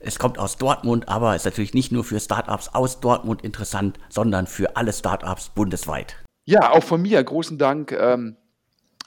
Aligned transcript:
Es 0.00 0.18
kommt 0.18 0.40
aus 0.40 0.56
Dortmund, 0.56 1.08
aber 1.08 1.36
ist 1.36 1.44
natürlich 1.44 1.72
nicht 1.72 1.92
nur 1.92 2.02
für 2.02 2.18
Startups 2.18 2.70
aus 2.74 2.98
Dortmund 2.98 3.42
interessant, 3.42 4.00
sondern 4.08 4.48
für 4.48 4.76
alle 4.76 4.92
Startups 4.92 5.50
bundesweit. 5.50 6.16
Ja, 6.46 6.72
auch 6.72 6.82
von 6.82 7.00
mir 7.00 7.22
großen 7.22 7.56
Dank 7.56 7.92
ähm, 7.92 8.34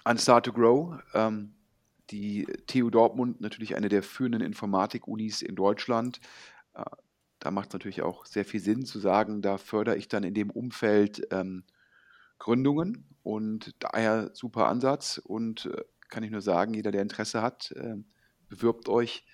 an 0.06 0.18
Start 0.18 0.46
to 0.46 0.54
Grow. 0.54 0.98
Ähm, 1.14 1.56
die 2.10 2.48
TU 2.68 2.90
Dortmund, 2.90 3.42
natürlich 3.42 3.76
eine 3.76 3.90
der 3.90 4.02
führenden 4.02 4.42
Informatik-Unis 4.42 5.42
in 5.42 5.56
Deutschland. 5.56 6.22
Äh, 6.74 6.86
da 7.40 7.52
macht 7.52 7.70
es 7.70 7.74
natürlich 7.74 8.02
auch 8.02 8.26
sehr 8.26 8.46
viel 8.46 8.60
Sinn 8.60 8.86
zu 8.86 9.00
sagen, 9.00 9.42
da 9.42 9.58
fördere 9.58 9.96
ich 9.96 10.08
dann 10.08 10.24
in 10.24 10.34
dem 10.34 10.50
Umfeld 10.50 11.28
ähm, 11.32 11.64
Gründungen 12.38 13.06
und 13.24 13.76
daher 13.80 14.32
super 14.34 14.68
Ansatz 14.68 15.20
und 15.24 15.66
äh, 15.66 15.84
kann 16.10 16.24
ich 16.24 16.32
nur 16.32 16.42
sagen, 16.42 16.74
jeder, 16.74 16.92
der 16.92 17.02
Interesse 17.02 17.42
hat, 17.42 17.72
äh, 17.72 17.96
bewirbt 18.50 18.90
euch, 18.90 19.26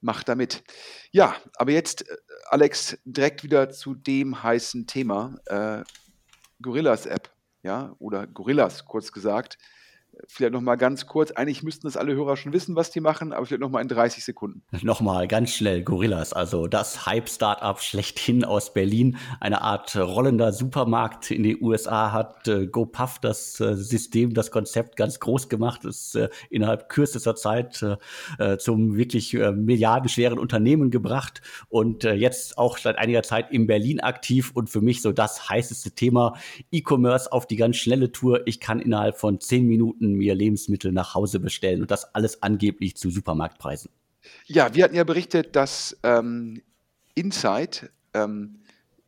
macht 0.00 0.28
damit. 0.28 0.64
Ja, 1.12 1.36
aber 1.56 1.72
jetzt, 1.72 2.08
äh, 2.08 2.16
Alex, 2.46 2.98
direkt 3.04 3.44
wieder 3.44 3.70
zu 3.70 3.94
dem 3.94 4.42
heißen 4.42 4.86
Thema, 4.86 5.36
äh, 5.46 5.82
Gorillas 6.62 7.06
App, 7.06 7.30
ja, 7.62 7.94
oder 7.98 8.26
Gorillas 8.26 8.84
kurz 8.86 9.12
gesagt. 9.12 9.58
Vielleicht 10.26 10.52
nochmal 10.52 10.76
ganz 10.76 11.06
kurz. 11.06 11.30
Eigentlich 11.32 11.62
müssten 11.62 11.86
das 11.86 11.96
alle 11.96 12.14
Hörer 12.14 12.36
schon 12.36 12.52
wissen, 12.52 12.76
was 12.76 12.90
die 12.90 13.00
machen, 13.00 13.32
aber 13.32 13.46
vielleicht 13.46 13.60
nochmal 13.60 13.82
in 13.82 13.88
30 13.88 14.24
Sekunden. 14.24 14.62
Nochmal 14.82 15.28
ganz 15.28 15.50
schnell 15.50 15.82
Gorillas, 15.82 16.32
also 16.32 16.66
das 16.66 17.06
Hype-Startup 17.06 17.80
schlechthin 17.80 18.44
aus 18.44 18.72
Berlin. 18.72 19.16
Eine 19.40 19.62
Art 19.62 19.96
rollender 19.96 20.52
Supermarkt 20.52 21.30
in 21.30 21.42
den 21.42 21.62
USA 21.62 22.12
hat 22.12 22.46
äh, 22.48 22.66
GoPuff 22.66 23.18
das 23.18 23.60
äh, 23.60 23.74
System, 23.76 24.34
das 24.34 24.50
Konzept 24.50 24.96
ganz 24.96 25.20
groß 25.20 25.48
gemacht, 25.48 25.84
ist 25.84 26.14
äh, 26.14 26.28
innerhalb 26.50 26.88
kürzester 26.88 27.34
Zeit 27.34 27.82
äh, 27.82 27.96
äh, 28.38 28.58
zum 28.58 28.96
wirklich 28.96 29.34
äh, 29.34 29.52
milliardenschweren 29.52 30.38
Unternehmen 30.38 30.90
gebracht 30.90 31.42
und 31.68 32.04
jetzt 32.04 32.58
auch 32.58 32.78
seit 32.78 32.98
einiger 32.98 33.22
Zeit 33.22 33.50
in 33.50 33.66
Berlin 33.66 34.00
aktiv 34.00 34.52
und 34.54 34.68
für 34.68 34.80
mich 34.80 35.02
so 35.02 35.12
das 35.12 35.48
heißeste 35.48 35.92
Thema 35.92 36.34
E-Commerce 36.70 37.30
auf 37.32 37.46
die 37.46 37.56
ganz 37.56 37.76
schnelle 37.76 38.12
Tour. 38.12 38.46
Ich 38.46 38.60
kann 38.60 38.80
innerhalb 38.80 39.18
von 39.18 39.40
zehn 39.40 39.66
Minuten 39.66 40.03
Minuten 40.04 40.18
mir 40.18 40.34
Lebensmittel 40.34 40.92
nach 40.92 41.14
Hause 41.14 41.40
bestellen 41.40 41.82
und 41.82 41.90
das 41.90 42.14
alles 42.14 42.42
angeblich 42.42 42.96
zu 42.96 43.10
Supermarktpreisen. 43.10 43.90
Ja, 44.46 44.74
wir 44.74 44.84
hatten 44.84 44.94
ja 44.94 45.04
berichtet, 45.04 45.54
dass 45.56 45.96
ähm, 46.02 46.62
Insight 47.14 47.90
ähm, 48.14 48.60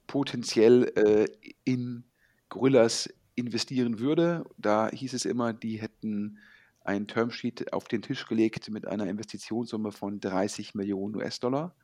potenziell 0.06 0.92
äh, 0.96 1.26
in 1.64 2.04
Gorillas 2.48 3.08
investieren 3.34 3.98
würde. 3.98 4.44
Da 4.56 4.90
hieß 4.90 5.14
es 5.14 5.24
immer, 5.24 5.52
die 5.52 5.80
hätten 5.80 6.38
ein 6.84 7.08
Termsheet 7.08 7.72
auf 7.72 7.88
den 7.88 8.02
Tisch 8.02 8.26
gelegt 8.26 8.70
mit 8.70 8.86
einer 8.86 9.08
Investitionssumme 9.08 9.90
von 9.90 10.20
30 10.20 10.74
Millionen 10.74 11.16
US-Dollar. 11.16 11.74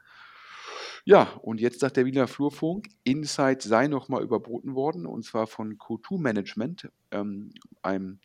Ja, 1.04 1.24
und 1.42 1.60
jetzt 1.60 1.80
sagt 1.80 1.96
der 1.96 2.06
Wiener 2.06 2.28
Flurfunk, 2.28 2.86
Insight 3.02 3.62
sei 3.62 3.88
nochmal 3.88 4.22
überboten 4.22 4.76
worden, 4.76 5.04
und 5.04 5.24
zwar 5.24 5.48
von 5.48 5.76
Q2 5.76 6.20
Management, 6.20 6.90
ähm, 7.10 7.50
einem 7.82 8.20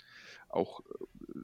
auch 0.50 0.82
äh, 0.82 0.84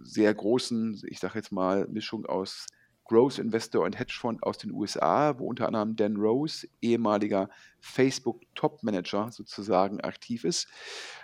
sehr 0.03 0.33
großen, 0.33 1.01
ich 1.07 1.19
sage 1.19 1.39
jetzt 1.39 1.51
mal, 1.51 1.87
Mischung 1.87 2.25
aus 2.25 2.67
Growth 3.05 3.37
Investor 3.37 3.83
und 3.83 3.99
Hedgefonds 3.99 4.43
aus 4.43 4.57
den 4.57 4.71
USA, 4.71 5.37
wo 5.37 5.47
unter 5.47 5.67
anderem 5.67 5.95
Dan 5.95 6.15
Rose, 6.15 6.67
ehemaliger 6.81 7.49
Facebook 7.79 8.41
Top 8.55 8.81
Manager 8.83 9.31
sozusagen 9.31 10.01
aktiv 10.01 10.43
ist. 10.45 10.67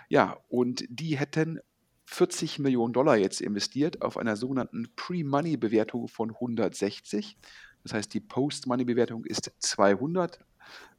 Ja, 0.08 0.38
und 0.48 0.84
die 0.88 1.18
hätten 1.18 1.60
40 2.04 2.58
Millionen 2.58 2.92
Dollar 2.92 3.16
jetzt 3.16 3.40
investiert 3.40 4.02
auf 4.02 4.16
einer 4.16 4.36
sogenannten 4.36 4.88
Pre-Money-Bewertung 4.96 6.08
von 6.08 6.30
160. 6.30 7.38
Das 7.84 7.94
heißt, 7.94 8.12
die 8.12 8.20
Post-Money-Bewertung 8.20 9.24
ist 9.24 9.52
200. 9.58 10.40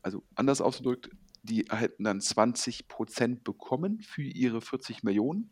Also 0.02 0.24
anders 0.36 0.62
ausgedrückt, 0.62 1.10
die 1.44 1.66
hätten 1.70 2.06
dann 2.06 2.22
20 2.22 2.88
Prozent 2.88 3.44
bekommen 3.44 4.00
für 4.02 4.24
ihre 4.24 4.62
40 4.62 5.04
Millionen. 5.04 5.52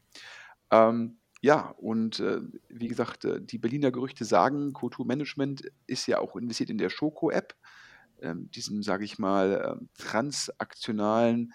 Ähm, 0.71 1.17
ja, 1.41 1.69
und 1.77 2.19
äh, 2.19 2.41
wie 2.67 2.87
gesagt, 2.87 3.25
äh, 3.25 3.41
die 3.41 3.57
Berliner 3.57 3.91
Gerüchte 3.91 4.25
sagen, 4.25 4.73
Kultur 4.73 5.05
Management 5.05 5.71
ist 5.87 6.05
ja 6.07 6.19
auch 6.19 6.35
investiert 6.35 6.69
in 6.69 6.77
der 6.77 6.89
Schoko-App, 6.89 7.55
ähm, 8.21 8.51
diesem, 8.51 8.83
sage 8.83 9.05
ich 9.05 9.19
mal, 9.19 9.77
ähm, 9.79 9.89
transaktionalen, 9.97 11.53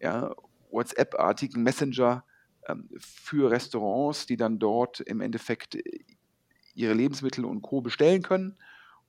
ja, 0.00 0.34
WhatsApp-artigen 0.70 1.62
Messenger 1.62 2.24
ähm, 2.68 2.90
für 2.98 3.50
Restaurants, 3.50 4.26
die 4.26 4.36
dann 4.36 4.58
dort 4.58 5.00
im 5.00 5.20
Endeffekt 5.20 5.76
äh, 5.76 5.82
ihre 6.74 6.92
Lebensmittel 6.94 7.44
und 7.44 7.62
Co. 7.62 7.80
bestellen 7.80 8.22
können. 8.22 8.58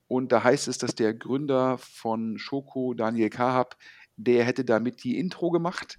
Und 0.08 0.32
da 0.32 0.44
heißt 0.44 0.68
es, 0.68 0.78
dass 0.78 0.94
der 0.94 1.14
Gründer 1.14 1.78
von 1.78 2.38
Schoko, 2.38 2.94
Daniel 2.94 3.28
Kahab, 3.28 3.76
der 4.16 4.44
hätte 4.44 4.64
damit 4.64 5.04
die 5.04 5.18
Intro 5.18 5.50
gemacht. 5.50 5.98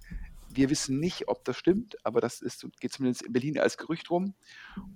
Wir 0.58 0.70
wissen 0.70 0.98
nicht, 0.98 1.28
ob 1.28 1.44
das 1.44 1.56
stimmt, 1.56 2.04
aber 2.04 2.20
das 2.20 2.40
ist, 2.40 2.66
geht 2.80 2.92
zumindest 2.92 3.22
in 3.22 3.32
Berlin 3.32 3.60
als 3.60 3.78
Gerücht 3.78 4.10
rum. 4.10 4.34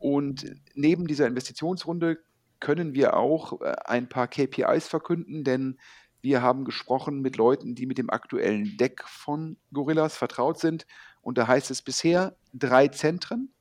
Und 0.00 0.45
neben 0.75 1.06
dieser 1.06 1.28
Investitionsrunde 1.28 2.19
können 2.59 2.95
wir 2.95 3.17
auch 3.17 3.61
äh, 3.61 3.76
ein 3.85 4.09
paar 4.09 4.26
KPIs 4.26 4.88
verkünden, 4.88 5.44
denn 5.44 5.79
wir 6.20 6.43
haben 6.43 6.64
gesprochen 6.64 7.20
mit 7.20 7.37
Leuten, 7.37 7.76
die 7.76 7.87
mit 7.87 7.97
dem 7.97 8.11
aktuellen 8.11 8.76
Deck 8.76 9.05
von 9.06 9.56
Gorillas 9.73 10.17
vertraut 10.17 10.59
sind. 10.59 10.85
Und 11.20 11.38
da 11.38 11.47
heißt 11.47 11.70
es 11.70 11.81
bisher 11.81 12.35
drei 12.53 12.88
Zentren. 12.88 13.55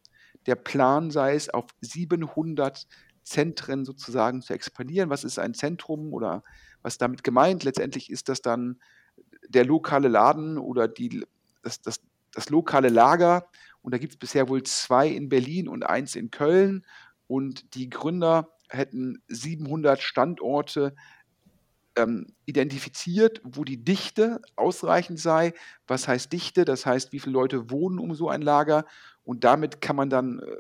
Der 0.48 0.56
Plan 0.56 1.12
sei 1.12 1.36
es, 1.36 1.50
auf 1.50 1.68
700 1.82 2.88
Zentren 3.22 3.86
sozusagen 3.86 4.42
zu 4.42 4.54
expandieren. 4.54 5.12
Was 5.12 5.24
ist 5.24 5.38
ein 5.38 5.54
Zentrum 5.54 6.14
oder 6.14 6.44
was 6.82 6.98
damit 6.98 7.24
gemeint? 7.24 7.64
Letztendlich 7.64 8.10
ist 8.10 8.28
das 8.28 8.42
dann 8.42 8.82
der 9.48 9.66
lokale 9.66 10.08
Laden 10.08 10.58
oder 10.58 10.88
die 10.88 11.24
das, 11.62 11.82
das, 11.82 12.02
das 12.34 12.50
lokale 12.50 12.90
Lager. 12.90 13.48
Und 13.82 13.94
da 13.94 13.98
gibt 13.98 14.14
es 14.14 14.20
bisher 14.20 14.50
wohl 14.50 14.64
zwei 14.64 15.08
in 15.08 15.30
Berlin 15.30 15.68
und 15.68 15.84
eins 15.84 16.16
in 16.16 16.32
Köln. 16.32 16.86
Und 17.28 17.76
die 17.76 17.90
Gründer 17.90 18.50
hätten 18.70 19.22
700 19.28 20.02
Standorte 20.02 20.96
ähm, 21.96 22.28
identifiziert, 22.46 23.42
wo 23.44 23.64
die 23.64 23.84
Dichte 23.84 24.42
ausreichend 24.56 25.20
sei. 25.20 25.54
Was 25.88 26.08
heißt 26.08 26.32
Dichte? 26.32 26.66
Das 26.66 26.86
heißt, 26.86 27.12
wie 27.12 27.20
viele 27.20 27.34
Leute 27.34 27.70
wohnen 27.70 28.00
um 28.00 28.14
so 28.16 28.30
ein 28.30 28.42
Lager. 28.42 28.86
Und 29.24 29.44
damit 29.44 29.82
kann 29.82 29.96
man 29.96 30.10
dann 30.10 30.40
äh, 30.40 30.56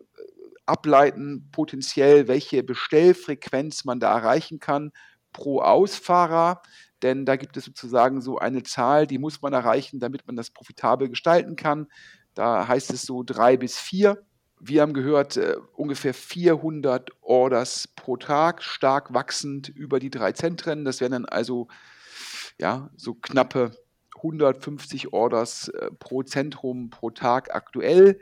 ableiten, 0.65 1.49
potenziell, 1.51 2.27
welche 2.27 2.63
Bestellfrequenz 2.63 3.85
man 3.85 3.99
da 3.99 4.13
erreichen 4.17 4.59
kann 4.59 4.91
pro 5.31 5.61
Ausfahrer 5.61 6.61
denn 7.03 7.25
da 7.25 7.35
gibt 7.35 7.57
es 7.57 7.65
sozusagen 7.65 8.21
so 8.21 8.37
eine 8.37 8.61
Zahl, 8.61 9.07
die 9.07 9.17
muss 9.17 9.41
man 9.41 9.53
erreichen, 9.53 9.99
damit 9.99 10.27
man 10.27 10.35
das 10.35 10.51
profitabel 10.51 11.09
gestalten 11.09 11.55
kann. 11.55 11.87
Da 12.35 12.67
heißt 12.67 12.93
es 12.93 13.01
so 13.01 13.23
drei 13.23 13.57
bis 13.57 13.75
vier 13.79 14.23
wir 14.63 14.83
haben 14.83 14.93
gehört, 14.93 15.37
äh, 15.37 15.55
ungefähr 15.73 16.13
400 16.13 17.09
Orders 17.21 17.87
pro 17.87 18.15
Tag, 18.17 18.61
stark 18.61 19.13
wachsend 19.13 19.69
über 19.69 19.99
die 19.99 20.11
drei 20.11 20.33
Zentren. 20.33 20.85
Das 20.85 21.01
wären 21.01 21.13
dann 21.13 21.25
also 21.25 21.67
ja, 22.59 22.91
so 22.95 23.15
knappe 23.15 23.71
150 24.17 25.13
Orders 25.13 25.69
äh, 25.69 25.89
pro 25.97 26.21
Zentrum 26.21 26.91
pro 26.91 27.09
Tag 27.09 27.53
aktuell. 27.55 28.19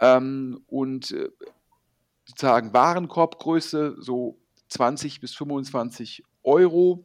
Ähm, 0.00 0.60
und 0.66 1.12
äh, 1.12 1.30
sozusagen 2.24 2.72
Warenkorbgröße 2.72 3.96
so 4.00 4.40
20 4.68 5.20
bis 5.20 5.34
25 5.34 6.24
Euro. 6.46 7.04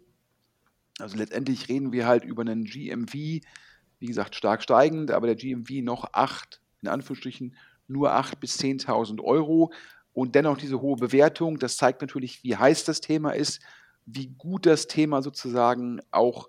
Also 0.99 1.17
letztendlich 1.17 1.67
reden 1.67 1.91
wir 1.91 2.05
halt 2.05 2.23
über 2.23 2.41
einen 2.41 2.63
GMV, 2.63 3.13
wie 3.13 4.05
gesagt, 4.05 4.35
stark 4.35 4.63
steigend, 4.63 5.11
aber 5.11 5.27
der 5.27 5.35
GMV 5.35 5.83
noch 5.83 6.13
8, 6.13 6.61
in 6.81 6.87
Anführungsstrichen, 6.87 7.55
nur 7.87 8.11
8.000 8.13 8.39
bis 8.39 8.59
10.000 8.59 9.21
Euro 9.21 9.73
und 10.13 10.35
dennoch 10.35 10.57
diese 10.57 10.81
hohe 10.81 10.95
Bewertung. 10.95 11.59
Das 11.59 11.77
zeigt 11.77 12.01
natürlich, 12.01 12.43
wie 12.43 12.55
heiß 12.55 12.85
das 12.85 13.01
Thema 13.01 13.31
ist, 13.31 13.61
wie 14.05 14.27
gut 14.27 14.65
das 14.65 14.87
Thema 14.87 15.21
sozusagen 15.21 16.01
auch 16.11 16.47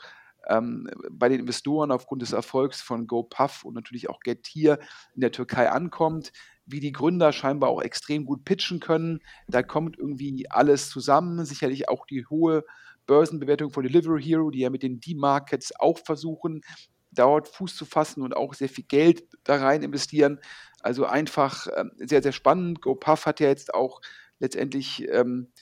ähm, 0.49 0.89
bei 1.11 1.29
den 1.29 1.41
Investoren 1.41 1.91
aufgrund 1.91 2.23
des 2.23 2.33
Erfolgs 2.33 2.81
von 2.81 3.07
GoPuff 3.07 3.65
und 3.65 3.75
natürlich 3.75 4.09
auch 4.09 4.21
Getir 4.21 4.79
in 5.15 5.21
der 5.21 5.33
Türkei 5.33 5.71
ankommt, 5.71 6.33
wie 6.67 6.81
die 6.81 6.93
Gründer 6.93 7.33
scheinbar 7.33 7.71
auch 7.71 7.83
extrem 7.83 8.25
gut 8.25 8.45
pitchen 8.45 8.81
können. 8.81 9.21
Da 9.49 9.63
kommt 9.63 9.99
irgendwie 9.99 10.51
alles 10.51 10.91
zusammen, 10.91 11.45
sicherlich 11.45 11.89
auch 11.89 12.07
die 12.07 12.27
hohe 12.27 12.65
Börsenbewertung 13.07 13.71
von 13.71 13.83
Delivery 13.83 14.23
Hero, 14.23 14.51
die 14.51 14.61
ja 14.61 14.71
mit 14.71 14.83
den 14.83 15.01
D-Markets 15.01 15.73
auch 15.79 15.99
versuchen, 15.99 16.63
dauert 17.11 17.49
Fuß 17.49 17.77
zu 17.77 17.85
fassen 17.85 18.23
und 18.23 18.35
auch 18.35 18.55
sehr 18.55 18.69
viel 18.69 18.85
Geld 18.85 19.25
da 19.45 19.57
rein 19.57 19.83
investieren. 19.83 20.41
Also 20.81 21.05
einfach 21.05 21.67
ähm, 21.77 21.93
sehr, 21.97 22.23
sehr 22.23 22.33
spannend. 22.33 22.81
GoPuff 22.81 23.27
hat 23.27 23.41
ja 23.41 23.49
jetzt 23.49 23.75
auch 23.75 24.01
letztendlich 24.39 25.07
ähm, 25.11 25.53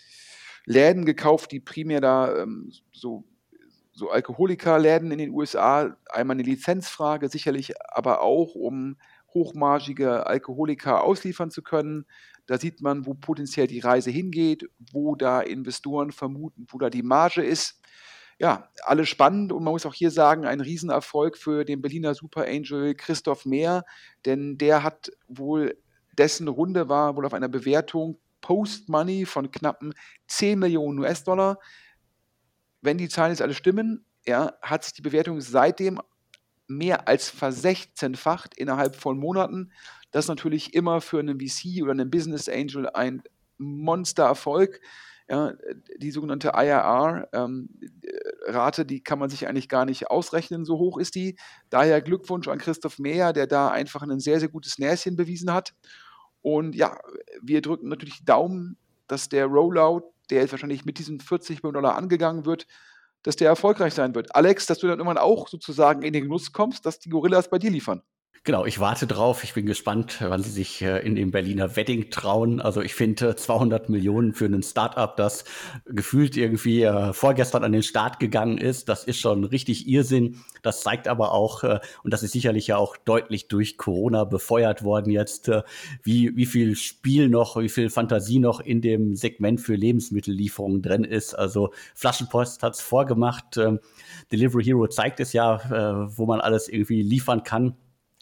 Läden 0.65 1.05
gekauft, 1.05 1.53
die 1.53 1.61
primär 1.61 2.01
da 2.01 2.37
ähm, 2.37 2.73
so, 2.93 3.25
so 3.93 4.11
Alkoholikerläden 4.11 5.11
in 5.11 5.19
den 5.19 5.31
USA, 5.31 5.97
einmal 6.09 6.37
eine 6.37 6.45
Lizenzfrage, 6.45 7.29
sicherlich 7.29 7.75
aber 7.89 8.21
auch, 8.23 8.55
um 8.55 8.97
hochmargige 9.35 10.27
Alkoholiker 10.27 11.03
ausliefern 11.05 11.51
zu 11.51 11.63
können. 11.63 12.07
Da 12.47 12.59
sieht 12.59 12.81
man, 12.81 13.07
wo 13.07 13.15
potenziell 13.15 13.67
die 13.67 13.81
Reise 13.81 14.11
hingeht, 14.11 14.69
wo 14.93 15.15
da 15.15 15.41
Investoren 15.41 16.13
vermuten, 16.13 16.67
wo 16.71 16.79
da 16.79 16.91
die 16.91 17.03
Marge 17.03 17.43
ist 17.43 17.81
ja, 18.41 18.71
alles 18.85 19.11
spannend 19.11 19.53
und 19.53 19.63
man 19.63 19.75
muss 19.75 19.85
auch 19.85 19.93
hier 19.93 20.11
sagen, 20.11 20.47
ein 20.47 20.63
Riesenerfolg 20.63 21.37
für 21.37 21.67
den 21.67 21.83
Berliner 21.83 22.15
Super 22.15 22.47
Angel 22.47 22.95
Christoph 22.95 23.45
Mehr, 23.45 23.85
denn 24.25 24.57
der 24.57 24.83
hat 24.83 25.13
wohl, 25.29 25.77
dessen 26.17 26.49
Runde 26.49 26.89
war 26.89 27.17
wohl 27.17 27.27
auf 27.27 27.35
einer 27.35 27.51
Bewertung 27.51 28.19
Post-Money 28.41 29.27
von 29.27 29.51
knappen 29.51 29.93
10 30.29 30.59
Millionen 30.59 30.99
US-Dollar. 31.01 31.59
Wenn 32.81 32.97
die 32.97 33.11
Zahlen 33.11 33.33
jetzt 33.33 33.43
alle 33.43 33.53
stimmen, 33.53 34.07
ja, 34.27 34.55
hat 34.63 34.85
sich 34.85 34.95
die 34.95 35.03
Bewertung 35.03 35.43
seitdem 35.43 36.01
mehr 36.71 37.09
als 37.09 37.29
versechzehnfacht 37.29 38.57
innerhalb 38.57 38.97
von 38.97 39.19
Monaten. 39.19 39.73
Das 40.11 40.25
ist 40.25 40.29
natürlich 40.29 40.75
immer 40.75 41.01
für 41.01 41.19
einen 41.19 41.39
VC 41.41 41.83
oder 41.83 41.93
einen 41.93 42.11
Business 42.11 42.49
Angel 42.49 42.89
ein 42.89 43.23
Monstererfolg. 43.59 44.81
Ja, 45.29 45.53
die 45.99 46.11
sogenannte 46.11 46.53
IRR-Rate, 46.57 47.29
ähm, 48.83 48.87
die 48.89 49.05
kann 49.05 49.21
man 49.21 49.31
sich 49.31 49.47
eigentlich 49.47 49.69
gar 49.69 49.85
nicht 49.85 50.11
ausrechnen, 50.11 50.65
so 50.65 50.79
hoch 50.79 50.99
ist 50.99 51.15
die. 51.15 51.37
Daher 51.69 52.01
Glückwunsch 52.01 52.49
an 52.49 52.59
Christoph 52.59 52.99
Meyer, 52.99 53.33
der 53.33 53.47
da 53.47 53.71
einfach 53.71 54.03
ein 54.03 54.19
sehr, 54.19 54.41
sehr 54.41 54.49
gutes 54.49 54.79
Näschen 54.79 55.15
bewiesen 55.15 55.53
hat. 55.53 55.75
Und 56.43 56.75
ja, 56.75 56.99
wir 57.41 57.61
drücken 57.63 57.89
natürlich 57.89 58.25
Daumen, 58.25 58.77
dass 59.07 59.29
der 59.29 59.47
Rollout, 59.47 60.13
der 60.31 60.41
jetzt 60.41 60.51
wahrscheinlich 60.53 60.85
mit 60.85 60.99
diesen 60.99 61.21
40 61.21 61.63
Millionen 61.63 61.83
Dollar 61.83 61.97
angegangen 61.97 62.45
wird, 62.45 62.67
dass 63.23 63.37
der 63.37 63.49
erfolgreich 63.49 63.95
sein 63.95 64.15
wird. 64.15 64.35
Alex, 64.35 64.67
dass 64.67 64.79
du 64.79 64.87
dann 64.87 64.99
irgendwann 64.99 65.19
auch 65.19 65.49
sozusagen 65.49 66.03
in 66.03 66.13
den 66.13 66.25
Genuss 66.25 66.53
kommst, 66.53 66.87
dass 66.87 66.99
die 66.99 67.11
Gorillas 67.11 67.51
bei 67.51 67.59
dir 67.59 67.71
liefern. 67.71 68.03
Genau, 68.43 68.65
ich 68.65 68.81
warte 68.81 69.07
drauf. 69.07 69.45
Ich 69.45 69.53
bin 69.53 69.67
gespannt, 69.67 70.17
wann 70.21 70.43
sie 70.43 70.49
sich 70.51 70.81
äh, 70.81 71.07
in 71.07 71.15
dem 71.15 71.31
Berliner 71.31 71.77
Wedding 71.77 72.09
trauen. 72.09 72.63
Also 72.63 72.81
ich 72.81 72.95
finde 72.95 73.37
200 73.37 73.91
Millionen 73.91 74.33
für 74.33 74.47
ein 74.47 74.63
Startup, 74.63 75.15
das 75.15 75.45
gefühlt 75.85 76.39
irgendwie 76.39 76.83
äh, 76.85 77.13
vorgestern 77.13 77.65
an 77.65 77.73
den 77.73 77.83
Start 77.83 78.19
gegangen 78.19 78.57
ist, 78.57 78.89
das 78.89 79.05
ist 79.05 79.19
schon 79.19 79.45
richtig 79.45 79.87
Irrsinn. 79.87 80.39
Das 80.63 80.81
zeigt 80.81 81.07
aber 81.07 81.33
auch, 81.33 81.65
äh, 81.65 81.81
und 82.03 82.15
das 82.15 82.23
ist 82.23 82.33
sicherlich 82.33 82.69
ja 82.69 82.79
auch 82.79 82.97
deutlich 82.97 83.49
durch 83.49 83.77
Corona 83.77 84.25
befeuert 84.25 84.85
worden 84.85 85.11
jetzt, 85.11 85.51
wie, 86.03 86.35
wie 86.35 86.47
viel 86.47 86.77
Spiel 86.77 87.29
noch, 87.29 87.59
wie 87.59 87.69
viel 87.69 87.91
Fantasie 87.91 88.39
noch 88.39 88.61
in 88.61 88.81
dem 88.81 89.17
Segment 89.17 89.61
für 89.61 89.75
Lebensmittellieferungen 89.75 90.81
drin 90.81 91.05
ist. 91.05 91.35
Also 91.35 91.75
Flaschenpost 91.95 92.63
hat's 92.63 92.81
vorgemacht. 92.81 93.59
Ähm, 93.59 93.81
Delivery 94.33 94.65
Hero 94.65 94.87
zeigt 94.87 95.21
es 95.21 95.35
ja, 95.35 96.09
wo 96.17 96.25
man 96.25 96.41
alles 96.41 96.69
irgendwie 96.69 97.03
liefern 97.03 97.43
kann 97.43 97.77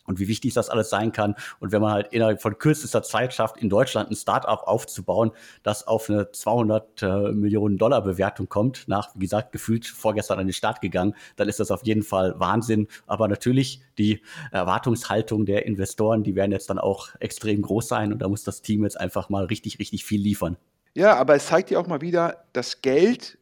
und 0.09 0.19
wie 0.19 0.27
wichtig 0.27 0.55
das 0.55 0.71
alles 0.71 0.91
sein 0.91 1.13
kann. 1.13 1.37
Und 1.61 1.71
wenn 1.71 1.83
man 1.83 1.93
halt 1.93 2.09
innerhalb 2.13 2.43
von 2.43 2.59
kürzester 2.59 3.03
Zeit 3.03 3.35
schafft, 3.35 3.59
in 3.59 3.69
Deutschland 3.69 4.11
ein 4.11 4.17
Startup 4.17 4.63
aufzubauen, 4.67 5.31
das 5.63 5.87
auf 5.87 6.11
eine 6.11 6.33
200 6.33 7.03
äh, 7.03 7.33
Millionen 7.33 7.79
Dollar 7.79 8.03
Bewertung 8.03 8.49
kommt, 8.49 8.89
nach, 8.89 9.11
wie 9.15 9.21
gesagt, 9.21 9.53
gefühlt 9.53 9.87
vorgestern 9.87 10.39
an 10.39 10.47
den 10.47 10.53
Start 10.53 10.81
gegangen, 10.81 11.15
dann 11.37 11.49
ist 11.49 11.61
das 11.61 11.71
auf 11.71 11.85
jeden 11.85 12.03
Fall 12.03 12.35
Wahnsinn. 12.41 12.89
Aber 13.07 13.29
natürlich 13.29 13.83
die 13.99 14.23
Erwartungshaltung 14.51 15.45
der 15.45 15.67
Investoren, 15.67 16.23
die 16.23 16.35
werden 16.35 16.53
jetzt 16.53 16.71
dann 16.71 16.79
auch 16.79 17.11
extrem 17.21 17.63
groß 17.63 17.87
sein 17.87 18.13
und 18.13 18.21
da 18.21 18.29
muss 18.29 18.45
das 18.45 18.63
Team 18.63 18.85
jetzt 18.85 18.99
einfach 18.99 19.29
mal 19.29 19.45
richtig, 19.45 19.79
richtig 19.79 20.05
viel 20.05 20.21
liefern. 20.21 20.57
Ja, 20.95 21.17
aber 21.17 21.35
es 21.35 21.47
zeigt 21.47 21.71
ja 21.71 21.79
auch 21.79 21.87
mal 21.87 22.01
wieder, 22.01 22.45
dass 22.53 22.81
Geld 22.81 23.39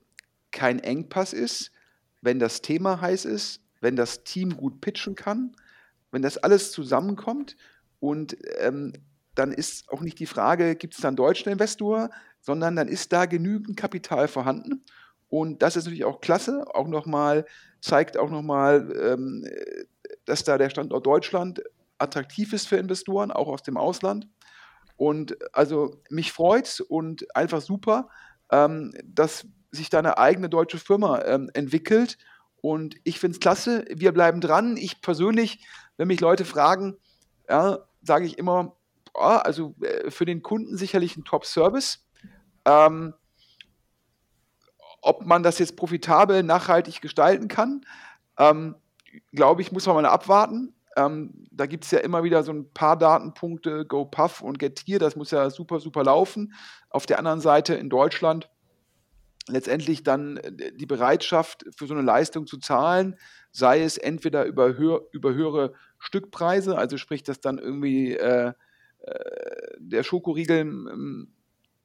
kein 0.50 0.80
Engpass 0.80 1.32
ist, 1.32 1.70
wenn 2.22 2.38
das 2.38 2.60
Thema 2.60 3.00
heiß 3.00 3.24
ist, 3.24 3.60
wenn 3.80 3.94
das 3.94 4.24
Team 4.24 4.56
gut 4.56 4.80
pitchen 4.80 5.14
kann 5.14 5.54
wenn 6.16 6.22
das 6.22 6.38
alles 6.38 6.72
zusammenkommt 6.72 7.58
und 8.00 8.38
ähm, 8.58 8.94
dann 9.34 9.52
ist 9.52 9.90
auch 9.90 10.00
nicht 10.00 10.18
die 10.18 10.24
Frage, 10.24 10.74
gibt 10.74 10.94
es 10.94 11.00
da 11.00 11.08
einen 11.08 11.16
deutschen 11.18 11.52
Investor, 11.52 12.08
sondern 12.40 12.74
dann 12.74 12.88
ist 12.88 13.12
da 13.12 13.26
genügend 13.26 13.76
Kapital 13.76 14.26
vorhanden. 14.26 14.82
Und 15.28 15.60
das 15.60 15.76
ist 15.76 15.84
natürlich 15.84 16.06
auch 16.06 16.22
klasse, 16.22 16.64
auch 16.74 16.88
nochmal, 16.88 17.44
zeigt 17.82 18.16
auch 18.16 18.30
nochmal, 18.30 18.90
ähm, 18.98 19.46
dass 20.24 20.42
da 20.42 20.56
der 20.56 20.70
Standort 20.70 21.04
Deutschland 21.04 21.62
attraktiv 21.98 22.54
ist 22.54 22.66
für 22.66 22.76
Investoren, 22.76 23.30
auch 23.30 23.48
aus 23.48 23.62
dem 23.62 23.76
Ausland. 23.76 24.26
Und 24.96 25.36
also 25.54 26.00
mich 26.08 26.32
freut 26.32 26.66
es 26.66 26.80
und 26.80 27.26
einfach 27.36 27.60
super, 27.60 28.08
ähm, 28.50 28.94
dass 29.04 29.46
sich 29.70 29.90
da 29.90 29.98
eine 29.98 30.16
eigene 30.16 30.48
deutsche 30.48 30.78
Firma 30.78 31.22
ähm, 31.26 31.50
entwickelt. 31.52 32.16
Und 32.66 32.96
ich 33.04 33.20
finde 33.20 33.34
es 33.34 33.40
klasse, 33.40 33.84
wir 33.94 34.12
bleiben 34.12 34.40
dran. 34.40 34.76
Ich 34.76 35.00
persönlich 35.00 35.60
wenn 35.96 36.08
mich 36.08 36.20
Leute 36.20 36.44
fragen, 36.44 36.96
ja, 37.48 37.78
sage 38.02 38.26
ich 38.26 38.38
immer, 38.38 38.76
boah, 39.12 39.44
also 39.44 39.74
äh, 39.80 40.10
für 40.10 40.24
den 40.24 40.42
Kunden 40.42 40.76
sicherlich 40.76 41.16
ein 41.16 41.24
Top-Service. 41.24 42.06
Ähm, 42.64 43.14
ob 45.00 45.24
man 45.24 45.42
das 45.42 45.58
jetzt 45.58 45.76
profitabel, 45.76 46.42
nachhaltig 46.42 47.00
gestalten 47.00 47.48
kann, 47.48 47.82
ähm, 48.38 48.74
glaube 49.32 49.62
ich, 49.62 49.72
muss 49.72 49.86
man 49.86 49.96
mal 49.96 50.06
abwarten. 50.06 50.74
Ähm, 50.96 51.46
da 51.50 51.66
gibt 51.66 51.84
es 51.84 51.90
ja 51.90 52.00
immer 52.00 52.24
wieder 52.24 52.42
so 52.42 52.52
ein 52.52 52.72
paar 52.72 52.96
Datenpunkte, 52.96 53.84
GoPuff 53.86 54.40
und 54.40 54.58
Getir, 54.58 54.98
das 54.98 55.14
muss 55.14 55.30
ja 55.30 55.50
super, 55.50 55.78
super 55.78 56.02
laufen. 56.04 56.54
Auf 56.90 57.06
der 57.06 57.18
anderen 57.18 57.40
Seite 57.40 57.74
in 57.74 57.90
Deutschland 57.90 58.50
letztendlich 59.48 60.02
dann 60.02 60.36
äh, 60.38 60.72
die 60.72 60.86
Bereitschaft 60.86 61.64
für 61.76 61.86
so 61.86 61.94
eine 61.94 62.02
Leistung 62.02 62.46
zu 62.46 62.58
zahlen, 62.58 63.16
sei 63.50 63.82
es 63.82 63.96
entweder 63.98 64.44
über, 64.44 64.76
höher, 64.76 65.02
über 65.12 65.34
höhere 65.34 65.72
Stückpreise, 65.98 66.76
also 66.76 66.96
sprich, 66.96 67.22
dass 67.22 67.40
dann 67.40 67.58
irgendwie 67.58 68.14
äh, 68.14 68.52
äh, 69.00 69.14
der 69.78 70.02
Schokoriegel 70.02 71.26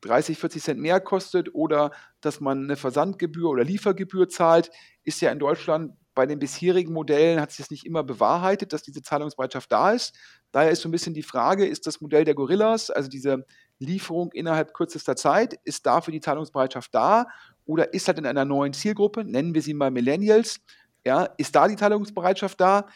30, 0.02 0.38
40 0.38 0.64
Cent 0.64 0.80
mehr 0.80 1.00
kostet 1.00 1.54
oder 1.54 1.92
dass 2.22 2.40
man 2.40 2.64
eine 2.64 2.76
Versandgebühr 2.76 3.50
oder 3.50 3.64
Liefergebühr 3.64 4.28
zahlt, 4.28 4.72
ist 5.04 5.22
ja 5.22 5.32
in 5.32 5.40
Deutschland 5.40 5.94
bei 6.14 6.26
den 6.26 6.40
bisherigen 6.40 6.92
Modellen 6.92 7.40
hat 7.40 7.52
sich 7.52 7.60
das 7.60 7.72
nicht 7.72 7.86
immer 7.86 8.04
bewahrheitet, 8.04 8.74
dass 8.74 8.84
diese 8.84 9.02
Zahlungsbereitschaft 9.02 9.72
da 9.72 9.92
ist. 9.92 10.14
Daher 10.52 10.72
ist 10.72 10.82
so 10.82 10.90
ein 10.90 10.92
bisschen 10.92 11.14
die 11.14 11.24
Frage, 11.24 11.66
ist 11.66 11.88
das 11.88 12.02
Modell 12.02 12.26
der 12.26 12.36
Gorillas, 12.36 12.90
also 12.90 13.10
diese 13.10 13.46
Lieferung 13.82 14.32
innerhalb 14.32 14.74
kürzester 14.74 15.16
Zeit, 15.16 15.60
ist 15.64 15.86
dafür 15.86 16.12
die 16.12 16.22
Zahlungsbereitschaft 16.22 16.94
da 16.94 17.28
oder 17.66 17.94
ist 17.94 18.08
halt 18.08 18.18
in 18.18 18.26
einer 18.26 18.46
neuen 18.46 18.74
Zielgruppe, 18.74 19.24
nennen 19.24 19.54
wir 19.54 19.62
sie 19.62 19.74
mal 19.74 19.92
Millennials, 19.92 20.62
ja, 21.06 21.24
ist 21.38 21.56
da 21.56 21.68
die 21.68 21.76
Teilungsbereitschaft 21.76 22.62
da? 22.62 22.88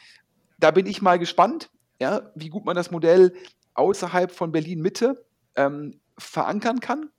Da 0.59 0.71
bin 0.71 0.85
ich 0.85 1.01
mal 1.01 1.17
gespannt, 1.19 1.71
ja, 1.99 2.31
wie 2.35 2.49
gut 2.49 2.65
man 2.65 2.75
das 2.75 2.91
Modell 2.91 3.33
außerhalb 3.73 4.31
von 4.31 4.51
Berlin 4.51 4.81
Mitte 4.81 5.25
ähm, 5.55 5.99
verankern 6.17 6.79
kann. 6.79 7.09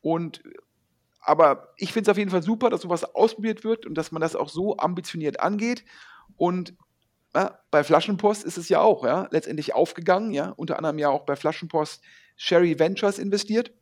Und 0.00 0.42
aber 1.20 1.72
ich 1.78 1.92
finde 1.92 2.10
es 2.10 2.12
auf 2.12 2.18
jeden 2.18 2.30
Fall 2.30 2.42
super, 2.42 2.68
dass 2.68 2.82
sowas 2.82 3.14
ausprobiert 3.14 3.64
wird 3.64 3.86
und 3.86 3.94
dass 3.94 4.12
man 4.12 4.20
das 4.20 4.36
auch 4.36 4.50
so 4.50 4.76
ambitioniert 4.76 5.40
angeht. 5.40 5.84
Und 6.36 6.74
ja, 7.34 7.58
bei 7.70 7.82
Flaschenpost 7.82 8.44
ist 8.44 8.58
es 8.58 8.68
ja 8.68 8.80
auch, 8.80 9.04
ja, 9.04 9.28
letztendlich 9.30 9.74
aufgegangen, 9.74 10.32
ja, 10.32 10.50
unter 10.50 10.76
anderem 10.76 10.98
ja 10.98 11.08
auch 11.08 11.24
bei 11.24 11.36
Flaschenpost 11.36 12.02
Sherry 12.36 12.78
Ventures 12.78 13.18
investiert. 13.18 13.72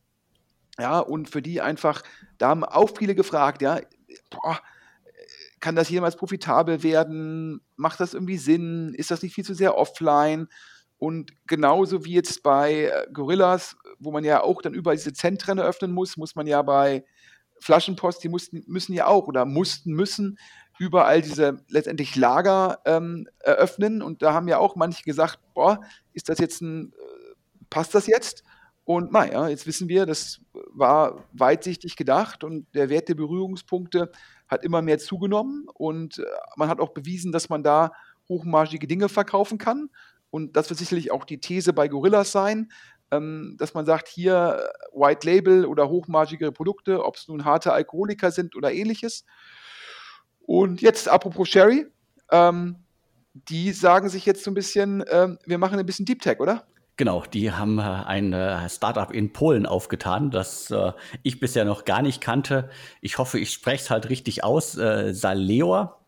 Ja, 0.79 1.01
und 1.01 1.29
für 1.29 1.43
die 1.43 1.61
einfach, 1.61 2.03
da 2.39 2.49
haben 2.49 2.65
auch 2.65 2.91
viele 2.97 3.15
gefragt, 3.15 3.63
ja, 3.63 3.81
boah, 4.31 4.61
kann 5.61 5.77
das 5.77 5.89
jemals 5.89 6.17
profitabel 6.17 6.83
werden? 6.83 7.61
Macht 7.77 8.01
das 8.01 8.15
irgendwie 8.15 8.39
Sinn? 8.39 8.95
Ist 8.95 9.11
das 9.11 9.23
nicht 9.23 9.35
viel 9.35 9.45
zu 9.45 9.55
sehr 9.55 9.77
offline? 9.77 10.49
Und 10.99 11.33
genauso 11.47 12.05
wie 12.05 12.15
jetzt 12.15 12.43
bei 12.43 12.85
äh, 12.85 13.07
Gorillas, 13.13 13.77
wo 13.99 14.13
man 14.13 14.25
ja 14.25 14.43
auch 14.43 14.63
dann 14.63 14.75
überall 14.75 14.97
diese 14.97 15.13
Zentren 15.13 15.59
eröffnen 15.59 15.93
muss, 15.93 16.17
muss 16.17 16.37
man 16.37 16.47
ja 16.47 16.63
bei 16.63 17.05
Flaschenpost, 17.61 18.23
die 18.23 18.29
mussten, 18.29 18.63
müssen 18.67 18.93
ja 18.93 19.07
auch 19.07 19.27
oder 19.27 19.45
mussten, 19.45 19.93
müssen 19.93 20.39
überall 20.79 21.23
diese 21.23 21.65
letztendlich 21.69 22.17
Lager 22.17 22.81
ähm, 22.85 23.29
eröffnen. 23.41 24.03
Und 24.03 24.23
da 24.23 24.33
haben 24.33 24.49
ja 24.49 24.59
auch 24.59 24.77
manche 24.77 25.05
gesagt, 25.05 25.39
boah, 25.55 25.81
ist 26.13 26.29
das 26.29 26.39
jetzt 26.39 26.61
ein, 26.61 26.93
äh, 26.93 27.12
passt 27.73 27.95
das 27.95 28.07
jetzt? 28.07 28.45
Und 28.85 29.13
naja, 29.13 29.49
jetzt 29.49 29.67
wissen 29.67 29.89
wir, 29.89 30.07
das 30.07 30.41
war 30.53 31.25
weitsichtig 31.33 31.97
gedacht 31.97 32.45
und 32.45 32.67
der 32.75 32.89
Wert 32.89 33.09
der 33.09 33.15
Berührungspunkte 33.15 34.11
hat 34.49 34.65
immer 34.65 34.83
mehr 34.83 34.99
zugenommen 34.99 35.67
und 35.75 36.19
äh, 36.19 36.25
man 36.57 36.69
hat 36.69 36.81
auch 36.81 36.91
bewiesen, 36.91 37.33
dass 37.33 37.49
man 37.49 37.63
da 37.63 37.93
hochmargige 38.29 38.87
Dinge 38.87 39.09
verkaufen 39.09 39.59
kann. 39.59 39.89
Und 40.31 40.57
das 40.57 40.69
wird 40.69 40.79
sicherlich 40.79 41.13
auch 41.13 41.25
die 41.25 41.39
These 41.39 41.73
bei 41.73 41.89
Gorillas 41.89 42.33
sein, 42.33 42.73
ähm, 43.13 43.57
dass 43.59 43.75
man 43.75 43.87
sagt, 43.87 44.09
hier 44.09 44.59
äh, 44.59 44.99
White 44.99 45.27
Label 45.27 45.65
oder 45.65 45.89
hochmargigere 45.89 46.53
Produkte, 46.53 47.05
ob 47.05 47.17
es 47.17 47.29
nun 47.29 47.45
harte 47.45 47.73
Alkoholiker 47.73 48.31
sind 48.31 48.57
oder 48.57 48.73
ähnliches. 48.73 49.25
Und 50.41 50.83
jetzt 50.83 51.09
apropos 51.09 51.49
Sherry, 51.49 51.87
ähm, 52.31 52.77
die 53.33 53.73
sagen 53.73 54.09
sich 54.09 54.27
jetzt 54.27 54.43
so 54.43 54.51
ein 54.51 54.55
bisschen, 54.55 55.05
ähm, 55.11 55.39
wir 55.47 55.59
machen 55.59 55.79
ein 55.79 55.87
bisschen 55.87 56.05
Deep 56.05 56.21
Tech, 56.21 56.41
oder? 56.41 56.67
Genau, 56.97 57.25
die 57.33 57.51
haben 57.51 57.79
äh, 57.79 57.83
ein 57.83 58.33
äh, 58.35 58.69
Startup 58.69 59.11
in 59.11 59.33
Polen 59.33 59.65
aufgetan, 59.65 60.31
das 60.31 60.71
äh, 60.71 60.93
ich 61.23 61.41
bisher 61.41 61.65
noch 61.65 61.87
gar 61.87 62.03
nicht 62.03 62.21
kannte. 62.21 62.69
Ich 63.01 63.17
hoffe, 63.17 63.39
ich 63.39 63.51
spreche 63.51 63.85
es 63.85 63.91
halt 63.91 64.11
richtig 64.11 64.45
aus. 64.45 64.73
Saleor 64.73 65.99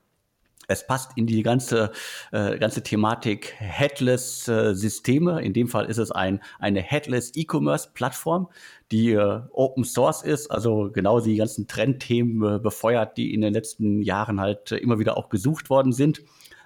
es 0.66 0.86
passt 0.86 1.10
in 1.16 1.26
die 1.26 1.42
ganze, 1.42 1.92
ganze 2.32 2.82
Thematik 2.82 3.54
Headless-Systeme. 3.58 5.42
In 5.42 5.52
dem 5.52 5.68
Fall 5.68 5.84
ist 5.84 5.98
es 5.98 6.10
ein, 6.10 6.40
eine 6.58 6.80
Headless 6.80 7.32
E-Commerce-Plattform, 7.34 8.48
die 8.90 9.14
Open 9.18 9.84
Source 9.84 10.22
ist, 10.22 10.50
also 10.50 10.90
genau 10.90 11.20
die 11.20 11.36
ganzen 11.36 11.68
Trendthemen 11.68 12.62
befeuert, 12.62 13.18
die 13.18 13.34
in 13.34 13.42
den 13.42 13.52
letzten 13.52 14.00
Jahren 14.00 14.40
halt 14.40 14.72
immer 14.72 14.98
wieder 14.98 15.18
auch 15.18 15.28
gesucht 15.28 15.68
worden 15.68 15.92
sind. 15.92 16.22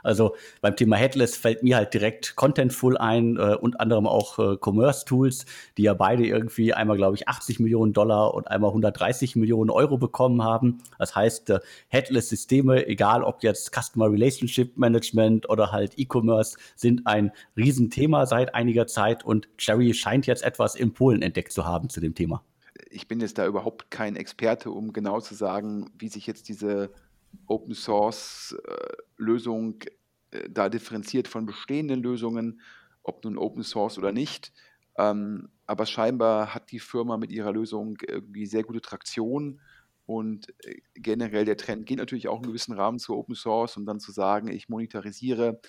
Also 0.08 0.34
beim 0.62 0.74
Thema 0.74 0.96
Headless 0.96 1.36
fällt 1.36 1.62
mir 1.62 1.76
halt 1.76 1.92
direkt 1.92 2.34
Contentful 2.34 2.96
ein, 2.96 3.36
äh, 3.36 3.56
und 3.60 3.78
anderem 3.78 4.06
auch 4.06 4.38
äh, 4.38 4.56
Commerce 4.60 5.04
Tools, 5.04 5.44
die 5.76 5.82
ja 5.82 5.94
beide 5.94 6.26
irgendwie 6.26 6.72
einmal, 6.72 6.96
glaube 6.96 7.16
ich, 7.16 7.28
80 7.28 7.60
Millionen 7.60 7.92
Dollar 7.92 8.34
und 8.34 8.48
einmal 8.48 8.70
130 8.70 9.36
Millionen 9.36 9.70
Euro 9.70 9.98
bekommen 9.98 10.42
haben. 10.42 10.78
Das 10.98 11.14
heißt, 11.14 11.50
äh, 11.50 11.60
Headless-Systeme, 11.88 12.86
egal 12.86 13.22
ob 13.22 13.42
jetzt 13.42 13.72
Customer 13.72 14.10
Relationship 14.10 14.76
Management 14.78 15.48
oder 15.50 15.72
halt 15.72 15.98
E-Commerce, 15.98 16.56
sind 16.74 17.06
ein 17.06 17.30
Riesenthema 17.56 18.24
seit 18.26 18.54
einiger 18.54 18.86
Zeit 18.86 19.24
und 19.24 19.48
Cherry 19.58 19.92
scheint 19.92 20.26
jetzt 20.26 20.42
etwas 20.42 20.74
in 20.74 20.94
Polen 20.94 21.20
entdeckt 21.20 21.52
zu 21.52 21.66
haben 21.66 21.90
zu 21.90 22.00
dem 22.00 22.14
Thema. 22.14 22.42
Ich 22.90 23.08
bin 23.08 23.20
jetzt 23.20 23.36
da 23.36 23.46
überhaupt 23.46 23.90
kein 23.90 24.16
Experte, 24.16 24.70
um 24.70 24.94
genau 24.94 25.20
zu 25.20 25.34
sagen, 25.34 25.90
wie 25.98 26.08
sich 26.08 26.26
jetzt 26.26 26.48
diese 26.48 26.90
Open 27.46 27.74
Source 27.74 28.56
äh, 28.66 28.74
Lösung 29.16 29.80
da 30.50 30.68
differenziert 30.68 31.28
von 31.28 31.46
bestehenden 31.46 32.02
Lösungen, 32.02 32.60
ob 33.02 33.24
nun 33.24 33.38
Open 33.38 33.62
Source 33.62 33.98
oder 33.98 34.12
nicht. 34.12 34.52
Ähm, 34.96 35.48
aber 35.66 35.86
scheinbar 35.86 36.54
hat 36.54 36.70
die 36.72 36.80
Firma 36.80 37.16
mit 37.16 37.30
ihrer 37.30 37.52
Lösung 37.52 37.98
irgendwie 38.06 38.46
sehr 38.46 38.64
gute 38.64 38.80
Traktion 38.80 39.60
und 40.08 40.48
äh, 40.64 40.80
generell 40.94 41.44
der 41.44 41.58
Trend 41.58 41.84
geht 41.84 41.98
natürlich 41.98 42.28
auch 42.28 42.38
in 42.38 42.46
gewissen 42.46 42.72
Rahmen 42.72 42.98
zu 42.98 43.14
Open 43.14 43.34
Source 43.34 43.76
und 43.76 43.84
dann 43.84 44.00
zu 44.00 44.10
sagen, 44.10 44.48
ich 44.48 44.70
monetarisiere 44.70 45.60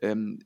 ähm, 0.00 0.40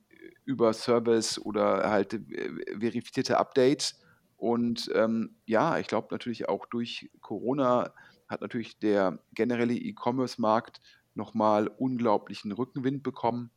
über 0.45 0.71
Service 0.71 1.37
oder 1.37 1.89
halt 1.89 2.13
äh, 2.13 2.79
verifizierte 2.79 3.37
Updates. 3.37 3.99
Und 4.37 4.89
ähm, 4.95 5.35
ja, 5.45 5.77
ich 5.77 5.87
glaube 5.87 6.07
natürlich 6.11 6.47
auch 6.47 6.65
durch 6.67 7.11
Corona 7.19 7.93
hat 8.29 8.39
natürlich 8.39 8.79
der 8.79 9.19
generelle 9.33 9.75
E-Commerce-Markt 9.75 10.79
nochmal 11.15 11.67
unglaublichen 11.67 12.51
Rückenwind 12.51 13.03
bekommen. 13.03 13.51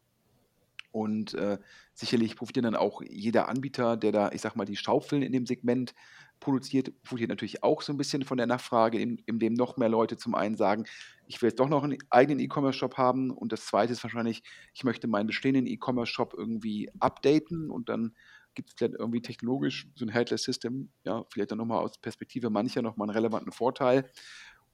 Und 0.92 1.34
äh, 1.34 1.58
sicherlich 1.92 2.36
profitiert 2.36 2.64
dann 2.64 2.74
auch 2.74 3.02
jeder 3.06 3.48
Anbieter, 3.48 3.98
der 3.98 4.12
da, 4.12 4.32
ich 4.32 4.40
sag 4.40 4.56
mal, 4.56 4.64
die 4.64 4.76
Schaufeln 4.76 5.20
in 5.20 5.30
dem 5.30 5.44
Segment 5.44 5.94
produziert, 6.40 6.90
profitiert 7.02 7.28
natürlich 7.28 7.62
auch 7.62 7.82
so 7.82 7.92
ein 7.92 7.98
bisschen 7.98 8.24
von 8.24 8.38
der 8.38 8.46
Nachfrage, 8.46 8.98
in, 8.98 9.18
in 9.26 9.38
dem 9.38 9.52
noch 9.52 9.76
mehr 9.76 9.90
Leute 9.90 10.16
zum 10.16 10.34
einen 10.34 10.56
sagen, 10.56 10.84
ich 11.26 11.42
will 11.42 11.50
jetzt 11.50 11.60
doch 11.60 11.68
noch 11.68 11.84
einen 11.84 11.98
eigenen 12.08 12.40
E-Commerce-Shop 12.40 12.96
haben. 12.96 13.30
Und 13.30 13.52
das 13.52 13.66
zweite 13.66 13.92
ist 13.92 14.04
wahrscheinlich, 14.04 14.42
ich 14.72 14.84
möchte 14.84 15.06
meinen 15.06 15.26
bestehenden 15.26 15.66
E-Commerce-Shop 15.66 16.32
irgendwie 16.34 16.90
updaten 16.98 17.70
und 17.70 17.90
dann 17.90 18.14
gibt 18.54 18.70
es 18.70 18.74
vielleicht 18.76 18.94
irgendwie 18.94 19.20
technologisch 19.20 19.86
so 19.94 20.04
ein 20.04 20.08
Headless 20.08 20.44
System, 20.44 20.88
ja, 21.04 21.24
vielleicht 21.28 21.50
dann 21.50 21.58
nochmal 21.58 21.84
aus 21.84 21.98
Perspektive 21.98 22.48
mancher 22.48 22.82
nochmal 22.82 23.08
einen 23.08 23.16
relevanten 23.16 23.52
Vorteil. 23.52 24.10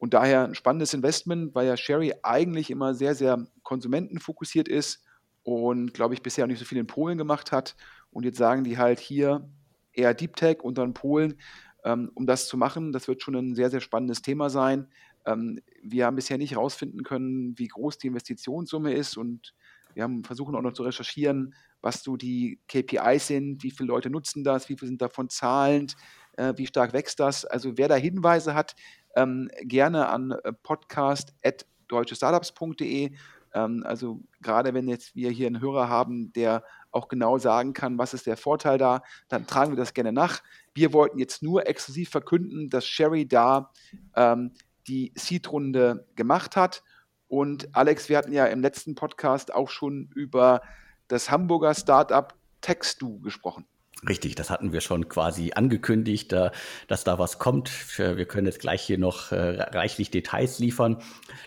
Und 0.02 0.14
daher 0.14 0.48
ein 0.48 0.56
spannendes 0.56 0.94
Investment, 0.94 1.54
weil 1.54 1.68
ja 1.68 1.76
Sherry 1.76 2.12
eigentlich 2.24 2.72
immer 2.72 2.92
sehr, 2.92 3.14
sehr 3.14 3.46
konsumentenfokussiert 3.62 4.66
ist 4.66 5.04
und, 5.44 5.94
glaube 5.94 6.14
ich, 6.14 6.22
bisher 6.22 6.42
auch 6.44 6.48
nicht 6.48 6.58
so 6.58 6.64
viel 6.64 6.78
in 6.78 6.88
Polen 6.88 7.18
gemacht 7.18 7.52
hat. 7.52 7.76
Und 8.10 8.24
jetzt 8.24 8.36
sagen 8.36 8.64
die 8.64 8.78
halt 8.78 8.98
hier 8.98 9.48
eher 9.92 10.12
Deep 10.12 10.34
Tech 10.34 10.64
und 10.64 10.76
dann 10.76 10.92
Polen, 10.92 11.36
ähm, 11.84 12.10
um 12.14 12.26
das 12.26 12.48
zu 12.48 12.56
machen. 12.56 12.90
Das 12.90 13.06
wird 13.06 13.22
schon 13.22 13.36
ein 13.36 13.54
sehr, 13.54 13.70
sehr 13.70 13.80
spannendes 13.80 14.22
Thema 14.22 14.50
sein. 14.50 14.88
Ähm, 15.24 15.60
wir 15.84 16.06
haben 16.06 16.16
bisher 16.16 16.36
nicht 16.36 16.50
herausfinden 16.50 17.04
können, 17.04 17.56
wie 17.56 17.68
groß 17.68 17.98
die 17.98 18.08
Investitionssumme 18.08 18.92
ist 18.94 19.16
und 19.16 19.54
wir 19.94 20.02
haben 20.02 20.24
versuchen 20.24 20.56
auch 20.56 20.62
noch 20.62 20.72
zu 20.72 20.82
recherchieren, 20.82 21.54
was 21.80 22.02
so 22.02 22.16
die 22.16 22.58
KPIs 22.66 23.28
sind, 23.28 23.62
wie 23.62 23.70
viele 23.70 23.88
Leute 23.88 24.10
nutzen 24.10 24.42
das, 24.42 24.68
wie 24.68 24.76
viele 24.76 24.88
sind 24.88 25.02
davon 25.02 25.28
zahlend, 25.28 25.94
äh, 26.36 26.54
wie 26.56 26.66
stark 26.66 26.92
wächst 26.92 27.20
das. 27.20 27.44
Also 27.44 27.76
wer 27.76 27.88
da 27.88 27.94
Hinweise 27.94 28.54
hat, 28.54 28.74
ähm, 29.16 29.50
gerne 29.62 30.08
an 30.08 30.32
äh, 30.32 30.52
podcast.deutschestartups.de. 30.52 33.12
Ähm, 33.54 33.82
also 33.86 34.20
gerade 34.40 34.74
wenn 34.74 34.88
jetzt 34.88 35.14
wir 35.14 35.30
hier 35.30 35.46
einen 35.46 35.60
Hörer 35.60 35.88
haben, 35.88 36.32
der 36.32 36.64
auch 36.90 37.08
genau 37.08 37.38
sagen 37.38 37.72
kann, 37.72 37.98
was 37.98 38.14
ist 38.14 38.26
der 38.26 38.36
Vorteil 38.36 38.78
da, 38.78 39.02
dann 39.28 39.46
tragen 39.46 39.72
wir 39.72 39.76
das 39.76 39.94
gerne 39.94 40.12
nach. 40.12 40.42
Wir 40.74 40.92
wollten 40.92 41.18
jetzt 41.18 41.42
nur 41.42 41.66
exklusiv 41.66 42.10
verkünden, 42.10 42.70
dass 42.70 42.86
Sherry 42.86 43.26
da 43.26 43.70
ähm, 44.14 44.52
die 44.86 45.12
Seed-Runde 45.16 46.06
gemacht 46.16 46.56
hat. 46.56 46.82
Und 47.28 47.74
Alex, 47.74 48.08
wir 48.08 48.18
hatten 48.18 48.32
ja 48.32 48.46
im 48.46 48.60
letzten 48.60 48.94
Podcast 48.94 49.54
auch 49.54 49.70
schon 49.70 50.10
über 50.14 50.60
das 51.08 51.30
Hamburger 51.30 51.74
Startup 51.74 52.34
Textu 52.60 53.20
gesprochen. 53.20 53.66
Richtig, 54.08 54.34
das 54.34 54.50
hatten 54.50 54.72
wir 54.72 54.80
schon 54.80 55.08
quasi 55.08 55.52
angekündigt, 55.54 56.32
äh, 56.32 56.50
dass 56.88 57.04
da 57.04 57.20
was 57.20 57.38
kommt. 57.38 57.70
Wir 57.98 58.24
können 58.26 58.46
jetzt 58.46 58.58
gleich 58.58 58.82
hier 58.82 58.98
noch 58.98 59.30
äh, 59.30 59.62
reichlich 59.62 60.10
Details 60.10 60.58
liefern. 60.58 60.98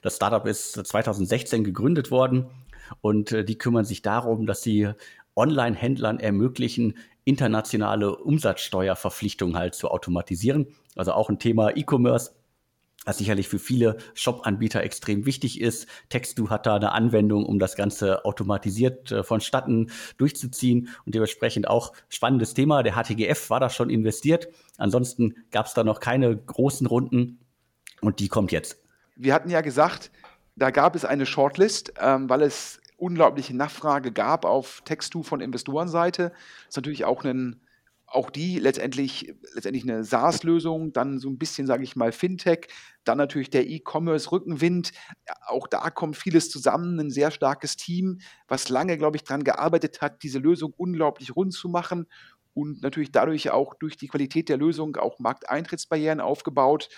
Das 0.01 0.15
Startup 0.15 0.45
ist 0.45 0.74
2016 0.74 1.65
gegründet 1.65 2.12
worden 2.12 2.45
und 3.01 3.33
äh, 3.33 3.43
die 3.43 3.57
kümmern 3.57 3.83
sich 3.83 4.01
darum, 4.01 4.45
dass 4.45 4.63
sie 4.63 4.89
Online-Händlern 5.35 6.21
ermöglichen, 6.21 6.97
internationale 7.25 8.15
Umsatzsteuerverpflichtungen 8.15 9.57
halt 9.57 9.75
zu 9.75 9.89
automatisieren. 9.89 10.67
Also 10.95 11.12
auch 11.12 11.29
ein 11.29 11.39
Thema 11.39 11.75
E-Commerce 11.75 12.35
was 13.05 13.19
sicherlich 13.19 13.47
für 13.47 13.59
viele 13.59 13.97
Shop-Anbieter 14.13 14.83
extrem 14.83 15.25
wichtig 15.25 15.62
ist. 15.62 15.88
Textu 16.09 16.50
hat 16.50 16.65
da 16.65 16.75
eine 16.75 16.91
Anwendung, 16.91 17.45
um 17.45 17.59
das 17.59 17.75
Ganze 17.75 18.25
automatisiert 18.25 19.12
äh, 19.12 19.24
vonstatten 19.24 19.91
durchzuziehen 20.17 20.89
und 21.05 21.15
dementsprechend 21.15 21.67
auch 21.67 21.93
spannendes 22.09 22.53
Thema. 22.53 22.83
Der 22.83 22.95
HTGF 22.95 23.50
war 23.50 23.59
da 23.59 23.69
schon 23.69 23.89
investiert. 23.89 24.47
Ansonsten 24.77 25.35
gab 25.51 25.67
es 25.67 25.74
da 25.74 25.83
noch 25.83 26.00
keine 26.00 26.35
großen 26.35 26.88
Runden 26.88 27.39
und 28.01 28.19
die 28.19 28.27
kommt 28.27 28.51
jetzt. 28.51 28.81
Wir 29.15 29.33
hatten 29.33 29.50
ja 29.50 29.62
gesagt, 29.62 30.12
da 30.55 30.71
gab 30.71 30.95
es 30.95 31.05
eine 31.05 31.25
Shortlist, 31.25 31.93
ähm, 32.00 32.29
weil 32.29 32.41
es 32.41 32.81
unglaubliche 32.97 33.55
Nachfrage 33.55 34.12
gab 34.12 34.45
auf 34.45 34.81
Textu 34.85 35.24
von 35.24 35.41
Investorenseite. 35.41 36.29
Das 36.29 36.69
ist 36.69 36.75
natürlich 36.77 37.05
auch 37.05 37.24
ein 37.24 37.62
auch 38.15 38.29
die 38.29 38.60
letztendlich, 38.60 39.34
letztendlich 39.53 39.84
eine 39.84 40.03
SaaS-Lösung, 40.03 40.93
dann 40.93 41.19
so 41.19 41.29
ein 41.29 41.38
bisschen, 41.38 41.67
sage 41.67 41.84
ich 41.84 41.95
mal, 41.95 42.12
Fintech, 42.12 42.67
dann 43.03 43.17
natürlich 43.17 43.50
der 43.50 43.67
E-Commerce-Rückenwind. 43.67 44.91
Auch 45.48 45.67
da 45.67 45.89
kommt 45.89 46.17
vieles 46.17 46.50
zusammen, 46.50 47.00
ein 47.00 47.12
sehr 47.12 47.31
starkes 47.31 47.75
Team, 47.75 48.19
was 48.48 48.69
lange, 48.69 48.98
glaube 48.98 49.17
ich, 49.17 49.24
daran 49.24 49.43
gearbeitet 49.43 50.01
hat, 50.01 50.24
diese 50.24 50.39
Lösung 50.39 50.74
unglaublich 50.75 51.36
rund 51.36 51.53
zu 51.53 51.69
machen 51.69 52.07
und 52.53 52.81
natürlich 52.81 53.12
dadurch 53.12 53.51
auch 53.51 53.75
durch 53.75 53.98
die 53.98 54.07
Qualität 54.07 54.50
der 54.50 54.57
Lösung 54.57 54.95
auch 54.95 55.19
Markteintrittsbarrieren 55.19 56.22
aufgebaut. 56.22 56.89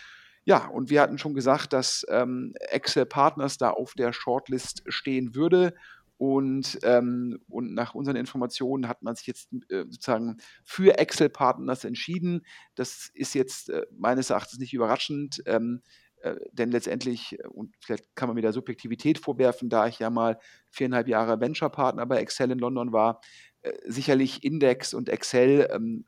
Ja, 0.45 0.67
und 0.67 0.89
wir 0.89 1.01
hatten 1.01 1.17
schon 1.17 1.33
gesagt, 1.33 1.73
dass 1.73 2.05
ähm, 2.09 2.53
Excel 2.69 3.05
Partners 3.05 3.57
da 3.57 3.71
auf 3.71 3.95
der 3.95 4.13
Shortlist 4.13 4.83
stehen 4.87 5.35
würde. 5.35 5.73
Und, 6.17 6.79
ähm, 6.81 7.39
und 7.47 7.73
nach 7.75 7.93
unseren 7.93 8.15
Informationen 8.15 8.87
hat 8.87 9.03
man 9.03 9.15
sich 9.15 9.27
jetzt 9.27 9.53
äh, 9.69 9.85
sozusagen 9.87 10.37
für 10.63 10.97
Excel-Partners 10.97 11.83
entschieden. 11.83 12.41
Das 12.73 13.11
ist 13.13 13.35
jetzt 13.35 13.69
äh, 13.69 13.85
meines 13.91 14.31
Erachtens 14.31 14.57
nicht 14.57 14.73
überraschend, 14.73 15.43
ähm, 15.45 15.81
äh, 16.21 16.35
denn 16.51 16.71
letztendlich, 16.71 17.39
äh, 17.39 17.47
und 17.47 17.75
vielleicht 17.79 18.15
kann 18.15 18.27
man 18.29 18.35
mir 18.35 18.41
da 18.41 18.51
Subjektivität 18.51 19.19
vorwerfen, 19.19 19.69
da 19.69 19.87
ich 19.87 19.99
ja 19.99 20.09
mal 20.09 20.39
viereinhalb 20.71 21.07
Jahre 21.07 21.39
Venture-Partner 21.39 22.05
bei 22.07 22.17
Excel 22.17 22.49
in 22.49 22.59
London 22.59 22.91
war, 22.91 23.21
äh, 23.61 23.73
sicherlich 23.85 24.43
Index 24.43 24.95
und 24.95 25.09
Excel 25.09 25.67
ähm, 25.71 26.05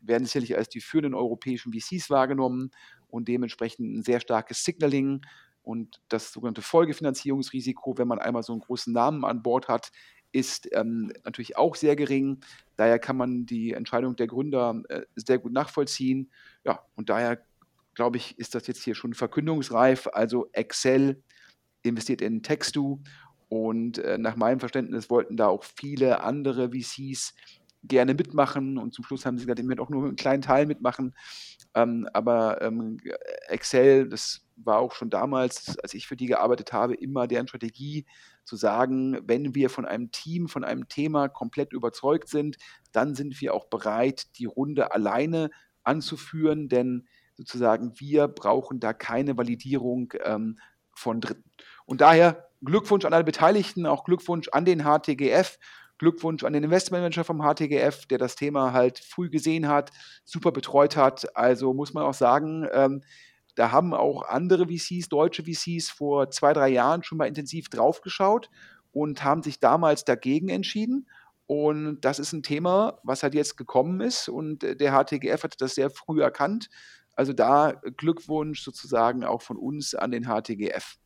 werden 0.00 0.24
sicherlich 0.24 0.56
als 0.56 0.70
die 0.70 0.80
führenden 0.80 1.14
europäischen 1.14 1.72
VCs 1.74 2.08
wahrgenommen 2.08 2.70
und 3.08 3.28
dementsprechend 3.28 3.98
ein 3.98 4.02
sehr 4.02 4.20
starkes 4.20 4.64
Signaling 4.64 5.20
und 5.62 6.00
das 6.08 6.32
sogenannte 6.32 6.62
Folgefinanzierungsrisiko, 6.62 7.98
wenn 7.98 8.08
man 8.08 8.18
einmal 8.18 8.42
so 8.42 8.52
einen 8.52 8.62
großen 8.62 8.92
Namen 8.92 9.24
an 9.24 9.42
Bord 9.42 9.68
hat, 9.68 9.92
ist 10.32 10.68
ähm, 10.72 11.12
natürlich 11.24 11.56
auch 11.56 11.74
sehr 11.74 11.96
gering. 11.96 12.40
Daher 12.76 12.98
kann 12.98 13.16
man 13.16 13.46
die 13.46 13.72
Entscheidung 13.72 14.16
der 14.16 14.26
Gründer 14.26 14.80
äh, 14.88 15.02
sehr 15.16 15.38
gut 15.38 15.52
nachvollziehen. 15.52 16.30
Ja, 16.64 16.84
und 16.94 17.10
daher 17.10 17.42
glaube 17.94 18.16
ich, 18.16 18.38
ist 18.38 18.54
das 18.54 18.66
jetzt 18.66 18.82
hier 18.82 18.94
schon 18.94 19.14
verkündungsreif. 19.14 20.08
Also 20.12 20.48
Excel 20.52 21.22
investiert 21.82 22.22
in 22.22 22.42
Textu 22.42 23.00
und 23.48 23.98
äh, 23.98 24.18
nach 24.18 24.36
meinem 24.36 24.60
Verständnis 24.60 25.10
wollten 25.10 25.36
da 25.36 25.48
auch 25.48 25.64
viele 25.64 26.22
andere 26.22 26.70
VCs 26.70 27.34
gerne 27.82 28.14
mitmachen 28.14 28.78
und 28.78 28.92
zum 28.92 29.04
Schluss 29.04 29.24
haben 29.24 29.38
sie 29.38 29.44
gesagt, 29.44 29.60
ich 29.60 29.66
möchte 29.66 29.82
auch 29.82 29.88
nur 29.88 30.04
einen 30.04 30.16
kleinen 30.16 30.42
Teil 30.42 30.66
mitmachen. 30.66 31.14
Ähm, 31.74 32.08
aber 32.12 32.60
ähm, 32.62 32.98
Excel, 33.48 34.08
das 34.08 34.42
war 34.56 34.78
auch 34.78 34.92
schon 34.92 35.08
damals, 35.08 35.78
als 35.78 35.94
ich 35.94 36.06
für 36.06 36.16
die 36.16 36.26
gearbeitet 36.26 36.72
habe, 36.72 36.94
immer 36.94 37.26
deren 37.26 37.48
Strategie 37.48 38.06
zu 38.44 38.56
sagen, 38.56 39.18
wenn 39.24 39.54
wir 39.54 39.70
von 39.70 39.86
einem 39.86 40.10
Team, 40.10 40.48
von 40.48 40.64
einem 40.64 40.88
Thema 40.88 41.28
komplett 41.28 41.72
überzeugt 41.72 42.28
sind, 42.28 42.56
dann 42.92 43.14
sind 43.14 43.40
wir 43.40 43.54
auch 43.54 43.66
bereit, 43.66 44.36
die 44.38 44.46
Runde 44.46 44.92
alleine 44.92 45.50
anzuführen, 45.84 46.68
denn 46.68 47.06
sozusagen 47.36 47.98
wir 47.98 48.28
brauchen 48.28 48.80
da 48.80 48.92
keine 48.92 49.36
Validierung 49.36 50.12
ähm, 50.24 50.58
von 50.92 51.20
Dritten. 51.20 51.50
Und 51.86 52.00
daher 52.00 52.48
Glückwunsch 52.62 53.04
an 53.04 53.14
alle 53.14 53.24
Beteiligten, 53.24 53.86
auch 53.86 54.04
Glückwunsch 54.04 54.48
an 54.48 54.64
den 54.64 54.82
HTGF, 54.82 55.58
Glückwunsch 56.00 56.44
an 56.44 56.54
den 56.54 56.64
Investmentmanager 56.64 57.24
vom 57.24 57.42
HTGF, 57.42 58.06
der 58.06 58.16
das 58.16 58.34
Thema 58.34 58.72
halt 58.72 58.98
früh 58.98 59.28
gesehen 59.28 59.68
hat, 59.68 59.90
super 60.24 60.50
betreut 60.50 60.96
hat. 60.96 61.36
Also 61.36 61.74
muss 61.74 61.92
man 61.92 62.04
auch 62.04 62.14
sagen, 62.14 62.66
ähm, 62.72 63.02
da 63.54 63.70
haben 63.70 63.92
auch 63.92 64.22
andere 64.22 64.66
VCs, 64.68 65.10
deutsche 65.10 65.44
VCs, 65.44 65.90
vor 65.90 66.30
zwei, 66.30 66.54
drei 66.54 66.70
Jahren 66.70 67.02
schon 67.02 67.18
mal 67.18 67.28
intensiv 67.28 67.68
draufgeschaut 67.68 68.48
und 68.92 69.24
haben 69.24 69.42
sich 69.42 69.60
damals 69.60 70.06
dagegen 70.06 70.48
entschieden. 70.48 71.06
Und 71.46 72.00
das 72.00 72.18
ist 72.18 72.32
ein 72.32 72.42
Thema, 72.42 72.98
was 73.02 73.22
halt 73.22 73.34
jetzt 73.34 73.58
gekommen 73.58 74.00
ist 74.00 74.30
und 74.30 74.62
der 74.62 74.92
HTGF 74.92 75.42
hat 75.44 75.60
das 75.60 75.74
sehr 75.74 75.90
früh 75.90 76.22
erkannt. 76.22 76.70
Also 77.14 77.34
da 77.34 77.72
Glückwunsch 77.98 78.62
sozusagen 78.62 79.22
auch 79.22 79.42
von 79.42 79.58
uns 79.58 79.94
an 79.94 80.12
den 80.12 80.24
HTGF. 80.24 80.96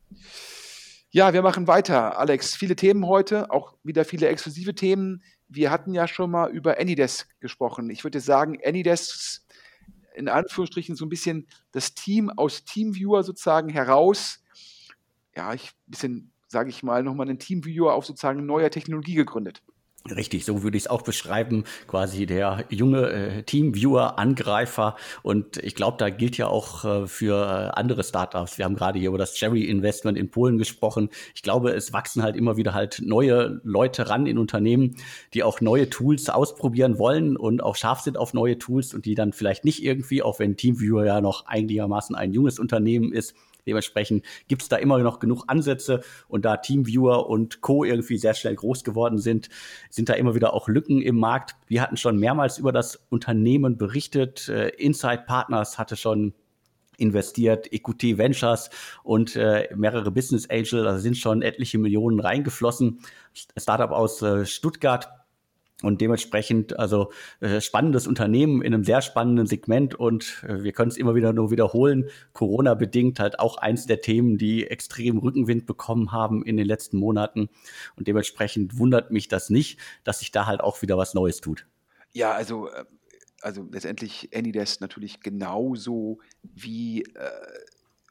Ja, 1.15 1.31
wir 1.31 1.43
machen 1.43 1.65
weiter, 1.65 2.19
Alex. 2.19 2.57
Viele 2.57 2.75
Themen 2.75 3.07
heute, 3.07 3.49
auch 3.49 3.77
wieder 3.83 4.03
viele 4.03 4.27
exklusive 4.27 4.75
Themen. 4.75 5.23
Wir 5.47 5.71
hatten 5.71 5.93
ja 5.93 6.09
schon 6.09 6.29
mal 6.29 6.51
über 6.51 6.77
Anydesk 6.77 7.39
gesprochen. 7.39 7.89
Ich 7.89 8.03
würde 8.03 8.19
sagen, 8.19 8.59
Anydesk 8.65 9.41
in 10.13 10.27
Anführungsstrichen 10.27 10.97
so 10.97 11.05
ein 11.05 11.09
bisschen 11.09 11.47
das 11.71 11.93
Team 11.93 12.29
aus 12.29 12.65
Teamviewer 12.65 13.23
sozusagen 13.23 13.69
heraus, 13.69 14.43
ja, 15.37 15.53
ich 15.53 15.69
ein 15.69 15.89
bisschen, 15.89 16.33
sage 16.49 16.69
ich 16.69 16.83
mal, 16.83 17.01
nochmal 17.01 17.29
einen 17.29 17.39
Teamviewer 17.39 17.93
auf 17.93 18.05
sozusagen 18.05 18.45
neuer 18.45 18.69
Technologie 18.69 19.15
gegründet. 19.15 19.63
Richtig, 20.13 20.45
so 20.45 20.61
würde 20.61 20.77
ich 20.77 20.83
es 20.83 20.87
auch 20.87 21.01
beschreiben, 21.01 21.63
quasi 21.87 22.27
der 22.27 22.65
junge 22.69 23.09
äh, 23.09 23.41
Teamviewer, 23.41 24.19
Angreifer. 24.19 24.95
Und 25.23 25.57
ich 25.57 25.73
glaube, 25.73 25.97
da 25.97 26.11
gilt 26.11 26.37
ja 26.37 26.45
auch 26.45 26.85
äh, 26.85 27.07
für 27.07 27.33
äh, 27.33 27.79
andere 27.79 28.03
Startups. 28.03 28.59
Wir 28.59 28.65
haben 28.65 28.75
gerade 28.75 28.99
hier 28.99 29.09
über 29.09 29.17
das 29.17 29.33
Cherry 29.33 29.63
Investment 29.63 30.15
in 30.15 30.29
Polen 30.29 30.59
gesprochen. 30.59 31.09
Ich 31.33 31.41
glaube, 31.41 31.71
es 31.71 31.91
wachsen 31.91 32.21
halt 32.21 32.35
immer 32.35 32.55
wieder 32.55 32.75
halt 32.75 33.01
neue 33.03 33.59
Leute 33.63 34.07
ran 34.07 34.27
in 34.27 34.37
Unternehmen, 34.37 34.95
die 35.33 35.41
auch 35.41 35.59
neue 35.59 35.89
Tools 35.89 36.29
ausprobieren 36.29 36.99
wollen 36.99 37.35
und 37.35 37.63
auch 37.63 37.75
scharf 37.75 38.01
sind 38.01 38.15
auf 38.15 38.35
neue 38.35 38.59
Tools 38.59 38.93
und 38.93 39.07
die 39.07 39.15
dann 39.15 39.33
vielleicht 39.33 39.65
nicht 39.65 39.83
irgendwie, 39.83 40.21
auch 40.21 40.37
wenn 40.37 40.55
Teamviewer 40.55 41.03
ja 41.03 41.19
noch 41.19 41.47
einigermaßen 41.47 42.15
ein 42.15 42.31
junges 42.31 42.59
Unternehmen 42.59 43.11
ist, 43.11 43.33
Dementsprechend 43.65 44.25
gibt 44.47 44.61
es 44.61 44.69
da 44.69 44.77
immer 44.77 44.97
noch 44.99 45.19
genug 45.19 45.45
Ansätze 45.47 46.01
und 46.27 46.45
da 46.45 46.57
Teamviewer 46.57 47.29
und 47.29 47.61
Co. 47.61 47.83
irgendwie 47.83 48.17
sehr 48.17 48.33
schnell 48.33 48.55
groß 48.55 48.83
geworden 48.83 49.17
sind, 49.17 49.49
sind 49.89 50.09
da 50.09 50.13
immer 50.13 50.35
wieder 50.35 50.53
auch 50.53 50.67
Lücken 50.67 51.01
im 51.01 51.17
Markt. 51.17 51.55
Wir 51.67 51.81
hatten 51.81 51.97
schon 51.97 52.17
mehrmals 52.17 52.57
über 52.57 52.71
das 52.71 52.99
Unternehmen 53.09 53.77
berichtet. 53.77 54.49
Äh, 54.49 54.69
Inside 54.69 55.23
Partners 55.27 55.77
hatte 55.77 55.95
schon 55.95 56.33
investiert, 56.97 57.71
EQT 57.71 58.17
Ventures 58.17 58.69
und 59.03 59.35
äh, 59.35 59.69
mehrere 59.75 60.11
Business 60.11 60.49
Angel, 60.49 60.83
da 60.83 60.97
sind 60.97 61.17
schon 61.17 61.41
etliche 61.41 61.77
Millionen 61.77 62.19
reingeflossen. 62.19 62.99
Startup 63.57 63.91
aus 63.91 64.21
äh, 64.21 64.45
Stuttgart 64.45 65.09
und 65.85 66.01
dementsprechend, 66.01 66.79
also 66.79 67.11
äh, 67.39 67.61
spannendes 67.61 68.07
Unternehmen 68.07 68.61
in 68.61 68.73
einem 68.73 68.83
sehr 68.83 69.01
spannenden 69.01 69.47
Segment 69.47 69.95
und 69.95 70.43
äh, 70.47 70.63
wir 70.63 70.71
können 70.71 70.89
es 70.89 70.97
immer 70.97 71.15
wieder 71.15 71.31
nur 71.31 71.51
wiederholen. 71.51 72.09
Corona-bedingt 72.33 73.19
halt 73.19 73.39
auch 73.39 73.57
eins 73.57 73.85
der 73.85 74.01
Themen, 74.01 74.37
die 74.37 74.67
extrem 74.67 75.19
Rückenwind 75.19 75.65
bekommen 75.65 76.11
haben 76.11 76.43
in 76.43 76.57
den 76.57 76.65
letzten 76.65 76.97
Monaten. 76.97 77.49
Und 77.95 78.07
dementsprechend 78.07 78.77
wundert 78.79 79.11
mich 79.11 79.27
das 79.27 79.49
nicht, 79.49 79.79
dass 80.03 80.19
sich 80.19 80.31
da 80.31 80.45
halt 80.47 80.61
auch 80.61 80.81
wieder 80.81 80.97
was 80.97 81.13
Neues 81.13 81.39
tut. 81.39 81.67
Ja, 82.13 82.31
also, 82.31 82.69
äh, 82.69 82.85
also 83.41 83.67
letztendlich 83.71 84.29
Anydesk 84.33 84.81
natürlich 84.81 85.19
genauso 85.19 86.19
wie 86.41 87.03
äh, 87.03 87.29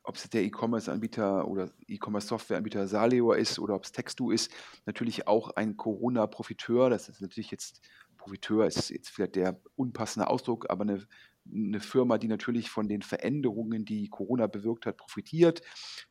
ob 0.05 0.17
es 0.17 0.29
der 0.29 0.45
E-Commerce-Anbieter 0.45 1.49
oder 1.49 1.71
E-Commerce-Software-Anbieter 1.89 2.87
Saleo 2.87 3.33
ist 3.33 3.59
oder 3.59 3.75
ob 3.75 3.85
es 3.85 3.93
Textu 3.93 4.31
ist, 4.31 4.53
natürlich 4.85 5.27
auch 5.27 5.51
ein 5.51 5.77
Corona-Profiteur. 5.77 6.91
Das 6.91 7.09
ist 7.09 7.23
natürlich 7.23 7.51
jetzt, 7.51 7.81
Profiteur 8.19 8.67
ist 8.67 8.91
jetzt 8.91 9.09
vielleicht 9.09 9.37
der 9.37 9.61
unpassende 9.77 10.29
Ausdruck, 10.29 10.69
aber 10.69 10.83
eine, 10.83 11.07
eine 11.51 11.81
Firma, 11.81 12.19
die 12.19 12.29
natürlich 12.29 12.71
von 12.71 12.87
den 12.87 13.01
Veränderungen, 13.01 13.87
die 13.87 14.09
Corona 14.11 14.47
bewirkt 14.47 14.85
hat, 14.85 14.99
profitiert. 14.99 15.63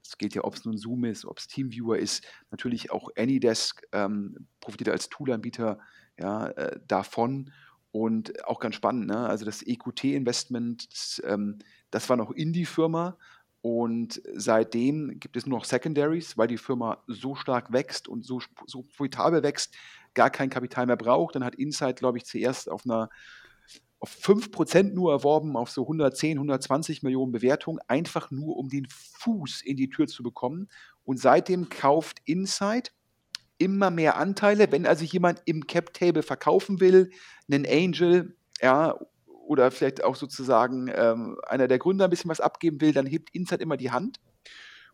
Es 0.03 0.17
geht 0.17 0.34
ja, 0.34 0.43
ob 0.43 0.56
es 0.56 0.65
nun 0.65 0.77
Zoom 0.77 1.06
ist, 1.06 1.23
ob 1.23 1.38
es 1.38 1.47
Teamviewer 1.47 1.99
ist. 1.99 2.25
Natürlich 2.49 2.91
auch 2.91 3.10
Anydesk 3.15 3.88
ähm, 3.91 4.47
profitiert 4.60 4.89
als 4.89 5.10
Toolanbieter 5.10 5.79
ja, 6.19 6.47
äh, 6.47 6.79
davon. 6.88 7.51
Und 7.91 8.47
auch 8.47 8.60
ganz 8.60 8.73
spannend, 8.73 9.06
ne? 9.06 9.27
also 9.27 9.45
das 9.45 9.62
EQT-Investment, 9.62 10.91
das, 10.91 11.21
ähm, 11.27 11.60
das 11.91 12.10
war 12.10 12.17
noch 12.17 12.32
in 12.32 12.51
die 12.51 12.65
Firma 12.65 13.19
und 13.63 14.21
seitdem 14.36 15.21
gibt 15.21 15.38
es 15.38 15.45
nur 15.45 15.58
noch 15.58 15.63
Secondaries, 15.63 16.38
weil 16.38 16.49
die 16.49 16.58
Firma 16.58 17.02
so 17.08 17.34
stark 17.34 17.71
wächst 17.71 18.10
und 18.10 18.26
so, 18.26 18.41
so 18.65 18.82
profitabel 18.82 19.41
wächst, 19.41 19.73
gar 20.13 20.30
kein 20.30 20.49
Kapital 20.49 20.86
mehr 20.86 20.97
braucht. 20.97 21.36
Dann 21.36 21.45
hat 21.45 21.56
Insight, 21.56 21.99
glaube 21.99 22.17
ich, 22.17 22.26
zuerst 22.26 22.69
auf 22.69 22.84
einer 22.84 23.10
auf 24.02 24.13
5% 24.21 24.91
nur 24.91 25.13
erworben, 25.13 25.56
auf 25.56 25.69
so 25.69 25.84
110, 25.84 26.39
120 26.39 27.04
Millionen 27.04 27.32
Bewertungen, 27.32 27.80
einfach 27.88 28.32
nur 28.32 28.58
um 28.58 28.67
den 28.67 28.86
Fuß 28.89 29.62
in 29.62 29.78
die 29.78 29.89
Tür 29.89 30.08
zu 30.08 30.23
bekommen. 30.23 30.67
Und 31.06 31.21
seitdem 31.21 31.69
kauft 31.69 32.17
Insight 32.26 32.91
immer 33.60 33.91
mehr 33.91 34.17
Anteile. 34.17 34.73
Wenn 34.73 34.86
also 34.86 35.06
jemand 35.06 35.41
im 35.45 35.67
Cap 35.67 35.93
Table 35.93 36.21
verkaufen 36.21 36.82
will, 36.82 37.12
einen 37.49 37.65
Angel, 37.65 38.36
ja, 38.62 38.99
oder 39.45 39.71
vielleicht 39.71 40.03
auch 40.03 40.15
sozusagen 40.15 40.91
ähm, 40.93 41.38
einer 41.47 41.67
der 41.67 41.79
Gründer 41.79 42.06
ein 42.06 42.10
bisschen 42.10 42.29
was 42.29 42.41
abgeben 42.41 42.82
will, 42.82 42.93
dann 42.93 43.06
hebt 43.06 43.29
Insight 43.34 43.62
immer 43.62 43.77
die 43.77 43.91
Hand. 43.91 44.19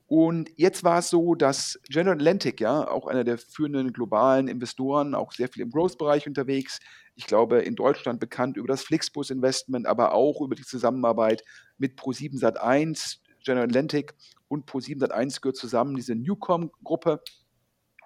Und 0.08 0.50
jetzt 0.56 0.84
war 0.84 1.00
es 1.00 1.12
so, 1.12 1.36
dass 1.36 1.80
General 1.88 2.16
Atlantic, 2.16 2.60
ja, 2.60 2.90
auch 2.90 3.06
einer 3.06 3.24
der 3.24 3.38
führenden 3.38 3.94
globalen 3.94 4.48
Investoren, 4.48 5.14
auch 5.14 5.32
sehr 5.32 5.50
viel 5.50 5.62
im 5.62 5.70
Growth-Bereich 5.70 6.28
unterwegs, 6.28 6.80
ich 7.16 7.28
glaube 7.28 7.60
in 7.60 7.76
Deutschland 7.76 8.20
bekannt 8.20 8.58
über 8.58 8.68
das 8.68 8.82
Flixbus-Investment, 8.82 9.86
aber 9.86 10.14
auch 10.14 10.42
über 10.42 10.56
die 10.56 10.64
Zusammenarbeit 10.66 11.44
mit 11.78 12.00
Pro7 12.00 12.40
Sat1, 12.42 13.18
General 13.46 13.66
Atlantic 13.66 14.16
und 14.48 14.68
Pro7 14.68 15.00
Sat1 15.00 15.42
gehört 15.42 15.58
zusammen, 15.58 15.96
diese 15.96 16.16
Newcom-Gruppe 16.16 17.22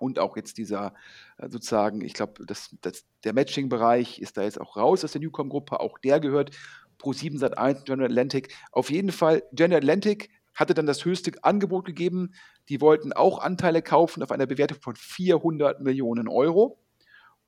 und 0.03 0.19
auch 0.19 0.35
jetzt 0.35 0.57
dieser 0.57 0.93
äh, 1.37 1.49
sozusagen, 1.49 2.01
ich 2.01 2.13
glaube, 2.13 2.45
das, 2.45 2.75
das, 2.81 3.05
der 3.23 3.33
Matching-Bereich 3.33 4.19
ist 4.19 4.35
da 4.35 4.43
jetzt 4.43 4.59
auch 4.59 4.75
raus 4.75 5.05
aus 5.05 5.13
der 5.13 5.21
Newcom-Gruppe, 5.21 5.79
auch 5.79 5.97
der 5.97 6.19
gehört 6.19 6.51
Pro7 6.99 7.39
Sat1, 7.39 7.85
General 7.85 8.09
Atlantic. 8.09 8.53
Auf 8.71 8.91
jeden 8.91 9.11
Fall, 9.11 9.43
General 9.53 9.77
Atlantic 9.77 10.29
hatte 10.53 10.73
dann 10.73 10.85
das 10.85 11.05
höchste 11.05 11.31
Angebot 11.41 11.85
gegeben. 11.85 12.33
Die 12.69 12.81
wollten 12.81 13.13
auch 13.13 13.39
Anteile 13.39 13.81
kaufen 13.81 14.21
auf 14.21 14.31
einer 14.31 14.45
Bewertung 14.45 14.79
von 14.81 14.95
400 14.95 15.81
Millionen 15.81 16.27
Euro 16.27 16.77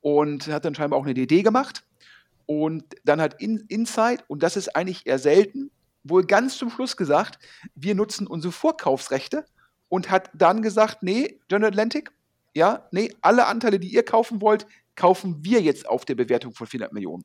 und 0.01 0.47
hat 0.47 0.65
dann 0.65 0.75
scheinbar 0.75 0.99
auch 0.99 1.05
eine 1.05 1.19
Idee 1.19 1.43
gemacht. 1.43 1.85
Und 2.45 2.83
dann 3.03 3.19
hat 3.19 3.41
In 3.41 3.65
Insight, 3.67 4.23
und 4.27 4.43
das 4.43 4.55
ist 4.55 4.75
eigentlich 4.75 5.05
eher 5.05 5.19
selten, 5.19 5.71
wohl 6.03 6.25
ganz 6.25 6.57
zum 6.57 6.69
Schluss 6.69 6.95
gesagt, 6.95 7.39
wir 7.75 7.95
nutzen 7.95 8.27
unsere 8.27 8.51
Vorkaufsrechte 8.51 9.45
und 9.89 10.09
hat 10.09 10.29
dann 10.33 10.61
gesagt, 10.61 11.03
nee, 11.03 11.39
General 11.47 11.71
Atlantic, 11.71 12.11
ja, 12.55 12.87
nee, 12.91 13.13
alle 13.21 13.47
Anteile, 13.47 13.79
die 13.79 13.93
ihr 13.93 14.03
kaufen 14.03 14.41
wollt, 14.41 14.65
kaufen 14.95 15.43
wir 15.43 15.61
jetzt 15.61 15.87
auf 15.87 16.05
der 16.05 16.15
Bewertung 16.15 16.53
von 16.53 16.67
400 16.67 16.93
Millionen. 16.93 17.23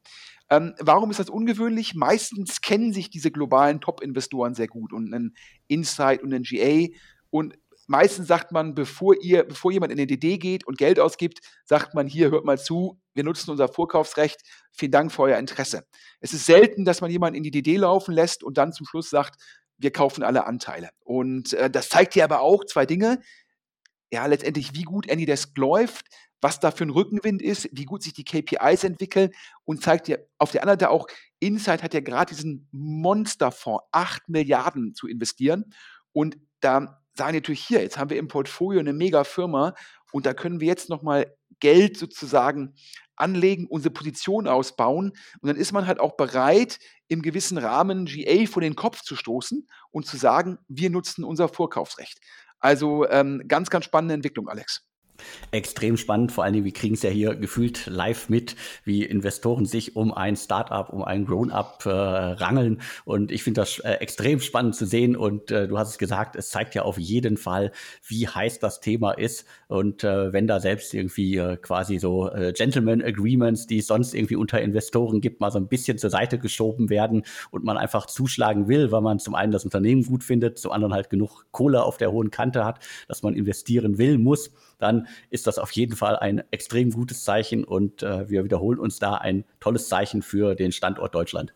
Ähm, 0.51 0.75
warum 0.81 1.11
ist 1.11 1.21
das 1.21 1.31
ungewöhnlich? 1.31 1.95
Meistens 1.95 2.61
kennen 2.61 2.93
sich 2.93 3.11
diese 3.11 3.31
globalen 3.31 3.81
Top-Investoren 3.81 4.55
sehr 4.55 4.67
gut 4.67 4.93
und 4.93 5.15
ein 5.15 5.35
Insight 5.69 6.23
und 6.23 6.35
ein 6.35 6.43
GA 6.43 6.89
und 7.31 7.57
meistens 7.87 8.29
sagt 8.29 8.53
man, 8.53 8.75
bevor 8.75 9.15
ihr, 9.21 9.45
bevor 9.45 9.73
jemand 9.73 9.93
in 9.93 9.99
den 9.99 10.09
DD 10.09 10.39
geht 10.39 10.67
und 10.67 10.79
Geld 10.79 11.01
ausgibt, 11.01 11.41
sagt 11.65 11.95
man 11.95 12.07
hier, 12.07 12.31
hört 12.31 12.45
mal 12.45 12.59
zu, 12.59 13.01
wir 13.15 13.25
nutzen 13.25 13.51
unser 13.51 13.69
Vorkaufsrecht, 13.69 14.43
vielen 14.73 14.93
Dank 14.93 15.13
für 15.13 15.23
euer 15.23 15.39
Interesse. 15.39 15.85
Es 16.21 16.33
ist 16.33 16.47
selten, 16.47 16.85
dass 16.85 17.01
man 17.01 17.11
jemanden 17.11 17.37
in 17.37 17.43
die 17.43 17.51
DD 17.51 17.77
laufen 17.77 18.15
lässt 18.15 18.45
und 18.45 18.59
dann 18.59 18.73
zum 18.73 18.87
Schluss 18.87 19.11
sagt, 19.11 19.41
wir 19.79 19.93
kaufen 19.93 20.23
alle 20.23 20.47
Anteile. 20.47 20.91
Und 21.01 21.53
äh, 21.55 21.71
das 21.71 21.89
zeigt 21.89 22.15
dir 22.15 22.25
aber 22.25 22.41
auch 22.41 22.65
zwei 22.65 22.87
Dinge. 22.87 23.21
Ja, 24.13 24.27
letztendlich, 24.27 24.75
wie 24.75 24.83
gut 24.83 25.11
Anydesk 25.11 25.57
läuft, 25.57 26.07
was 26.41 26.59
da 26.59 26.71
für 26.71 26.85
ein 26.85 26.91
Rückenwind 26.91 27.43
ist, 27.43 27.69
wie 27.73 27.85
gut 27.85 28.03
sich 28.03 28.13
die 28.13 28.25
KPIs 28.25 28.85
entwickeln 28.85 29.31
und 29.65 29.83
zeigt 29.83 30.09
dir 30.09 30.27
auf 30.39 30.51
der 30.51 30.63
anderen 30.63 30.81
Seite 30.81 30.91
auch, 30.91 31.07
Insight 31.39 31.83
hat 31.83 31.95
ja 31.95 32.01
gerade 32.01 32.35
diesen 32.35 32.69
Monsterfonds, 32.73 33.85
8 33.93 34.29
Milliarden 34.29 34.95
zu 34.95 35.07
investieren. 35.07 35.73
Und 36.13 36.39
da 36.61 37.01
sagen 37.17 37.35
natürlich 37.37 37.65
hier, 37.65 37.83
jetzt 37.83 37.99
haben 37.99 38.11
wir 38.11 38.19
im 38.19 38.29
Portfolio 38.29 38.81
eine 38.81 38.93
mega 38.93 39.25
Firma 39.25 39.75
und 40.13 40.27
da 40.27 40.35
können 40.35 40.61
wir 40.61 40.67
jetzt 40.67 40.89
nochmal 40.89 41.35
Geld 41.61 41.97
sozusagen 41.97 42.75
anlegen, 43.17 43.67
unsere 43.67 43.93
Position 43.93 44.49
ausbauen 44.49 45.13
und 45.41 45.49
dann 45.49 45.57
ist 45.57 45.73
man 45.73 45.87
halt 45.87 46.01
auch 46.01 46.17
bereit, 46.17 46.79
im 47.09 47.23
gewissen 47.23 47.59
Rahmen 47.59 48.07
GA 48.07 48.47
vor 48.47 48.63
den 48.63 48.77
Kopf 48.77 49.03
zu 49.03 49.17
stoßen 49.17 49.69
und 49.91 50.07
zu 50.07 50.17
sagen, 50.17 50.59
wir 50.69 50.91
nutzen 50.91 51.25
unser 51.25 51.49
Vorkaufsrecht. 51.49 52.21
Also 52.61 53.09
ähm, 53.09 53.43
ganz, 53.49 53.71
ganz 53.71 53.85
spannende 53.87 54.15
Entwicklung, 54.15 54.49
Alex. 54.49 54.85
Extrem 55.51 55.97
spannend, 55.97 56.33
vor 56.33 56.45
allen 56.45 56.53
Dingen, 56.53 56.65
wir 56.65 56.73
kriegen 56.73 56.95
es 56.95 57.03
ja 57.03 57.11
hier 57.11 57.35
gefühlt 57.35 57.87
live 57.87 58.29
mit, 58.29 58.57
wie 58.85 59.05
Investoren 59.05 59.67
sich 59.67 59.97
um 59.97 60.13
ein 60.13 60.37
Startup, 60.37 60.89
um 60.93 61.03
ein 61.03 61.27
Grown-up 61.27 61.85
äh, 61.87 61.91
rangeln. 61.91 62.81
Und 63.05 63.33
ich 63.33 63.43
finde 63.43 63.61
das 63.63 63.79
äh, 63.81 63.95
extrem 63.95 64.41
spannend 64.41 64.75
zu 64.75 64.87
sehen. 64.87 65.17
Und 65.17 65.51
äh, 65.51 65.69
du 65.69 65.79
hast 65.79 65.91
es 65.91 65.99
gesagt, 65.99 66.37
es 66.37 66.51
zeigt 66.51 66.75
ja 66.75 66.83
auf 66.83 66.99
jeden 66.99 67.37
Fall, 67.37 67.73
wie 68.07 68.29
heiß 68.29 68.59
das 68.59 68.81
Thema 68.81 69.13
ist. 69.13 69.47
Und 69.69 70.05
äh, 70.05 70.33
wenn 70.33 70.47
da 70.47 70.61
selbst 70.61 70.95
irgendwie 70.95 71.37
äh, 71.37 71.57
quasi 71.57 71.99
so 71.99 72.31
äh, 72.31 72.53
Gentleman 72.53 73.03
Agreements, 73.03 73.67
die 73.67 73.79
es 73.79 73.87
sonst 73.87 74.15
irgendwie 74.15 74.37
unter 74.37 74.61
Investoren 74.61 75.21
gibt, 75.21 75.41
mal 75.41 75.51
so 75.51 75.59
ein 75.59 75.69
bisschen 75.69 75.99
zur 75.99 76.11
Seite 76.11 76.39
geschoben 76.39 76.91
werden 76.91 77.25
und 77.51 77.65
man 77.65 77.77
einfach 77.77 78.07
zuschlagen 78.07 78.69
will, 78.69 78.93
weil 78.93 79.01
man 79.01 79.19
zum 79.19 79.35
einen 79.35 79.53
das 79.53 79.65
Unternehmen 79.65 80.05
gut 80.05 80.25
findet, 80.25 80.59
zum 80.59 80.73
anderen 80.73 80.95
halt 80.95 81.11
genug 81.11 81.47
Kohle 81.53 81.83
auf 81.83 81.97
der 81.97 82.13
hohen 82.13 82.31
Kante 82.31 82.65
hat, 82.65 82.81
dass 83.09 83.23
man 83.23 83.35
investieren 83.35 83.99
will, 83.99 84.19
muss 84.19 84.51
dann 84.81 85.07
ist 85.31 85.47
das 85.47 85.59
auf 85.59 85.71
jeden 85.73 85.97
Fall 85.97 86.17
ein 86.17 86.43
extrem 86.51 86.91
gutes 86.91 87.25
Zeichen 87.25 87.65
und 87.65 88.03
äh, 88.03 88.29
wir 88.29 88.45
wiederholen 88.45 88.79
uns 88.79 88.99
da 88.99 89.15
ein 89.15 89.45
tolles 89.61 89.89
Zeichen 89.89 90.23
für 90.23 90.55
den 90.55 90.73
Standort 90.73 91.15
Deutschland. 91.15 91.55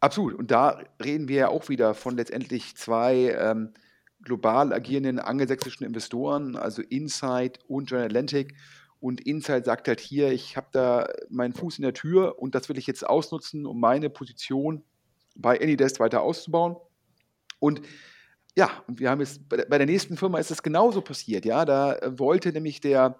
Absolut. 0.00 0.34
Und 0.34 0.50
da 0.50 0.80
reden 1.02 1.28
wir 1.28 1.36
ja 1.36 1.48
auch 1.48 1.68
wieder 1.68 1.94
von 1.94 2.16
letztendlich 2.16 2.76
zwei 2.76 3.34
ähm, 3.38 3.72
global 4.22 4.72
agierenden 4.72 5.18
angelsächsischen 5.18 5.86
Investoren, 5.86 6.56
also 6.56 6.82
Insight 6.82 7.60
und 7.68 7.88
General 7.88 8.06
Atlantic. 8.06 8.54
Und 9.00 9.20
Insight 9.20 9.66
sagt 9.66 9.88
halt 9.88 10.00
hier, 10.00 10.32
ich 10.32 10.56
habe 10.56 10.68
da 10.72 11.08
meinen 11.28 11.52
Fuß 11.52 11.78
in 11.78 11.82
der 11.82 11.94
Tür 11.94 12.38
und 12.38 12.54
das 12.54 12.68
will 12.68 12.78
ich 12.78 12.86
jetzt 12.86 13.06
ausnutzen, 13.06 13.66
um 13.66 13.78
meine 13.78 14.10
Position 14.10 14.82
bei 15.34 15.60
Anydesk 15.60 16.00
weiter 16.00 16.22
auszubauen. 16.22 16.76
Und 17.58 17.82
ja, 18.56 18.70
und 18.86 19.00
wir 19.00 19.10
haben 19.10 19.20
es 19.20 19.40
bei 19.48 19.78
der 19.78 19.86
nächsten 19.86 20.16
Firma 20.16 20.38
ist 20.38 20.50
es 20.50 20.62
genauso 20.62 21.00
passiert. 21.00 21.44
Ja, 21.44 21.64
da 21.64 21.94
äh, 21.94 22.18
wollte 22.18 22.52
nämlich 22.52 22.80
der, 22.80 23.18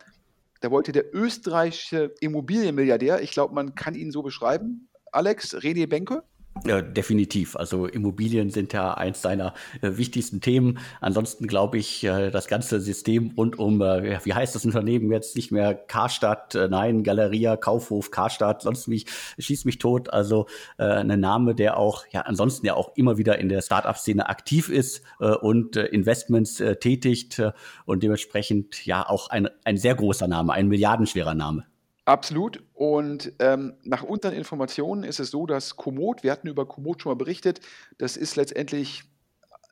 da 0.60 0.70
wollte 0.70 0.92
der 0.92 1.14
österreichische 1.14 2.14
Immobilienmilliardär, 2.20 3.20
ich 3.22 3.32
glaube, 3.32 3.54
man 3.54 3.74
kann 3.74 3.94
ihn 3.94 4.12
so 4.12 4.22
beschreiben, 4.22 4.88
Alex 5.10 5.54
René 5.54 5.88
Benke, 5.88 6.22
definitiv. 6.62 7.56
Also 7.56 7.86
Immobilien 7.86 8.50
sind 8.50 8.72
ja 8.72 8.94
eins 8.94 9.22
seiner 9.22 9.54
äh, 9.82 9.96
wichtigsten 9.96 10.40
Themen. 10.40 10.78
Ansonsten 11.00 11.46
glaube 11.46 11.78
ich, 11.78 12.04
äh, 12.04 12.30
das 12.30 12.46
ganze 12.46 12.80
System 12.80 13.32
rund 13.36 13.58
um, 13.58 13.82
äh, 13.82 14.24
wie 14.24 14.34
heißt 14.34 14.54
das 14.54 14.64
Unternehmen 14.64 15.10
jetzt 15.10 15.36
nicht 15.36 15.52
mehr 15.52 15.74
Karstadt, 15.74 16.54
äh, 16.54 16.68
nein, 16.68 17.02
Galeria, 17.02 17.56
Kaufhof, 17.56 18.10
Karstadt, 18.10 18.62
sonst 18.62 18.86
mich, 18.86 19.06
schießt 19.38 19.66
mich 19.66 19.78
tot. 19.78 20.12
Also 20.12 20.46
äh, 20.78 20.84
ein 20.84 21.20
Name, 21.20 21.54
der 21.54 21.76
auch, 21.76 22.04
ja, 22.10 22.22
ansonsten 22.22 22.66
ja 22.66 22.74
auch 22.74 22.96
immer 22.96 23.18
wieder 23.18 23.38
in 23.38 23.48
der 23.48 23.60
Startup-Szene 23.60 24.28
aktiv 24.28 24.68
ist 24.68 25.02
äh, 25.20 25.34
und 25.34 25.76
äh, 25.76 25.86
Investments 25.86 26.60
äh, 26.60 26.76
tätigt 26.76 27.38
äh, 27.40 27.52
und 27.84 28.02
dementsprechend 28.02 28.86
ja 28.86 29.08
auch 29.08 29.28
ein, 29.28 29.48
ein 29.64 29.76
sehr 29.76 29.96
großer 29.96 30.28
Name, 30.28 30.52
ein 30.52 30.68
milliardenschwerer 30.68 31.34
Name. 31.34 31.66
Absolut. 32.06 32.62
Und 32.74 33.32
ähm, 33.38 33.74
nach 33.84 34.02
unseren 34.02 34.34
Informationen 34.34 35.04
ist 35.04 35.20
es 35.20 35.30
so, 35.30 35.46
dass 35.46 35.76
Komoot, 35.76 36.24
wir 36.24 36.32
hatten 36.32 36.48
über 36.48 36.66
Komoot 36.66 37.00
schon 37.00 37.10
mal 37.10 37.16
berichtet, 37.16 37.60
das 37.98 38.16
ist 38.16 38.34
letztendlich, 38.34 39.04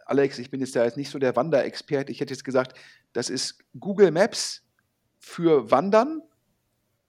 Alex, 0.06 0.38
ich 0.38 0.50
bin 0.50 0.60
jetzt 0.60 0.76
da 0.76 0.84
jetzt 0.84 0.96
nicht 0.96 1.10
so 1.10 1.18
der 1.18 1.34
Wanderexperte, 1.34 2.12
ich 2.12 2.20
hätte 2.20 2.32
jetzt 2.32 2.44
gesagt, 2.44 2.78
das 3.12 3.28
ist 3.28 3.58
Google 3.78 4.12
Maps 4.12 4.62
für 5.18 5.70
Wandern 5.72 6.22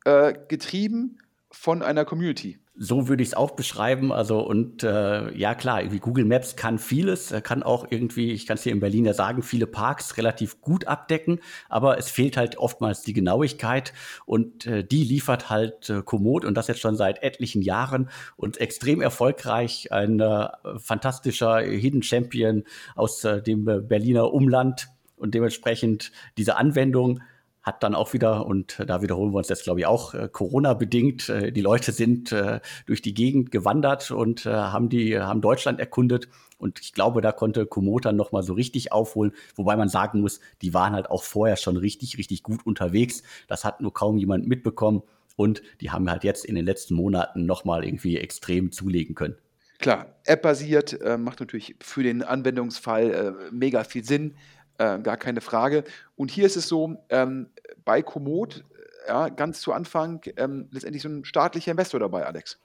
äh, 0.06 0.34
getrieben 0.48 1.20
von 1.52 1.84
einer 1.84 2.06
Community. 2.06 2.60
So 2.76 3.08
würde 3.08 3.22
ich 3.22 3.30
es 3.30 3.34
auch 3.36 3.52
beschreiben. 3.52 4.12
Also 4.12 4.40
und 4.40 4.82
äh, 4.84 5.32
ja 5.38 5.54
klar, 5.54 5.82
irgendwie 5.82 6.00
Google 6.00 6.26
Maps 6.26 6.56
kann 6.56 6.80
vieles, 6.80 7.32
kann 7.44 7.62
auch 7.62 7.86
irgendwie, 7.92 8.32
ich 8.32 8.48
kann 8.48 8.56
es 8.56 8.64
hier 8.64 8.72
in 8.72 8.80
Berlin 8.80 9.06
ja 9.06 9.14
sagen, 9.14 9.44
viele 9.44 9.68
Parks 9.68 10.18
relativ 10.18 10.60
gut 10.60 10.88
abdecken, 10.88 11.40
aber 11.70 12.00
es 12.00 12.10
fehlt 12.10 12.36
halt 12.36 12.58
oftmals 12.58 13.04
die 13.04 13.14
Genauigkeit 13.14 13.94
und 14.26 14.66
äh, 14.66 14.84
die 14.84 15.04
liefert 15.04 15.52
halt 15.52 15.90
äh, 15.92 16.02
Komoot 16.02 16.46
und 16.46 16.56
das 16.56 16.68
jetzt 16.68 16.82
schon 16.82 16.96
seit 16.96 17.22
etlichen 17.22 17.62
Jahren 17.62 18.10
und 18.38 18.58
extrem 18.58 19.02
erfolgreich. 19.02 19.92
Ein 19.92 20.20
äh, 20.20 20.48
fantastischer 20.78 21.60
Hidden 21.60 22.02
Champion 22.02 22.64
aus 22.96 23.24
äh, 23.24 23.44
dem 23.44 23.66
Berliner 23.66 24.34
Umland 24.34 24.88
und 25.16 25.36
dementsprechend 25.36 26.12
diese 26.38 26.58
Anwendung 26.58 27.22
hat 27.64 27.82
dann 27.82 27.96
auch 27.96 28.14
wieder, 28.14 28.46
und 28.46 28.84
da 28.86 29.02
wiederholen 29.02 29.34
wir 29.34 29.38
uns 29.38 29.50
jetzt, 29.50 29.64
glaube 29.64 29.80
ich, 29.80 29.86
auch 29.86 30.14
äh, 30.14 30.30
Corona-bedingt, 30.32 31.30
äh, 31.30 31.52
die 31.52 31.62
Leute 31.62 31.94
sind 31.94 32.32
äh, 32.34 32.60
durch 32.86 33.02
die 33.02 33.14
Gegend 33.14 33.52
gewandert 33.52 34.12
und 34.12 34.46
äh, 34.46 34.52
haben, 34.52 34.90
die, 34.90 35.18
haben 35.18 35.42
Deutschland 35.42 35.80
erkundet. 35.80 36.28
Und 36.58 36.80
ich 36.82 36.94
glaube, 36.94 37.22
da 37.22 37.32
konnte 37.32 37.66
Komoot 37.66 38.06
dann 38.06 38.16
nochmal 38.16 38.44
so 38.44 38.54
richtig 38.54 38.92
aufholen, 38.92 39.32
wobei 39.56 39.76
man 39.76 39.90
sagen 39.90 40.22
muss, 40.22 40.40
die 40.62 40.74
waren 40.74 40.94
halt 40.94 41.10
auch 41.10 41.24
vorher 41.24 41.56
schon 41.56 41.78
richtig, 41.78 42.18
richtig 42.18 42.44
gut 42.44 42.66
unterwegs. 42.66 43.24
Das 43.48 43.66
hat 43.66 43.82
nur 43.82 43.94
kaum 43.94 44.18
jemand 44.18 44.48
mitbekommen. 44.48 45.02
Und 45.36 45.64
die 45.82 45.90
haben 45.90 46.10
halt 46.10 46.24
jetzt 46.24 46.46
in 46.46 46.56
den 46.56 46.66
letzten 46.66 46.94
Monaten 46.94 47.46
nochmal 47.46 47.84
irgendwie 47.84 48.18
extrem 48.18 48.72
zulegen 48.72 49.16
können. 49.16 49.36
Klar, 49.80 50.16
App-basiert 50.26 51.02
äh, 51.02 51.18
macht 51.18 51.40
natürlich 51.40 51.76
für 51.82 52.04
den 52.04 52.24
Anwendungsfall 52.24 53.12
äh, 53.12 53.52
mega 53.52 53.84
viel 53.84 54.04
Sinn. 54.04 54.36
Äh, 54.78 55.00
gar 55.00 55.18
keine 55.18 55.42
Frage. 55.42 55.84
Und 56.16 56.32
hier 56.32 56.46
ist 56.46 56.58
es 56.58 56.68
so, 56.68 56.98
ähm, 57.10 57.50
bei 57.86 58.02
Komoot, 58.02 58.64
äh, 59.06 59.10
ja, 59.10 59.30
ganz 59.30 59.62
zu 59.62 59.74
Anfang, 59.74 60.22
ähm, 60.38 60.68
letztendlich 60.72 61.04
so 61.04 61.10
ein 61.10 61.26
staatlicher 61.26 61.72
Investor 61.72 62.00
dabei, 62.00 62.26
Alex. 62.26 62.60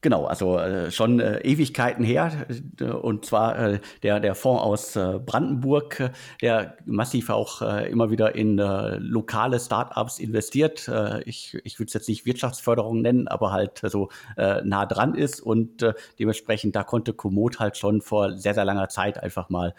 Genau, 0.00 0.26
also 0.26 0.58
äh, 0.58 0.92
schon 0.92 1.18
äh, 1.18 1.40
Ewigkeiten 1.40 2.04
her. 2.04 2.46
Äh, 2.80 2.84
und 2.84 3.24
zwar 3.24 3.58
äh, 3.58 3.80
der, 4.04 4.20
der 4.20 4.36
Fonds 4.36 4.62
aus 4.62 4.94
äh, 4.94 5.18
Brandenburg, 5.18 6.12
der 6.40 6.76
massiv 6.84 7.30
auch 7.30 7.60
immer 7.60 8.10
wieder 8.10 8.34
in 8.34 8.56
lokale 8.56 9.58
Startups 9.58 10.18
investiert. 10.18 10.90
Ich 11.24 11.56
ich 11.64 11.78
würde 11.78 11.88
es 11.88 11.94
jetzt 11.94 12.08
nicht 12.08 12.26
Wirtschaftsförderung 12.26 13.00
nennen, 13.00 13.28
aber 13.28 13.52
halt 13.52 13.80
so 13.84 14.08
nah 14.36 14.86
dran 14.86 15.14
ist. 15.14 15.40
Und 15.40 15.84
dementsprechend, 16.18 16.76
da 16.76 16.84
konnte 16.84 17.12
Komoot 17.12 17.58
halt 17.58 17.76
schon 17.76 18.00
vor 18.00 18.36
sehr, 18.36 18.54
sehr 18.54 18.64
langer 18.64 18.88
Zeit 18.88 19.22
einfach 19.22 19.50
mal, 19.50 19.74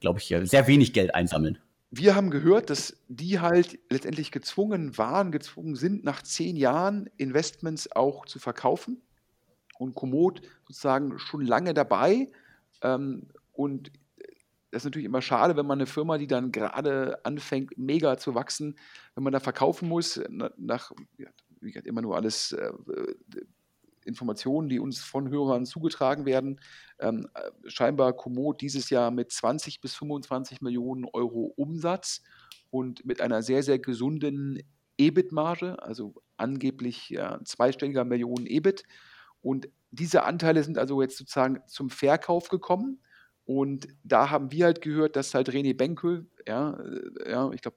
glaube 0.00 0.18
ich, 0.18 0.34
sehr 0.44 0.66
wenig 0.66 0.92
Geld 0.92 1.14
einsammeln. 1.14 1.58
Wir 1.90 2.14
haben 2.14 2.30
gehört, 2.30 2.70
dass 2.70 2.96
die 3.08 3.40
halt 3.40 3.78
letztendlich 3.90 4.30
gezwungen 4.30 4.96
waren, 4.98 5.32
gezwungen 5.32 5.76
sind, 5.76 6.04
nach 6.04 6.22
zehn 6.22 6.56
Jahren 6.56 7.08
Investments 7.16 7.90
auch 7.92 8.26
zu 8.26 8.38
verkaufen 8.38 9.02
und 9.78 9.94
Komoot 9.94 10.42
sozusagen 10.66 11.18
schon 11.18 11.42
lange 11.42 11.74
dabei. 11.74 12.30
Ähm, 12.82 13.28
und 13.52 13.90
das 14.70 14.82
ist 14.82 14.86
natürlich 14.86 15.06
immer 15.06 15.22
schade, 15.22 15.56
wenn 15.56 15.66
man 15.66 15.78
eine 15.78 15.86
Firma, 15.86 16.18
die 16.18 16.26
dann 16.26 16.52
gerade 16.52 17.24
anfängt, 17.24 17.78
mega 17.78 18.18
zu 18.18 18.34
wachsen, 18.34 18.76
wenn 19.14 19.24
man 19.24 19.32
da 19.32 19.40
verkaufen 19.40 19.88
muss, 19.88 20.20
nach, 20.28 20.92
wie 21.60 21.70
gesagt, 21.70 21.86
immer 21.86 22.02
nur 22.02 22.16
alles 22.16 22.52
äh, 22.52 22.72
Informationen, 24.04 24.68
die 24.68 24.78
uns 24.78 25.00
von 25.00 25.30
Hörern 25.30 25.66
zugetragen 25.66 26.26
werden. 26.26 26.60
Ähm, 26.98 27.28
scheinbar 27.66 28.12
Komoot 28.12 28.60
dieses 28.60 28.90
Jahr 28.90 29.10
mit 29.10 29.32
20 29.32 29.80
bis 29.80 29.94
25 29.94 30.60
Millionen 30.60 31.04
Euro 31.04 31.52
Umsatz 31.56 32.22
und 32.70 33.04
mit 33.04 33.20
einer 33.20 33.42
sehr, 33.42 33.62
sehr 33.62 33.78
gesunden 33.78 34.62
EBIT-Marge, 34.98 35.82
also 35.82 36.14
angeblich 36.36 37.10
ja, 37.10 37.40
zweistelliger 37.44 38.04
Millionen 38.04 38.46
EBIT. 38.46 38.84
Und 39.46 39.68
diese 39.92 40.24
Anteile 40.24 40.64
sind 40.64 40.76
also 40.76 41.00
jetzt 41.00 41.18
sozusagen 41.18 41.60
zum 41.68 41.88
Verkauf 41.88 42.48
gekommen. 42.48 43.00
Und 43.44 43.86
da 44.02 44.30
haben 44.30 44.50
wir 44.50 44.64
halt 44.64 44.80
gehört, 44.80 45.14
dass 45.14 45.34
halt 45.34 45.50
René 45.50 45.76
Benkel, 45.76 46.26
ja, 46.48 46.76
äh, 46.80 47.30
ja 47.30 47.52
ich 47.52 47.62
glaube, 47.62 47.76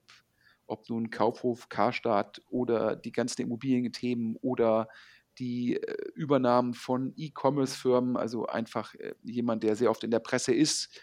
ob 0.65 0.89
nun 0.89 1.11
Kaufhof, 1.11 1.69
Karstadt 1.69 2.41
oder 2.49 2.95
die 2.95 3.11
ganzen 3.11 3.43
Immobilienthemen 3.43 4.35
oder 4.37 4.89
die 5.37 5.75
äh, 5.75 6.09
Übernahmen 6.15 6.73
von 6.73 7.13
E-Commerce-Firmen, 7.15 8.17
also 8.17 8.47
einfach 8.47 8.95
äh, 8.95 9.13
jemand, 9.21 9.61
der 9.61 9.75
sehr 9.75 9.91
oft 9.91 10.03
in 10.03 10.09
der 10.09 10.21
Presse 10.21 10.55
ist 10.55 10.99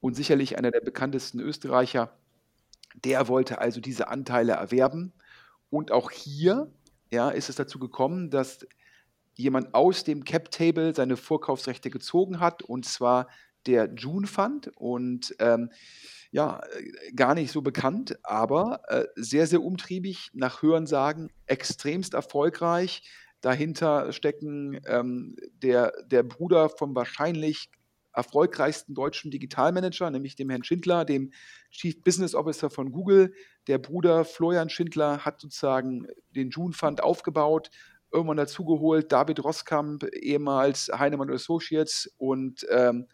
und 0.00 0.16
sicherlich 0.16 0.58
einer 0.58 0.70
der 0.70 0.82
bekanntesten 0.82 1.40
Österreicher. 1.40 2.14
Der 3.06 3.26
wollte 3.26 3.58
also 3.58 3.80
diese 3.80 4.08
Anteile 4.08 4.52
erwerben. 4.52 5.14
Und 5.70 5.92
auch 5.92 6.10
hier 6.10 6.70
ja, 7.10 7.30
ist 7.30 7.48
es 7.48 7.56
dazu 7.56 7.78
gekommen, 7.78 8.28
dass 8.28 8.66
jemand 9.34 9.74
aus 9.74 10.04
dem 10.04 10.24
Cap-Table 10.24 10.94
seine 10.94 11.16
Vorkaufsrechte 11.16 11.90
gezogen 11.90 12.40
hat, 12.40 12.62
und 12.62 12.84
zwar 12.84 13.28
der 13.66 13.92
June 13.94 14.26
Fund. 14.26 14.70
Und 14.76 15.34
ähm, 15.38 15.70
ja, 16.30 16.60
äh, 16.76 17.12
gar 17.12 17.34
nicht 17.34 17.50
so 17.50 17.62
bekannt, 17.62 18.18
aber 18.22 18.82
äh, 18.88 19.06
sehr, 19.16 19.46
sehr 19.46 19.62
umtriebig, 19.62 20.30
nach 20.32 20.62
Hörensagen 20.62 21.30
extremst 21.46 22.14
erfolgreich. 22.14 23.02
Dahinter 23.40 24.12
stecken 24.12 24.80
ähm, 24.86 25.36
der, 25.62 25.92
der 26.06 26.22
Bruder 26.22 26.68
vom 26.68 26.94
wahrscheinlich 26.94 27.70
erfolgreichsten 28.12 28.94
deutschen 28.94 29.30
Digitalmanager, 29.30 30.10
nämlich 30.10 30.36
dem 30.36 30.50
Herrn 30.50 30.64
Schindler, 30.64 31.04
dem 31.04 31.32
Chief 31.70 32.02
Business 32.02 32.34
Officer 32.34 32.68
von 32.68 32.92
Google. 32.92 33.32
Der 33.66 33.78
Bruder 33.78 34.24
Florian 34.24 34.68
Schindler 34.68 35.24
hat 35.24 35.40
sozusagen 35.40 36.06
den 36.34 36.50
June 36.50 36.72
Fund 36.72 37.02
aufgebaut, 37.02 37.70
irgendwann 38.12 38.36
dazugeholt, 38.36 39.12
David 39.12 39.42
Roskamp, 39.44 40.04
ehemals 40.14 40.90
Heinemann 40.92 41.30
Associates 41.30 42.12
und 42.18 42.66
ähm, 42.70 43.06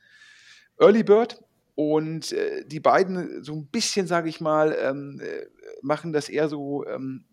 Early 0.79 1.03
Bird. 1.03 1.43
Und 1.75 2.33
äh, 2.33 2.65
die 2.67 2.81
beiden 2.81 3.45
so 3.45 3.55
ein 3.55 3.67
bisschen, 3.67 4.07
sage 4.07 4.31
ich 4.31 4.41
mal, 4.41 4.75
ähm, 4.81 5.21
äh, 5.23 5.47
machen 5.83 6.13
das 6.13 6.31
eher 6.31 6.49
so 6.49 6.87
ähm, 6.87 7.27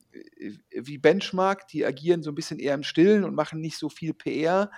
wie 0.72 0.98
Benchmark. 0.98 1.68
Die 1.70 1.86
agieren 1.86 2.24
so 2.24 2.32
ein 2.32 2.36
bisschen 2.36 2.60
eher 2.60 2.74
im 2.74 2.84
Stillen 2.84 3.24
und 3.24 3.36
machen 3.36 3.62
nicht 3.62 3.78
so 3.78 3.88
viel 3.88 4.14
PR. 4.14 4.70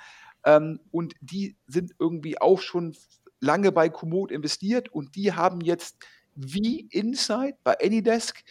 Ähm, 0.45 0.79
und 0.91 1.15
die 1.19 1.57
sind 1.67 1.93
irgendwie 1.99 2.39
auch 2.39 2.61
schon 2.61 2.95
lange 3.39 3.71
bei 3.71 3.89
Komoot 3.89 4.31
investiert 4.31 4.89
und 4.89 5.15
die 5.15 5.33
haben 5.33 5.61
jetzt 5.61 5.97
wie 6.35 6.87
Inside 6.91 7.57
bei 7.63 7.75
Anydesk 7.81 8.43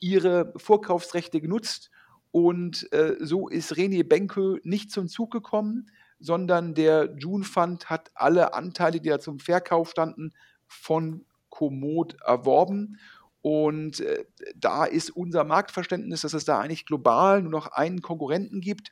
ihre 0.00 0.52
Vorkaufsrechte 0.56 1.40
genutzt. 1.40 1.90
Und 2.34 2.92
äh, 2.92 3.14
so 3.20 3.46
ist 3.46 3.74
René 3.74 4.02
Benke 4.02 4.58
nicht 4.64 4.90
zum 4.90 5.06
Zug 5.06 5.30
gekommen, 5.30 5.86
sondern 6.18 6.74
der 6.74 7.14
June 7.16 7.44
Fund 7.44 7.88
hat 7.88 8.10
alle 8.16 8.54
Anteile, 8.54 9.00
die 9.00 9.08
da 9.08 9.20
zum 9.20 9.38
Verkauf 9.38 9.90
standen, 9.90 10.32
von 10.66 11.24
Komoot 11.48 12.16
erworben. 12.22 12.98
Und 13.40 14.00
äh, 14.00 14.24
da 14.56 14.84
ist 14.84 15.10
unser 15.10 15.44
Marktverständnis, 15.44 16.22
dass 16.22 16.34
es 16.34 16.44
da 16.44 16.58
eigentlich 16.58 16.86
global 16.86 17.40
nur 17.40 17.52
noch 17.52 17.68
einen 17.68 18.02
Konkurrenten 18.02 18.60
gibt. 18.60 18.90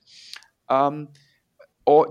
Ähm, 0.71 1.09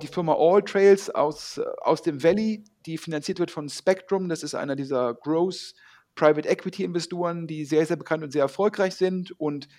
die 0.01 0.07
Firma 0.07 0.35
All 0.37 0.61
Trails 0.61 1.09
aus, 1.09 1.61
aus 1.81 2.01
dem 2.01 2.21
Valley, 2.21 2.65
die 2.85 2.97
finanziert 2.97 3.39
wird 3.39 3.51
von 3.51 3.69
Spectrum. 3.69 4.27
Das 4.27 4.43
ist 4.43 4.53
einer 4.53 4.75
dieser 4.75 5.13
Growth 5.13 5.75
Private 6.13 6.49
Equity 6.49 6.83
Investoren, 6.83 7.47
die 7.47 7.63
sehr, 7.63 7.85
sehr 7.85 7.95
bekannt 7.95 8.21
und 8.21 8.31
sehr 8.31 8.41
erfolgreich 8.41 8.95
sind. 8.95 9.31
Und 9.39 9.69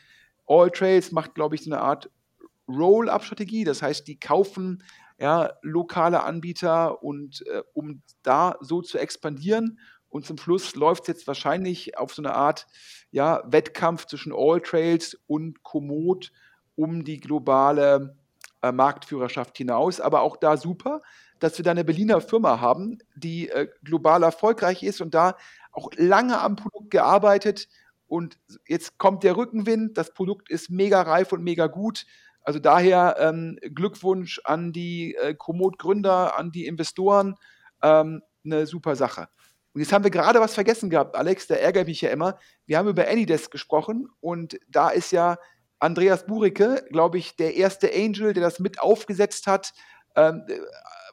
All 0.53 0.71
Trails 0.71 1.13
macht, 1.13 1.35
glaube 1.35 1.55
ich, 1.55 1.65
so 1.65 1.71
eine 1.71 1.81
Art 1.81 2.11
Roll-up-Strategie. 2.69 3.65
Das 3.65 3.81
heißt, 3.81 4.07
die 4.07 4.21
kaufen 4.21 4.85
ja, 5.19 5.53
lokale 5.63 6.23
Anbieter 6.25 7.03
und 7.03 7.47
äh, 7.47 7.63
um 7.73 8.03
da 8.23 8.57
so 8.61 8.83
zu 8.83 8.99
expandieren. 8.99 9.79
Und 10.09 10.27
zum 10.27 10.37
Schluss 10.37 10.75
läuft 10.75 11.03
es 11.03 11.09
jetzt 11.09 11.27
wahrscheinlich 11.27 11.97
auf 11.97 12.13
so 12.13 12.23
eine 12.23 12.35
Art 12.35 12.67
ja, 13.11 13.43
Wettkampf 13.47 14.07
zwischen 14.07 14.33
All 14.35 14.61
Trails 14.61 15.19
und 15.27 15.63
Komoot 15.63 16.33
um 16.75 17.05
die 17.05 17.19
globale 17.19 18.17
äh, 18.61 18.73
Marktführerschaft 18.73 19.57
hinaus. 19.57 20.01
Aber 20.01 20.21
auch 20.21 20.37
da 20.37 20.57
super, 20.57 21.03
dass 21.39 21.57
wir 21.59 21.65
da 21.65 21.71
eine 21.71 21.85
Berliner 21.85 22.21
Firma 22.21 22.61
haben, 22.61 22.99
die 23.15 23.49
äh, 23.49 23.69
global 23.85 24.23
erfolgreich 24.23 24.83
ist 24.83 25.01
und 25.01 25.15
da 25.15 25.37
auch 25.73 25.91
lange 25.97 26.39
am 26.41 26.57
Produkt 26.57 26.91
gearbeitet. 26.91 27.69
Und 28.13 28.39
jetzt 28.69 28.99
kommt 28.99 29.23
der 29.23 29.39
Rückenwind, 29.39 29.97
das 29.97 30.13
Produkt 30.13 30.51
ist 30.51 30.69
mega 30.69 31.01
reif 31.01 31.33
und 31.33 31.43
mega 31.43 31.67
gut. 31.67 32.05
Also 32.43 32.59
daher 32.59 33.17
ähm, 33.19 33.59
Glückwunsch 33.75 34.39
an 34.45 34.71
die 34.71 35.15
äh, 35.15 35.33
Komoot-Gründer, 35.33 36.39
an 36.39 36.53
die 36.53 36.67
Investoren. 36.67 37.37
Ähm, 37.83 38.21
eine 38.45 38.67
super 38.67 38.97
Sache. 38.97 39.29
Und 39.73 39.81
jetzt 39.81 39.95
haben 39.95 40.05
wir 40.05 40.11
gerade 40.11 40.41
was 40.41 40.53
vergessen 40.53 40.91
gehabt, 40.91 41.17
Alex, 41.17 41.47
da 41.47 41.55
ärgert 41.55 41.89
mich 41.89 42.03
ja 42.03 42.11
immer. 42.11 42.39
Wir 42.67 42.77
haben 42.77 42.87
über 42.87 43.09
Anydesk 43.09 43.51
gesprochen 43.51 44.11
und 44.21 44.59
da 44.69 44.91
ist 44.91 45.11
ja 45.13 45.39
Andreas 45.79 46.27
Buricke, 46.27 46.85
glaube 46.91 47.17
ich, 47.17 47.37
der 47.37 47.55
erste 47.55 47.91
Angel, 47.95 48.35
der 48.35 48.43
das 48.43 48.61
mit 48.61 48.79
aufgesetzt 48.79 49.47
hat. 49.47 49.73
Ähm, 50.17 50.45
äh, 50.49 50.59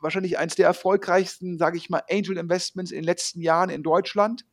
wahrscheinlich 0.02 0.38
eines 0.38 0.56
der 0.56 0.68
erfolgreichsten, 0.68 1.58
sage 1.58 1.78
ich 1.78 1.90
mal, 1.90 2.04
Angel 2.12 2.38
Investments 2.38 2.92
in 2.92 2.98
den 2.98 3.06
letzten 3.06 3.40
Jahren 3.40 3.70
in 3.70 3.84
Deutschland. 3.84 4.44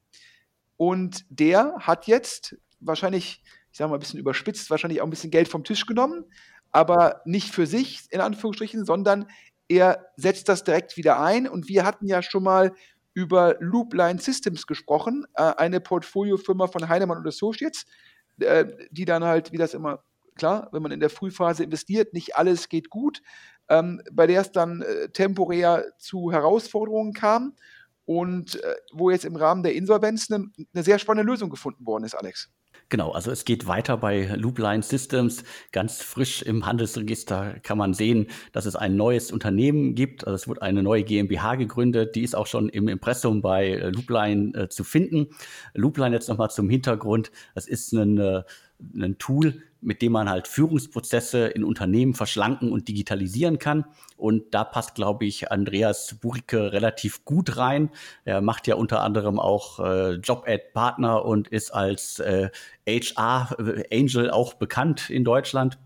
Und 0.77 1.25
der 1.31 1.75
hat 1.79 2.07
jetzt 2.07 2.57
wahrscheinlich, 2.81 3.43
ich 3.73 3.79
sage 3.79 3.91
mal 3.91 3.97
ein 3.97 4.01
bisschen 4.01 4.21
überspitzt, 4.21 4.71
wahrscheinlich 4.71 5.01
auch 5.01 5.07
ein 5.07 5.11
bisschen 5.11 5.31
Geld 5.31 5.49
vom 5.49 5.65
Tisch 5.65 5.87
genommen, 5.87 6.25
aber 6.73 7.23
nicht 7.25 7.55
für 7.55 7.67
sich, 7.67 8.05
in 8.11 8.21
Anführungsstrichen, 8.21 8.85
sondern 8.85 9.27
er 9.69 10.07
setzt 10.17 10.49
das 10.49 10.65
direkt 10.65 10.97
wieder 10.97 11.21
ein. 11.21 11.49
Und 11.49 11.69
wir 11.69 11.85
hatten 11.85 12.07
ja 12.07 12.23
schon 12.23 12.43
mal 12.43 12.73
über 13.15 13.57
Loopline 13.61 14.21
Systems 14.21 14.67
gesprochen, 14.67 15.27
äh, 15.35 15.43
eine 15.57 15.81
Portfoliofirma 15.81 16.67
von 16.67 16.89
Heinemann 16.89 17.19
und 17.19 17.27
Associates, 17.27 17.87
äh, 18.41 18.67
die 18.91 19.07
dann 19.07 19.25
halt, 19.25 19.53
wie 19.53 19.57
das 19.57 19.73
immer, 19.73 20.05
klar, 20.35 20.69
wenn 20.73 20.83
man 20.83 20.93
in 20.93 21.01
der 21.01 21.09
Frühphase 21.09 21.65
investiert, 21.65 22.13
nicht 22.13 22.37
alles 22.37 22.69
geht 22.69 22.91
gut, 22.91 23.23
ähm, 23.69 24.03
bei 24.13 24.27
der 24.27 24.43
es 24.43 24.53
dann 24.53 24.83
äh, 24.83 25.09
temporär 25.09 25.87
zu 25.99 26.31
Herausforderungen 26.31 27.15
kam 27.15 27.55
und 28.07 28.55
äh, 28.63 28.75
wo 28.93 29.11
jetzt 29.11 29.25
im 29.25 29.37
Rahmen 29.37 29.63
der 29.63 29.75
Insolvenz 29.75 30.31
eine, 30.31 30.47
eine 30.73 30.83
sehr 30.83 30.99
spannende 30.99 31.31
Lösung 31.31 31.51
gefunden 31.51 31.85
worden 31.85 32.05
ist, 32.05 32.15
Alex. 32.15 32.51
Genau, 32.89 33.11
also 33.11 33.33
es 33.33 33.45
geht 33.45 33.67
weiter 33.67 33.97
bei 33.97 34.27
Loopline 34.37 34.83
Systems. 34.83 35.43
Ganz 35.73 36.03
frisch 36.03 36.43
im 36.43 36.67
Handelsregister 36.67 37.59
kann 37.65 37.79
man 37.79 37.95
sehen, 37.95 38.29
dass 38.53 38.65
es 38.65 38.77
ein 38.77 38.97
neues 38.97 39.33
Unternehmen 39.33 39.97
gibt. 39.97 40.25
Also 40.25 40.37
es 40.37 40.49
wird 40.49 40.63
eine 40.63 40.85
neue 40.85 41.03
GmbH 41.03 41.57
gegründet. 41.57 42.15
Die 42.15 42.23
ist 42.23 42.37
auch 42.37 42.47
schon 42.47 42.69
im 42.69 42.87
Impressum 42.87 43.43
bei 43.43 43.71
äh, 43.71 43.91
Loopline 43.91 44.55
äh, 44.55 44.69
zu 44.69 44.85
finden. 44.85 45.27
Loopline 45.75 46.15
jetzt 46.15 46.29
nochmal 46.29 46.51
zum 46.51 46.71
Hintergrund. 46.71 47.33
Das 47.57 47.67
ist 47.67 47.93
ein, 47.93 48.19
äh, 48.19 48.45
ein 48.95 49.19
Tool, 49.19 49.63
mit 49.81 50.03
dem 50.03 50.13
man 50.13 50.29
halt 50.29 50.49
Führungsprozesse 50.49 51.47
in 51.47 51.65
Unternehmen 51.65 52.15
verschlanken 52.15 52.73
und 52.73 52.89
digitalisieren 52.89 53.59
kann. 53.59 53.85
Und 54.17 54.55
da 54.55 54.65
passt, 54.65 54.95
glaube 54.95 55.27
ich, 55.27 55.51
Andreas 55.51 56.17
Burike 56.21 56.73
relativ 56.73 57.25
gut 57.25 57.57
rein. 57.57 57.91
Er 58.25 58.41
macht 58.41 58.67
ja 58.67 58.77
unter 58.77 59.03
anderem 59.03 59.39
auch 59.39 59.81
äh, 59.81 60.15
Job-Ad-Partner 60.15 61.25
und 61.25 61.49
ist 61.49 61.71
als 61.73 62.19
äh, 62.21 62.51
HR-Angel 62.89 64.31
auch 64.31 64.55
bekannt 64.55 65.11
in 65.11 65.25
Deutschland. 65.25 65.79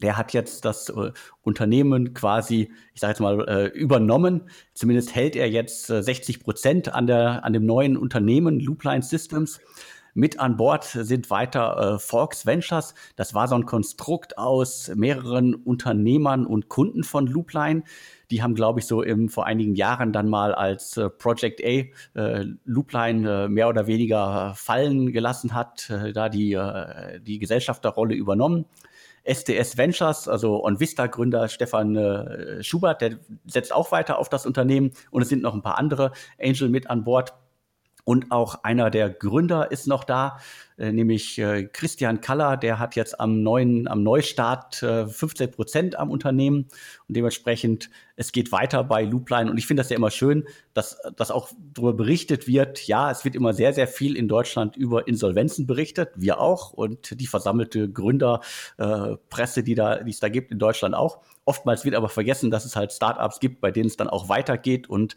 Der 0.00 0.16
hat 0.16 0.32
jetzt 0.32 0.64
das 0.64 0.88
äh, 0.90 1.10
Unternehmen 1.42 2.14
quasi, 2.14 2.72
ich 2.94 3.00
sage 3.00 3.12
jetzt 3.12 3.20
mal, 3.20 3.48
äh, 3.48 3.66
übernommen. 3.66 4.48
Zumindest 4.74 5.14
hält 5.14 5.34
er 5.34 5.50
jetzt 5.50 5.90
äh, 5.90 6.02
60 6.02 6.40
Prozent 6.40 6.94
an, 6.94 7.10
an 7.10 7.52
dem 7.52 7.66
neuen 7.66 7.96
Unternehmen 7.96 8.60
Loopline 8.60 9.02
Systems. 9.02 9.60
Mit 10.18 10.40
an 10.40 10.56
Bord 10.56 10.82
sind 10.82 11.30
weiter 11.30 11.94
äh, 11.94 11.98
Forks 12.00 12.44
Ventures. 12.44 12.94
Das 13.14 13.34
war 13.34 13.46
so 13.46 13.54
ein 13.54 13.66
Konstrukt 13.66 14.36
aus 14.36 14.90
mehreren 14.96 15.54
Unternehmern 15.54 16.44
und 16.44 16.68
Kunden 16.68 17.04
von 17.04 17.28
Loopline. 17.28 17.84
Die 18.32 18.42
haben, 18.42 18.56
glaube 18.56 18.80
ich, 18.80 18.86
so 18.86 19.00
im, 19.00 19.28
vor 19.28 19.46
einigen 19.46 19.76
Jahren 19.76 20.12
dann 20.12 20.28
mal 20.28 20.56
als 20.56 20.96
äh, 20.96 21.08
Project 21.08 21.62
A 21.62 22.18
äh, 22.20 22.46
Loopline 22.64 23.44
äh, 23.44 23.48
mehr 23.48 23.68
oder 23.68 23.86
weniger 23.86 24.54
fallen 24.56 25.12
gelassen 25.12 25.54
hat, 25.54 25.88
äh, 25.88 26.12
da 26.12 26.28
die, 26.28 26.54
äh, 26.54 27.20
die 27.20 27.38
Gesellschafterrolle 27.38 28.16
übernommen. 28.16 28.64
STS 29.22 29.76
Ventures, 29.76 30.26
also 30.26 30.64
OnVista-Gründer 30.64 31.46
Stefan 31.46 31.94
äh, 31.94 32.60
Schubert, 32.64 33.02
der 33.02 33.20
setzt 33.46 33.72
auch 33.72 33.92
weiter 33.92 34.18
auf 34.18 34.28
das 34.28 34.46
Unternehmen 34.46 34.90
und 35.12 35.22
es 35.22 35.28
sind 35.28 35.42
noch 35.42 35.54
ein 35.54 35.62
paar 35.62 35.78
andere 35.78 36.10
Angel 36.42 36.68
mit 36.70 36.90
an 36.90 37.04
Bord. 37.04 37.34
Und 38.08 38.30
auch 38.30 38.64
einer 38.64 38.88
der 38.88 39.10
Gründer 39.10 39.70
ist 39.70 39.86
noch 39.86 40.02
da, 40.02 40.38
äh, 40.78 40.92
nämlich 40.92 41.38
äh, 41.38 41.64
Christian 41.64 42.22
Kaller. 42.22 42.56
Der 42.56 42.78
hat 42.78 42.96
jetzt 42.96 43.20
am 43.20 43.42
neuen, 43.42 43.86
am 43.86 44.02
Neustart 44.02 44.82
äh, 44.82 45.06
15 45.06 45.50
Prozent 45.50 45.98
am 45.98 46.10
Unternehmen. 46.10 46.68
Und 47.06 47.16
dementsprechend, 47.18 47.90
es 48.16 48.32
geht 48.32 48.50
weiter 48.50 48.82
bei 48.82 49.02
Loopline. 49.02 49.50
Und 49.50 49.58
ich 49.58 49.66
finde 49.66 49.82
das 49.82 49.90
ja 49.90 49.96
immer 49.96 50.10
schön, 50.10 50.48
dass, 50.72 50.98
dass 51.16 51.30
auch 51.30 51.50
darüber 51.74 51.92
berichtet 51.92 52.48
wird. 52.48 52.86
Ja, 52.86 53.10
es 53.10 53.26
wird 53.26 53.34
immer 53.34 53.52
sehr, 53.52 53.74
sehr 53.74 53.86
viel 53.86 54.16
in 54.16 54.26
Deutschland 54.26 54.74
über 54.74 55.06
Insolvenzen 55.06 55.66
berichtet. 55.66 56.08
Wir 56.14 56.40
auch. 56.40 56.72
Und 56.72 57.20
die 57.20 57.26
versammelte 57.26 57.90
Gründerpresse, 57.90 59.60
äh, 59.60 59.62
die, 59.62 59.74
da, 59.74 60.02
die 60.02 60.12
es 60.12 60.20
da 60.20 60.30
gibt 60.30 60.50
in 60.50 60.58
Deutschland 60.58 60.94
auch. 60.94 61.20
Oftmals 61.44 61.84
wird 61.84 61.94
aber 61.94 62.08
vergessen, 62.08 62.50
dass 62.50 62.64
es 62.64 62.74
halt 62.74 62.90
Startups 62.90 63.38
gibt, 63.38 63.60
bei 63.60 63.70
denen 63.70 63.88
es 63.88 63.98
dann 63.98 64.08
auch 64.08 64.30
weitergeht 64.30 64.88
und 64.88 65.14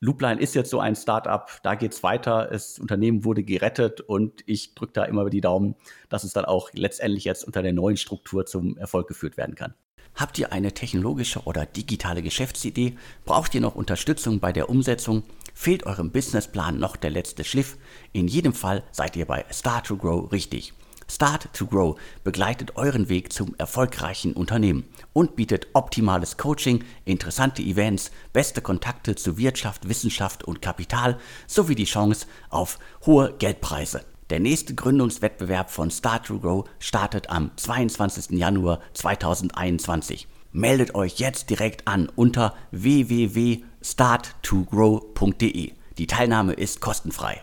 Loopline 0.00 0.40
ist 0.40 0.54
jetzt 0.54 0.70
so 0.70 0.78
ein 0.78 0.94
Startup, 0.94 1.48
da 1.62 1.74
geht 1.74 1.92
es 1.92 2.02
weiter, 2.02 2.48
das 2.50 2.78
Unternehmen 2.78 3.24
wurde 3.24 3.42
gerettet 3.42 4.00
und 4.00 4.42
ich 4.46 4.74
drücke 4.74 4.92
da 4.92 5.04
immer 5.04 5.28
die 5.30 5.40
Daumen, 5.40 5.74
dass 6.08 6.24
es 6.24 6.32
dann 6.32 6.44
auch 6.44 6.70
letztendlich 6.72 7.24
jetzt 7.24 7.44
unter 7.44 7.62
der 7.62 7.72
neuen 7.72 7.96
Struktur 7.96 8.44
zum 8.44 8.76
Erfolg 8.76 9.08
geführt 9.08 9.36
werden 9.36 9.54
kann. 9.54 9.74
Habt 10.14 10.38
ihr 10.38 10.52
eine 10.52 10.72
technologische 10.72 11.42
oder 11.44 11.66
digitale 11.66 12.22
Geschäftsidee? 12.22 12.96
Braucht 13.26 13.54
ihr 13.54 13.60
noch 13.60 13.74
Unterstützung 13.74 14.40
bei 14.40 14.50
der 14.50 14.70
Umsetzung? 14.70 15.24
Fehlt 15.52 15.84
eurem 15.84 16.10
Businessplan 16.10 16.78
noch 16.78 16.96
der 16.96 17.10
letzte 17.10 17.44
Schliff? 17.44 17.76
In 18.12 18.26
jedem 18.26 18.54
Fall 18.54 18.82
seid 18.92 19.16
ihr 19.16 19.26
bei 19.26 19.44
Start 19.50 19.86
to 19.86 19.96
Grow 19.96 20.30
richtig. 20.32 20.72
Start 21.08 21.52
to 21.52 21.66
Grow 21.66 21.96
begleitet 22.24 22.74
euren 22.76 23.08
Weg 23.08 23.32
zum 23.32 23.54
erfolgreichen 23.58 24.32
Unternehmen 24.32 24.84
und 25.12 25.36
bietet 25.36 25.68
optimales 25.72 26.36
Coaching, 26.36 26.82
interessante 27.04 27.62
Events, 27.62 28.10
beste 28.32 28.60
Kontakte 28.60 29.14
zu 29.14 29.38
Wirtschaft, 29.38 29.88
Wissenschaft 29.88 30.42
und 30.44 30.60
Kapital 30.60 31.16
sowie 31.46 31.76
die 31.76 31.84
Chance 31.84 32.26
auf 32.50 32.80
hohe 33.06 33.32
Geldpreise. 33.38 34.04
Der 34.30 34.40
nächste 34.40 34.74
Gründungswettbewerb 34.74 35.70
von 35.70 35.92
Start 35.92 36.26
to 36.26 36.40
Grow 36.40 36.68
startet 36.80 37.30
am 37.30 37.52
22. 37.56 38.30
Januar 38.30 38.80
2021. 38.94 40.26
Meldet 40.50 40.96
euch 40.96 41.20
jetzt 41.20 41.50
direkt 41.50 41.86
an 41.86 42.10
unter 42.16 42.56
www.starttogrow.de. 42.72 45.72
Die 45.98 46.06
Teilnahme 46.08 46.54
ist 46.54 46.80
kostenfrei. 46.80 47.40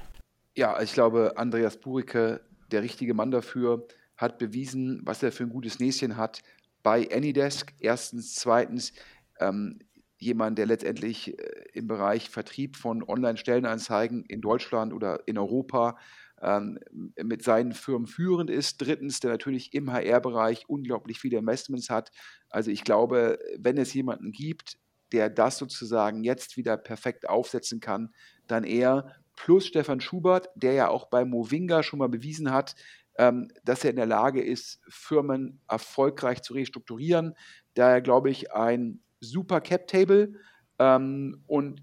Ja, 0.55 0.81
ich 0.81 0.93
glaube, 0.93 1.31
Andreas 1.37 1.77
Burike 1.77 2.41
der 2.73 2.83
richtige 2.83 3.13
Mann 3.13 3.31
dafür, 3.31 3.87
hat 4.17 4.37
bewiesen, 4.37 5.01
was 5.03 5.23
er 5.23 5.31
für 5.31 5.43
ein 5.43 5.49
gutes 5.49 5.79
Näschen 5.79 6.17
hat 6.17 6.43
bei 6.83 7.09
Anydesk. 7.11 7.73
Erstens, 7.79 8.35
zweitens, 8.35 8.93
ähm, 9.39 9.79
jemand, 10.17 10.57
der 10.57 10.65
letztendlich 10.65 11.37
äh, 11.37 11.65
im 11.73 11.87
Bereich 11.87 12.29
Vertrieb 12.29 12.75
von 12.75 13.03
Online-Stellenanzeigen 13.03 14.23
in 14.25 14.41
Deutschland 14.41 14.93
oder 14.93 15.27
in 15.27 15.37
Europa 15.37 15.97
ähm, 16.41 16.79
mit 17.21 17.43
seinen 17.43 17.73
Firmen 17.73 18.07
führend 18.07 18.49
ist. 18.49 18.81
Drittens, 18.81 19.19
der 19.19 19.31
natürlich 19.31 19.73
im 19.73 19.91
HR-Bereich 19.91 20.67
unglaublich 20.67 21.19
viele 21.19 21.37
Investments 21.37 21.89
hat. 21.89 22.11
Also 22.49 22.71
ich 22.71 22.83
glaube, 22.83 23.39
wenn 23.57 23.77
es 23.77 23.93
jemanden 23.93 24.31
gibt, 24.31 24.77
der 25.11 25.29
das 25.29 25.57
sozusagen 25.57 26.23
jetzt 26.23 26.57
wieder 26.57 26.75
perfekt 26.75 27.29
aufsetzen 27.29 27.79
kann, 27.79 28.13
dann 28.47 28.63
er 28.63 29.15
plus 29.35 29.65
Stefan 29.65 30.01
Schubert, 30.01 30.49
der 30.55 30.73
ja 30.73 30.87
auch 30.89 31.07
bei 31.07 31.25
Movinga 31.25 31.83
schon 31.83 31.99
mal 31.99 32.09
bewiesen 32.09 32.51
hat, 32.51 32.75
ähm, 33.17 33.49
dass 33.63 33.83
er 33.83 33.91
in 33.91 33.95
der 33.95 34.05
Lage 34.05 34.41
ist, 34.41 34.81
Firmen 34.87 35.61
erfolgreich 35.67 36.41
zu 36.41 36.53
restrukturieren. 36.53 37.35
Daher 37.73 38.01
glaube 38.01 38.29
ich 38.29 38.53
ein 38.53 39.01
super 39.19 39.61
Cap-Table 39.61 40.33
ähm, 40.79 41.43
und 41.47 41.81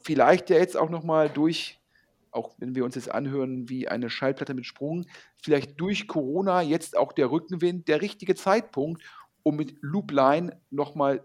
vielleicht 0.00 0.50
ja 0.50 0.56
jetzt 0.56 0.76
auch 0.76 0.90
nochmal 0.90 1.28
durch, 1.28 1.80
auch 2.30 2.54
wenn 2.58 2.74
wir 2.74 2.84
uns 2.84 2.94
jetzt 2.94 3.10
anhören 3.10 3.68
wie 3.68 3.88
eine 3.88 4.10
Schallplatte 4.10 4.54
mit 4.54 4.66
Sprung, 4.66 5.06
vielleicht 5.42 5.80
durch 5.80 6.06
Corona 6.08 6.62
jetzt 6.62 6.96
auch 6.96 7.12
der 7.12 7.30
Rückenwind, 7.30 7.88
der 7.88 8.00
richtige 8.00 8.34
Zeitpunkt, 8.34 9.02
um 9.42 9.56
mit 9.56 9.76
Loopline 9.80 10.60
nochmal 10.70 11.24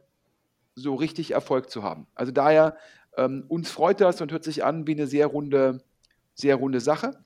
so 0.76 0.96
richtig 0.96 1.32
Erfolg 1.32 1.70
zu 1.70 1.84
haben. 1.84 2.08
Also 2.16 2.32
daher 2.32 2.78
ähm, 3.18 3.46
uns 3.48 3.70
freut 3.70 4.02
das 4.02 4.22
und 4.22 4.32
hört 4.32 4.44
sich 4.44 4.64
an 4.64 4.88
wie 4.88 4.94
eine 4.94 5.08
sehr 5.08 5.28
runde, 5.28 5.84
sehr 6.34 6.56
runde 6.56 6.80
Sache. 6.80 7.24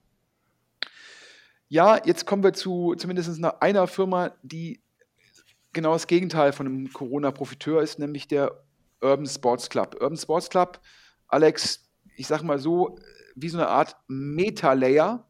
Ja, 1.70 2.02
jetzt 2.06 2.26
kommen 2.26 2.44
wir 2.44 2.54
zu 2.54 2.96
zumindest 2.96 3.44
einer 3.62 3.88
Firma, 3.88 4.32
die 4.42 4.82
genau 5.74 5.94
das 5.94 6.08
Gegenteil 6.08 6.54
von 6.54 6.66
einem 6.66 6.94
Corona-Profiteur 6.94 7.82
ist, 7.82 8.00
nämlich 8.00 8.28
der 8.28 8.64
Urban 9.02 9.28
Sports 9.28 9.70
Club. 9.70 9.98
Urban 10.00 10.18
Sports 10.18 10.50
Club, 10.50 10.80
Alex, 11.28 11.88
ich 12.16 12.28
sag 12.28 12.42
mal 12.42 12.58
so, 12.58 12.98
wie 13.36 13.50
so 13.50 13.58
eine 13.58 13.68
Art 13.68 13.96
Meta-Layer 14.08 15.28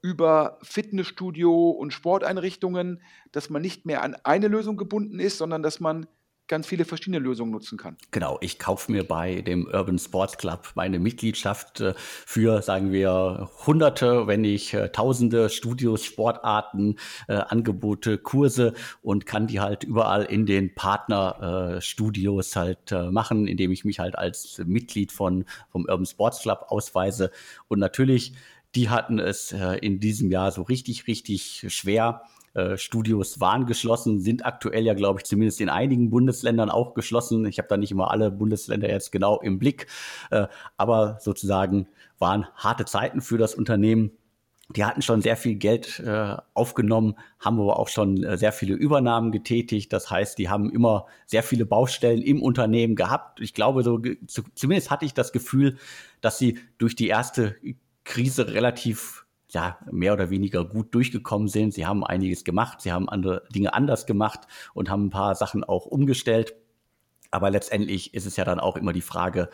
über 0.00 0.58
Fitnessstudio 0.62 1.70
und 1.70 1.92
Sporteinrichtungen, 1.92 3.02
dass 3.32 3.50
man 3.50 3.62
nicht 3.62 3.84
mehr 3.84 4.02
an 4.02 4.16
eine 4.24 4.48
Lösung 4.48 4.76
gebunden 4.76 5.20
ist, 5.20 5.38
sondern 5.38 5.62
dass 5.62 5.80
man 5.80 6.06
ganz 6.48 6.66
viele 6.66 6.84
verschiedene 6.84 7.18
Lösungen 7.18 7.52
nutzen 7.52 7.78
kann. 7.78 7.96
Genau, 8.10 8.38
ich 8.40 8.58
kaufe 8.58 8.90
mir 8.90 9.04
bei 9.04 9.42
dem 9.42 9.66
Urban 9.66 9.98
Sports 9.98 10.38
Club 10.38 10.72
meine 10.74 10.98
Mitgliedschaft 10.98 11.80
äh, 11.80 11.94
für, 11.96 12.62
sagen 12.62 12.90
wir, 12.90 13.50
Hunderte, 13.66 14.26
wenn 14.26 14.40
nicht 14.40 14.74
äh, 14.74 14.88
Tausende 14.88 15.50
Studios, 15.50 16.04
Sportarten, 16.04 16.96
äh, 17.28 17.34
Angebote, 17.34 18.18
Kurse 18.18 18.72
und 19.02 19.26
kann 19.26 19.46
die 19.46 19.60
halt 19.60 19.84
überall 19.84 20.24
in 20.24 20.46
den 20.46 20.74
Partnerstudios 20.74 22.56
halt 22.56 22.90
machen, 23.10 23.46
indem 23.46 23.70
ich 23.70 23.84
mich 23.84 23.98
halt 23.98 24.16
als 24.16 24.60
Mitglied 24.64 25.12
von, 25.12 25.44
vom 25.70 25.84
Urban 25.84 26.06
Sports 26.06 26.40
Club 26.40 26.66
ausweise. 26.68 27.30
Und 27.68 27.78
natürlich, 27.78 28.32
die 28.74 28.88
hatten 28.88 29.18
es 29.18 29.54
in 29.80 30.00
diesem 30.00 30.30
Jahr 30.30 30.50
so 30.52 30.62
richtig, 30.62 31.06
richtig 31.06 31.66
schwer 31.68 32.22
äh, 32.22 32.37
Studios 32.76 33.40
waren 33.40 33.66
geschlossen, 33.66 34.20
sind 34.20 34.44
aktuell 34.44 34.84
ja, 34.84 34.94
glaube 34.94 35.20
ich, 35.20 35.26
zumindest 35.26 35.60
in 35.60 35.68
einigen 35.68 36.10
Bundesländern 36.10 36.70
auch 36.70 36.94
geschlossen. 36.94 37.46
Ich 37.46 37.58
habe 37.58 37.68
da 37.68 37.76
nicht 37.76 37.92
immer 37.92 38.10
alle 38.10 38.30
Bundesländer 38.30 38.88
jetzt 38.88 39.12
genau 39.12 39.40
im 39.40 39.58
Blick, 39.58 39.86
äh, 40.30 40.46
aber 40.76 41.18
sozusagen 41.20 41.88
waren 42.18 42.46
harte 42.54 42.84
Zeiten 42.84 43.20
für 43.20 43.38
das 43.38 43.54
Unternehmen. 43.54 44.12
Die 44.76 44.84
hatten 44.84 45.00
schon 45.00 45.22
sehr 45.22 45.36
viel 45.36 45.54
Geld 45.54 45.98
äh, 46.00 46.36
aufgenommen, 46.52 47.14
haben 47.40 47.58
aber 47.58 47.78
auch 47.78 47.88
schon 47.88 48.22
äh, 48.22 48.36
sehr 48.36 48.52
viele 48.52 48.74
Übernahmen 48.74 49.32
getätigt. 49.32 49.92
Das 49.94 50.10
heißt, 50.10 50.36
die 50.36 50.50
haben 50.50 50.70
immer 50.70 51.06
sehr 51.24 51.42
viele 51.42 51.64
Baustellen 51.64 52.20
im 52.20 52.42
Unternehmen 52.42 52.94
gehabt. 52.94 53.40
Ich 53.40 53.54
glaube, 53.54 53.82
so 53.82 53.98
zu, 54.26 54.42
zumindest 54.54 54.90
hatte 54.90 55.06
ich 55.06 55.14
das 55.14 55.32
Gefühl, 55.32 55.78
dass 56.20 56.38
sie 56.38 56.58
durch 56.76 56.96
die 56.96 57.08
erste 57.08 57.56
Krise 58.04 58.52
relativ 58.52 59.24
ja, 59.50 59.78
mehr 59.90 60.12
oder 60.12 60.30
weniger 60.30 60.64
gut 60.64 60.94
durchgekommen 60.94 61.48
sind. 61.48 61.72
Sie 61.74 61.86
haben 61.86 62.04
einiges 62.04 62.44
gemacht, 62.44 62.80
sie 62.80 62.92
haben 62.92 63.08
andere 63.08 63.44
Dinge 63.54 63.74
anders 63.74 64.06
gemacht 64.06 64.40
und 64.74 64.90
haben 64.90 65.06
ein 65.06 65.10
paar 65.10 65.34
Sachen 65.34 65.64
auch 65.64 65.86
umgestellt. 65.86 66.54
Aber 67.30 67.50
letztendlich 67.50 68.14
ist 68.14 68.26
es 68.26 68.36
ja 68.36 68.44
dann 68.44 68.60
auch 68.60 68.76
immer 68.76 68.92
die 68.92 69.02
Frage, 69.02 69.50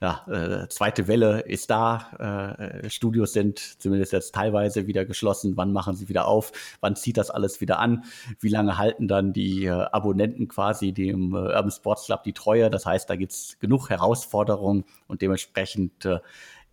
ja, 0.00 0.24
äh, 0.28 0.68
zweite 0.68 1.08
Welle 1.08 1.40
ist 1.40 1.70
da, 1.70 2.54
äh, 2.56 2.88
Studios 2.88 3.32
sind 3.32 3.58
zumindest 3.58 4.12
jetzt 4.12 4.32
teilweise 4.32 4.86
wieder 4.86 5.04
geschlossen, 5.04 5.56
wann 5.56 5.72
machen 5.72 5.96
sie 5.96 6.08
wieder 6.08 6.28
auf, 6.28 6.52
wann 6.80 6.94
zieht 6.94 7.16
das 7.16 7.30
alles 7.30 7.60
wieder 7.60 7.80
an, 7.80 8.04
wie 8.38 8.48
lange 8.48 8.78
halten 8.78 9.08
dann 9.08 9.32
die 9.32 9.64
äh, 9.64 9.70
Abonnenten 9.70 10.46
quasi 10.46 10.92
dem 10.92 11.34
äh, 11.34 11.38
Urban 11.38 11.72
Sports 11.72 12.06
Club 12.06 12.22
die 12.22 12.32
Treue, 12.32 12.70
das 12.70 12.86
heißt, 12.86 13.10
da 13.10 13.16
gibt's 13.16 13.58
genug 13.58 13.90
Herausforderungen 13.90 14.84
und 15.08 15.20
dementsprechend 15.20 16.04
äh, 16.04 16.20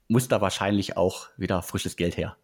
muss 0.08 0.28
da 0.28 0.40
wahrscheinlich 0.40 0.96
auch 0.96 1.28
wieder 1.36 1.64
frisches 1.64 1.96
Geld 1.96 2.18
her. 2.18 2.38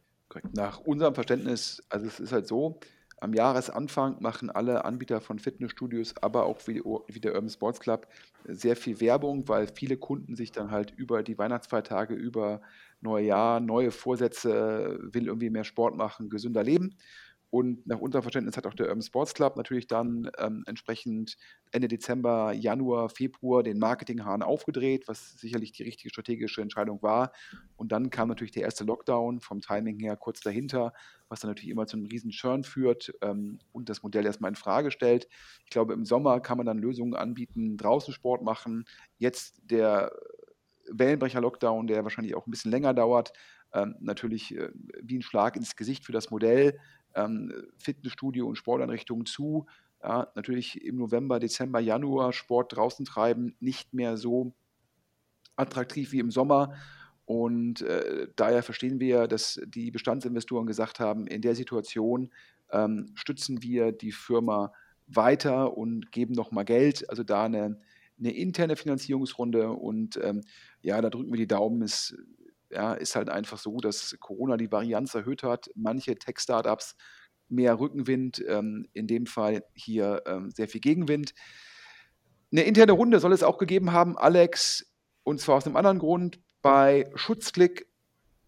Nach 0.54 0.80
unserem 0.80 1.13
Verständnis, 1.13 1.84
also 1.89 2.06
es 2.06 2.20
ist 2.20 2.32
halt 2.32 2.48
so, 2.48 2.80
am 3.22 3.36
Jahresanfang 3.36 4.17
machen 4.20 4.50
alle 4.50 4.84
Anbieter 4.84 5.22
von 5.22 5.38
Fitnessstudios, 5.38 6.15
aber 6.22 6.46
auch 6.46 6.60
wie, 6.65 6.82
wie 6.82 7.20
der 7.20 7.36
Urban 7.36 7.50
Sports 7.50 7.80
Club 7.80 8.08
sehr 8.46 8.76
viel 8.76 9.00
Werbung, 9.00 9.48
weil 9.48 9.67
viele 9.67 9.96
Kunden 9.96 10.36
sich 10.36 10.52
dann 10.52 10.72
halt 10.72 10.91
über 10.98 11.22
die 11.22 11.38
Weihnachtsfeiertage, 11.38 12.15
über 12.15 12.62
Neujahr, 13.00 13.60
neue 13.60 13.91
Vorsätze, 13.91 14.98
will 15.02 15.28
irgendwie 15.28 15.52
mehr 15.52 15.63
Sport 15.63 15.96
machen, 15.96 16.32
gesünder 16.32 16.63
leben. 16.63 16.96
Und 17.52 17.86
nach 17.86 18.00
unserem 18.00 18.24
Verständnis 18.24 18.56
hat 18.56 18.66
auch 18.66 18.74
der 18.74 18.88
Urban 18.88 19.02
Sports 19.02 19.34
Club 19.34 19.58
natürlich 19.58 19.86
dann 19.86 20.32
ähm, 20.40 20.64
entsprechend 20.68 21.36
Ende 21.72 21.90
Dezember, 21.90 22.54
Januar, 22.54 23.10
Februar 23.10 23.62
den 23.62 23.78
Marketinghahn 23.78 24.42
aufgedreht, 24.42 25.10
was 25.10 25.34
sicherlich 25.34 25.74
die 25.74 25.84
richtige 25.84 26.10
strategische 26.10 26.62
Entscheidung 26.62 27.04
war. 27.04 27.34
Und 27.76 27.92
dann 27.92 28.10
kam 28.10 28.30
natürlich 28.30 28.54
der 28.54 28.64
erste 28.64 28.86
Lockdown 28.86 29.42
vom 29.42 29.60
Timing 29.60 30.00
her 30.00 30.16
kurz 30.16 30.40
dahinter, 30.40 30.94
was 31.28 31.42
dann 31.42 31.52
natürlich 31.52 31.72
immer 31.72 31.88
zu 31.88 31.98
einem 31.98 32.06
riesen 32.06 32.32
Churn 32.32 32.64
führt 32.64 33.14
ähm, 33.22 33.60
und 33.74 33.90
das 33.90 34.02
Modell 34.02 34.26
erstmal 34.26 34.52
in 34.52 34.56
Frage 34.56 34.90
stellt. 34.90 35.28
Ich 35.66 35.72
glaube, 35.72 35.94
im 35.94 36.06
Sommer 36.06 36.40
kann 36.40 36.56
man 36.56 36.66
dann 36.66 36.78
Lösungen 36.78 37.16
anbieten, 37.16 37.76
draußen 37.76 38.14
Sport 38.14 38.43
machen. 38.43 38.86
Jetzt 39.18 39.60
der 39.66 40.14
Wellenbrecher-Lockdown, 40.89 41.88
der 41.88 42.04
wahrscheinlich 42.04 42.34
auch 42.34 42.47
ein 42.47 42.52
bisschen 42.52 42.72
länger 42.72 42.93
dauert, 42.93 43.34
ähm, 43.74 43.95
natürlich 43.99 44.56
äh, 44.56 44.70
wie 45.02 45.18
ein 45.18 45.22
Schlag 45.22 45.58
ins 45.58 45.76
Gesicht 45.76 46.06
für 46.06 46.12
das 46.12 46.30
Modell 46.30 46.80
ähm, 47.16 47.53
Fitnessstudio 47.78 48.47
und 48.47 48.55
Sporteinrichtungen 48.55 49.26
zu. 49.26 49.66
Ja, 50.03 50.28
natürlich 50.36 50.84
im 50.84 50.97
November, 50.97 51.39
Dezember, 51.39 51.80
Januar 51.80 52.34
Sport 52.34 52.76
draußen 52.76 53.05
treiben, 53.05 53.55
nicht 53.59 53.93
mehr 53.93 54.18
so 54.18 54.53
attraktiv 55.55 56.12
wie 56.12 56.20
im 56.20 56.32
Sommer. 56.32 56.74
Und 57.26 57.82
äh, 57.84 58.28
daher 58.36 58.64
verstehen 58.64 58.99
wir, 58.99 59.28
dass 59.28 59.62
die 59.66 59.91
Bestandsinvestoren 59.91 60.66
gesagt 60.66 60.99
haben, 60.99 61.28
in 61.28 61.41
der 61.41 61.55
Situation 61.55 62.32
ähm, 62.72 63.12
stützen 63.14 63.62
wir 63.62 63.91
die 63.91 64.12
Firma 64.12 64.74
weiter 65.07 65.78
und 65.78 66.12
geben 66.12 66.34
nochmal 66.34 66.66
Geld. 66.66 67.09
Also 67.09 67.24
da 67.24 67.45
eine, 67.45 67.78
eine 68.20 68.36
interne 68.36 68.76
Finanzierungsrunde. 68.76 69.70
Und 69.72 70.20
ähm, 70.22 70.41
ja, 70.82 70.99
da 70.99 71.09
drücken 71.09 71.32
wir 71.32 71.38
die 71.38 71.47
Daumen. 71.47 71.82
Es 71.84 72.18
ja, 72.72 72.93
ist 72.93 73.15
halt 73.15 73.30
einfach 73.30 73.57
so, 73.57 73.78
dass 73.78 74.15
Corona 74.19 74.57
die 74.57 74.72
Varianz 74.72 75.13
erhöht 75.13 75.43
hat. 75.43 75.69
Manche 75.76 76.15
Tech-Startups 76.15 76.95
mehr 77.49 77.80
Rückenwind, 77.80 78.43
ähm, 78.47 78.88
in 78.93 79.07
dem 79.07 79.26
Fall 79.26 79.63
hier 79.74 80.24
ähm, 80.26 80.51
sehr 80.51 80.67
viel 80.67 80.82
Gegenwind. 80.82 81.34
Eine 82.51 82.63
interne 82.63 82.93
Runde 82.93 83.19
soll 83.19 83.34
es 83.34 83.43
auch 83.43 83.57
gegeben 83.57 83.91
haben. 83.91 84.17
Alex 84.17 84.91
Und 85.24 85.39
zwar 85.39 85.57
aus 85.57 85.65
einem 85.65 85.76
anderen 85.76 85.99
Grund 85.99 86.39
bei 86.61 87.09
Schutzklick 87.15 87.88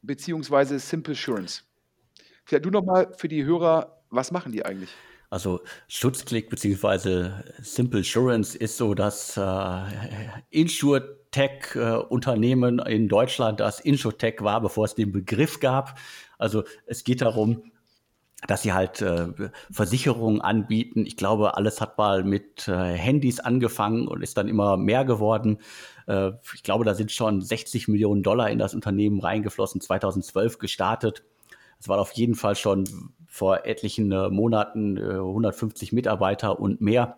bzw. 0.01 0.77
Simple 0.77 1.13
Assurance. 1.13 1.63
Vielleicht 2.45 2.65
du 2.65 2.69
nochmal 2.69 3.13
für 3.17 3.27
die 3.27 3.45
Hörer, 3.45 4.03
was 4.09 4.31
machen 4.31 4.51
die 4.51 4.65
eigentlich? 4.65 4.93
Also 5.33 5.59
Schutzklick 5.87 6.51
bzw. 6.51 7.31
Simple 7.59 8.01
Assurance 8.01 8.55
ist 8.55 8.77
so 8.77 8.93
das 8.93 9.35
äh, 9.35 9.81
Insurtech-Unternehmen 10.51 12.77
äh, 12.77 12.93
in 12.93 13.09
Deutschland, 13.09 13.59
das 13.59 13.79
Insurtech 13.79 14.35
war, 14.41 14.61
bevor 14.61 14.85
es 14.85 14.93
den 14.93 15.11
Begriff 15.11 15.59
gab. 15.59 15.97
Also 16.37 16.65
es 16.85 17.03
geht 17.03 17.23
darum, 17.23 17.71
dass 18.45 18.61
sie 18.61 18.73
halt 18.73 19.01
äh, 19.01 19.29
Versicherungen 19.71 20.39
anbieten. 20.39 21.07
Ich 21.07 21.17
glaube, 21.17 21.57
alles 21.57 21.81
hat 21.81 21.97
mal 21.97 22.23
mit 22.23 22.67
äh, 22.67 22.93
Handys 22.93 23.39
angefangen 23.39 24.07
und 24.07 24.21
ist 24.21 24.37
dann 24.37 24.47
immer 24.47 24.77
mehr 24.77 25.03
geworden. 25.03 25.57
Äh, 26.05 26.33
ich 26.53 26.61
glaube, 26.61 26.85
da 26.85 26.93
sind 26.93 27.11
schon 27.11 27.41
60 27.41 27.87
Millionen 27.87 28.21
Dollar 28.21 28.51
in 28.51 28.59
das 28.59 28.75
Unternehmen 28.75 29.19
reingeflossen, 29.19 29.81
2012 29.81 30.59
gestartet. 30.59 31.23
Es 31.79 31.89
war 31.89 31.99
auf 31.99 32.11
jeden 32.11 32.35
Fall 32.35 32.55
schon 32.55 32.85
vor 33.33 33.65
etlichen 33.65 34.11
äh, 34.11 34.29
Monaten 34.29 34.95
150 34.95 35.91
äh, 35.91 35.95
Mitarbeiter 35.95 36.59
und 36.59 36.81
mehr 36.81 37.17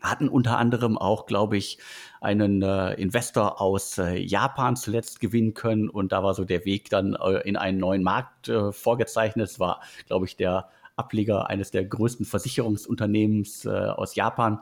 hatten 0.00 0.30
unter 0.30 0.56
anderem 0.56 0.96
auch, 0.96 1.26
glaube 1.26 1.58
ich, 1.58 1.76
einen 2.22 2.62
äh, 2.62 2.94
Investor 2.94 3.60
aus 3.60 3.98
äh, 3.98 4.16
Japan 4.16 4.74
zuletzt 4.74 5.20
gewinnen 5.20 5.52
können. 5.52 5.90
Und 5.90 6.12
da 6.12 6.22
war 6.22 6.32
so 6.32 6.46
der 6.46 6.64
Weg 6.64 6.88
dann 6.88 7.12
äh, 7.12 7.40
in 7.46 7.58
einen 7.58 7.76
neuen 7.76 8.02
Markt 8.02 8.48
äh, 8.48 8.72
vorgezeichnet. 8.72 9.50
Es 9.50 9.60
war, 9.60 9.82
glaube 10.06 10.24
ich, 10.24 10.38
der 10.38 10.70
Ableger 10.96 11.50
eines 11.50 11.70
der 11.70 11.84
größten 11.84 12.24
Versicherungsunternehmens 12.24 13.66
aus 13.66 14.14
Japan. 14.14 14.60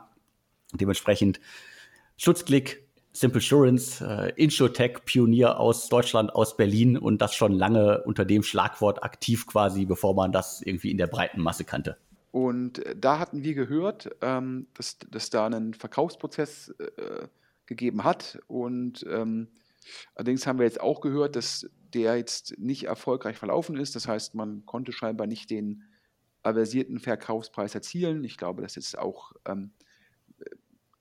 Dementsprechend 0.73 1.39
Schutzklick, 2.17 2.82
Simple 3.13 3.39
Assurance, 3.39 4.03
äh, 4.03 4.33
Insurtech, 4.35 5.05
Pionier 5.05 5.59
aus 5.59 5.87
Deutschland, 5.87 6.33
aus 6.33 6.57
Berlin 6.57 6.97
und 6.97 7.21
das 7.21 7.35
schon 7.35 7.53
lange 7.53 8.03
unter 8.03 8.25
dem 8.25 8.41
Schlagwort 8.41 9.03
aktiv 9.03 9.45
quasi, 9.45 9.85
bevor 9.85 10.15
man 10.15 10.31
das 10.31 10.61
irgendwie 10.63 10.89
in 10.89 10.97
der 10.97 11.07
breiten 11.07 11.39
Masse 11.39 11.63
kannte. 11.63 11.97
Und 12.31 12.79
äh, 12.79 12.95
da 12.95 13.19
hatten 13.19 13.43
wir 13.43 13.53
gehört, 13.53 14.09
ähm, 14.21 14.65
dass, 14.73 14.97
dass 15.11 15.29
da 15.29 15.45
einen 15.45 15.75
Verkaufsprozess 15.75 16.69
äh, 16.79 17.27
gegeben 17.67 18.03
hat. 18.03 18.39
Und 18.47 19.05
ähm, 19.07 19.47
allerdings 20.15 20.47
haben 20.47 20.57
wir 20.57 20.65
jetzt 20.65 20.81
auch 20.81 20.99
gehört, 20.99 21.35
dass 21.35 21.69
der 21.93 22.17
jetzt 22.17 22.57
nicht 22.57 22.85
erfolgreich 22.85 23.37
verlaufen 23.37 23.77
ist. 23.77 23.95
Das 23.95 24.07
heißt, 24.07 24.33
man 24.33 24.65
konnte 24.65 24.91
scheinbar 24.91 25.27
nicht 25.27 25.51
den 25.51 25.83
aversierten 26.41 26.99
Verkaufspreis 26.99 27.75
erzielen. 27.75 28.23
Ich 28.23 28.37
glaube, 28.37 28.63
das 28.63 28.77
ist 28.77 28.97
auch 28.97 29.33
ähm, 29.45 29.71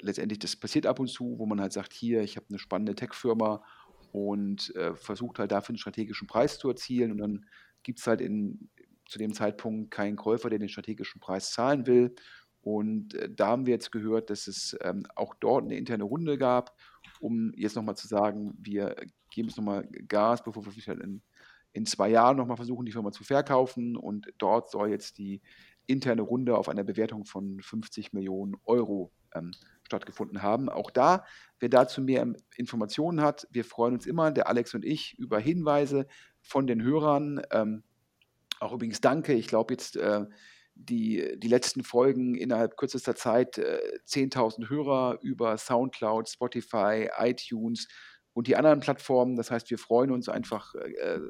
letztendlich, 0.03 0.39
das 0.39 0.57
passiert 0.57 0.87
ab 0.87 1.01
und 1.01 1.09
zu, 1.09 1.39
wo 1.39 1.47
man 1.47 1.61
halt 1.61 1.73
sagt, 1.73 1.93
hier, 1.93 2.23
ich 2.23 2.37
habe 2.37 2.47
eine 2.49 2.59
spannende 2.59 2.95
Tech-Firma 2.95 3.65
und 4.13 4.75
äh, 4.77 4.95
versucht 4.95 5.39
halt 5.39 5.53
dafür 5.53 5.71
einen 5.71 5.79
strategischen 5.79 6.29
Preis 6.29 6.59
zu 6.59 6.69
erzielen. 6.69 7.13
Und 7.13 7.19
dann 7.19 7.47
gibt 7.83 7.99
es 7.99 8.07
halt 8.07 8.21
in, 8.21 8.69
zu 9.07 9.19
dem 9.19 9.33
Zeitpunkt 9.33 9.91
keinen 9.91 10.17
Käufer, 10.17 10.51
der 10.51 10.59
den 10.59 10.69
strategischen 10.69 11.21
Preis 11.21 11.53
zahlen 11.53 11.87
will. 11.87 12.15
Und 12.61 13.15
äh, 13.15 13.31
da 13.31 13.49
haben 13.49 13.67
wir 13.67 13.75
jetzt 13.75 13.91
gehört, 13.91 14.31
dass 14.31 14.47
es 14.47 14.77
ähm, 14.83 15.05
auch 15.17 15.35
dort 15.35 15.65
eine 15.65 15.77
interne 15.77 16.05
Runde 16.05 16.39
gab, 16.39 16.77
um 17.21 17.53
jetzt 17.57 17.77
nochmal 17.77 17.97
zu 17.97 18.07
sagen, 18.07 18.55
wir 18.59 18.97
geben 19.31 19.49
es 19.49 19.57
nochmal 19.57 19.87
Gas, 20.09 20.45
bevor 20.45 20.65
wir 20.65 20.73
halt 20.87 21.01
in, 21.01 21.23
in 21.73 21.87
zwei 21.87 22.11
Jahren 22.11 22.37
nochmal 22.37 22.57
versuchen, 22.57 22.85
die 22.87 22.93
Firma 22.93 23.13
zu 23.13 23.25
verkaufen. 23.25 23.97
Und 23.97 24.33
dort 24.39 24.71
soll 24.71 24.91
jetzt 24.91 25.19
die 25.19 25.41
interne 25.87 26.23
Runde 26.23 26.57
auf 26.57 26.69
einer 26.69 26.85
Bewertung 26.85 27.25
von 27.25 27.61
50 27.61 28.13
Millionen 28.13 28.57
Euro 28.65 29.11
ähm, 29.35 29.53
stattgefunden 29.93 30.43
haben. 30.43 30.69
Auch 30.69 30.91
da, 30.91 31.25
wer 31.61 31.69
dazu 31.69 32.01
mehr 32.01 32.27
Informationen 32.57 33.21
hat, 33.21 33.47
wir 33.51 33.65
freuen 33.65 33.95
uns 33.95 34.07
immer, 34.07 34.31
der 34.31 34.49
Alex 34.49 34.75
und 34.75 34.85
ich, 34.85 35.19
über 35.19 35.39
Hinweise 35.39 36.07
von 36.41 36.67
den 36.67 36.83
Hörern. 36.83 37.43
Ähm, 37.51 37.83
auch 38.61 38.73
übrigens 38.73 39.01
danke. 39.01 39.35
Ich 39.35 39.49
glaube 39.49 39.75
jetzt 39.75 39.97
äh, 39.97 40.25
die, 40.75 41.39
die 41.39 41.49
letzten 41.49 41.85
Folgen 41.85 42.35
innerhalb 42.35 42.77
kürzester 42.77 43.15
Zeit 43.15 43.59
äh, 43.59 43.81
10.000 44.07 44.71
Hörer 44.71 45.19
über 45.21 45.57
SoundCloud, 45.59 46.29
Spotify, 46.29 47.11
iTunes 47.19 47.89
und 48.33 48.47
die 48.47 48.57
anderen 48.57 48.81
Plattformen. 48.81 49.37
Das 49.37 49.51
heißt, 49.51 49.71
wir 49.71 49.79
freuen 49.79 50.11
uns 50.11 50.29
einfach 50.29 50.75
äh, 50.75 51.21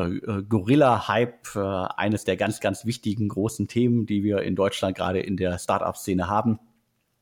äh, 0.00 0.42
Gorilla-Hype 0.48 1.56
äh, 1.56 1.58
eines 1.96 2.24
der 2.24 2.36
ganz, 2.36 2.60
ganz 2.60 2.84
wichtigen 2.84 3.28
großen 3.28 3.68
Themen, 3.68 4.06
die 4.06 4.22
wir 4.22 4.42
in 4.42 4.56
Deutschland 4.56 4.96
gerade 4.96 5.20
in 5.20 5.36
der 5.36 5.58
Startup-Szene 5.58 6.28
haben. 6.28 6.58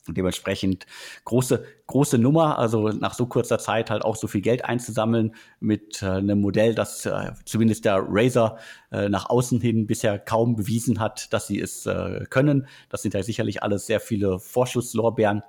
Und 0.08 0.16
dementsprechend 0.16 0.86
große, 1.24 1.62
große 1.86 2.16
Nummer, 2.16 2.58
also 2.58 2.88
nach 2.88 3.12
so 3.12 3.26
kurzer 3.26 3.58
Zeit 3.58 3.90
halt 3.90 4.02
auch 4.02 4.16
so 4.16 4.28
viel 4.28 4.40
Geld 4.40 4.64
einzusammeln 4.64 5.34
mit 5.60 6.02
äh, 6.02 6.06
einem 6.06 6.40
Modell, 6.40 6.74
das 6.74 7.04
äh, 7.04 7.32
zumindest 7.44 7.84
der 7.84 8.02
Razer 8.08 8.56
äh, 8.90 9.10
nach 9.10 9.28
außen 9.28 9.60
hin 9.60 9.86
bisher 9.86 10.18
kaum 10.18 10.56
bewiesen 10.56 11.00
hat, 11.00 11.32
dass 11.32 11.46
sie 11.46 11.60
es 11.60 11.88
können. 12.30 12.66
Das 12.88 13.02
sind 13.02 13.14
ja 13.14 13.22
sicherlich 13.22 13.62
alles 13.62 13.86
sehr 13.86 14.00
viele 14.00 14.38
Vorschusslorbeeren. 14.38 15.42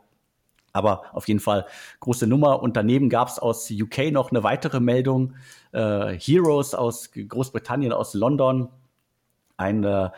Aber 0.74 1.04
auf 1.14 1.28
jeden 1.28 1.40
Fall 1.40 1.66
große 2.00 2.28
Nummer. 2.28 2.62
Und 2.62 2.78
daneben 2.78 3.10
gab 3.10 3.28
es 3.28 3.40
aus 3.40 3.70
UK 3.70 4.12
noch 4.12 4.32
eine 4.32 4.44
weitere 4.44 4.80
Meldung. 4.80 5.36
Äh, 5.72 6.18
Heroes 6.18 6.74
aus 6.74 7.12
Großbritannien, 7.12 7.92
aus 7.92 8.14
London. 8.14 8.70
Ein 9.58 9.84
äh, 9.84 10.10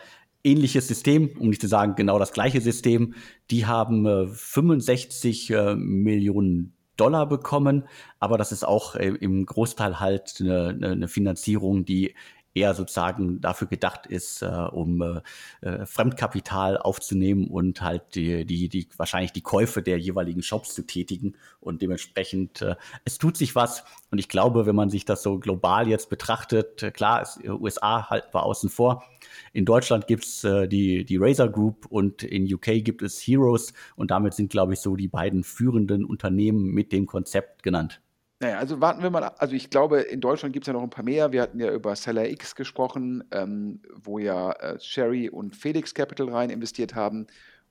ähnliches 0.44 0.86
System, 0.86 1.30
um 1.38 1.48
nicht 1.48 1.60
zu 1.60 1.68
sagen 1.68 1.94
genau 1.96 2.18
das 2.18 2.32
gleiche 2.32 2.60
System. 2.60 3.14
Die 3.50 3.66
haben 3.66 4.06
äh, 4.06 4.26
65 4.28 5.50
äh, 5.50 5.74
Millionen 5.74 6.74
Dollar 6.96 7.28
bekommen, 7.28 7.84
aber 8.20 8.38
das 8.38 8.52
ist 8.52 8.64
auch 8.64 8.94
äh, 8.94 9.08
im 9.08 9.46
Großteil 9.46 9.98
halt 9.98 10.36
eine, 10.40 10.78
eine 10.92 11.08
Finanzierung, 11.08 11.84
die 11.84 12.14
eher 12.54 12.74
sozusagen 12.74 13.40
dafür 13.40 13.66
gedacht 13.66 14.06
ist, 14.06 14.42
äh, 14.42 14.46
um 14.46 15.02
äh, 15.02 15.20
äh, 15.60 15.84
Fremdkapital 15.86 16.78
aufzunehmen 16.78 17.48
und 17.48 17.82
halt 17.82 18.14
die, 18.14 18.44
die, 18.44 18.68
die 18.68 18.88
wahrscheinlich 18.96 19.32
die 19.32 19.42
Käufe 19.42 19.82
der 19.82 19.98
jeweiligen 19.98 20.42
Shops 20.42 20.74
zu 20.74 20.86
tätigen. 20.86 21.34
Und 21.60 21.82
dementsprechend, 21.82 22.62
äh, 22.62 22.76
es 23.04 23.18
tut 23.18 23.36
sich 23.36 23.56
was. 23.56 23.84
Und 24.10 24.18
ich 24.18 24.28
glaube, 24.28 24.66
wenn 24.66 24.76
man 24.76 24.90
sich 24.90 25.04
das 25.04 25.22
so 25.22 25.38
global 25.38 25.88
jetzt 25.88 26.08
betrachtet, 26.10 26.82
äh, 26.82 26.90
klar, 26.92 27.22
ist, 27.22 27.44
äh, 27.44 27.50
USA 27.50 28.08
halt 28.08 28.32
war 28.32 28.44
außen 28.44 28.70
vor. 28.70 29.04
In 29.52 29.64
Deutschland 29.64 30.06
gibt's 30.06 30.44
äh, 30.44 30.68
die, 30.68 31.04
die 31.04 31.16
Razer 31.16 31.48
Group 31.48 31.86
und 31.86 32.22
in 32.22 32.52
UK 32.52 32.84
gibt 32.84 33.02
es 33.02 33.18
Heroes. 33.20 33.72
Und 33.96 34.12
damit 34.12 34.34
sind, 34.34 34.50
glaube 34.50 34.74
ich, 34.74 34.80
so 34.80 34.94
die 34.94 35.08
beiden 35.08 35.42
führenden 35.42 36.04
Unternehmen 36.04 36.66
mit 36.66 36.92
dem 36.92 37.06
Konzept 37.06 37.64
genannt. 37.64 38.00
Naja, 38.40 38.58
also 38.58 38.80
warten 38.80 39.02
wir 39.02 39.10
mal. 39.10 39.22
Also 39.22 39.54
ich 39.54 39.70
glaube, 39.70 40.00
in 40.00 40.20
Deutschland 40.20 40.52
gibt 40.52 40.64
es 40.64 40.66
ja 40.66 40.72
noch 40.72 40.82
ein 40.82 40.90
paar 40.90 41.04
mehr. 41.04 41.32
Wir 41.32 41.42
hatten 41.42 41.60
ja 41.60 41.72
über 41.72 41.94
Seller 41.94 42.28
X 42.28 42.54
gesprochen, 42.54 43.24
ähm, 43.30 43.80
wo 43.94 44.18
ja 44.18 44.52
äh, 44.52 44.80
Sherry 44.80 45.28
und 45.28 45.54
Felix 45.54 45.94
Capital 45.94 46.28
rein 46.28 46.50
investiert 46.50 46.94
haben. 46.94 47.26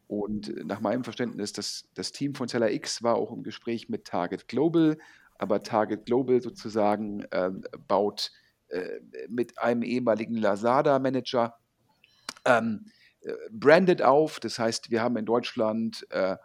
Und 0.07 0.66
nach 0.66 0.80
meinem 0.80 1.03
Verständnis, 1.03 1.53
das, 1.53 1.89
das 1.95 2.11
Team 2.11 2.36
von 2.36 2.47
Seller 2.47 2.72
X 2.72 3.03
war 3.03 3.16
auch 3.16 3.32
im 3.32 3.43
Gespräch 3.43 3.89
mit 3.89 4.05
Target 4.05 4.47
Global, 4.47 4.97
aber 5.38 5.64
Target 5.64 6.05
Global 6.05 6.41
sozusagen 6.41 7.24
äh, 7.32 7.51
baut 7.88 8.32
äh, 8.68 8.99
mit 9.28 9.59
einem 9.59 9.84
ehemaligen 9.84 10.36
Lazada-Manager 10.36 11.57
ähm, 12.45 12.86
äh, 13.22 13.34
branded 13.51 14.01
auf. 14.01 14.39
Das 14.39 14.59
heißt, 14.59 14.91
wir 14.91 15.01
haben 15.01 15.18
in 15.18 15.26
Deutschland 15.26 16.05
äh, 16.09 16.38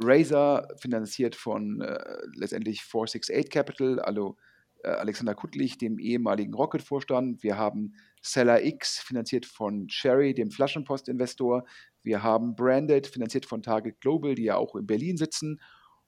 Razer, 0.00 0.68
finanziert 0.78 1.36
von 1.36 1.80
äh, 1.80 2.18
letztendlich 2.34 2.82
468 2.82 3.50
Capital, 3.50 4.00
also 4.00 4.36
äh, 4.82 4.88
Alexander 4.88 5.34
Kuttlich, 5.34 5.78
dem 5.78 5.98
ehemaligen 5.98 6.54
Rocket-Vorstand. 6.54 7.42
Wir 7.42 7.56
haben 7.56 7.94
Seller 8.20 8.64
X, 8.64 8.98
finanziert 9.00 9.46
von 9.46 9.88
Cherry, 9.88 10.34
dem 10.34 10.50
Flaschenpost-Investor. 10.50 11.64
Wir 12.02 12.22
haben 12.22 12.54
Branded, 12.54 13.06
finanziert 13.06 13.46
von 13.46 13.62
Target 13.62 14.00
Global, 14.00 14.34
die 14.34 14.44
ja 14.44 14.56
auch 14.56 14.74
in 14.76 14.86
Berlin 14.86 15.16
sitzen. 15.16 15.60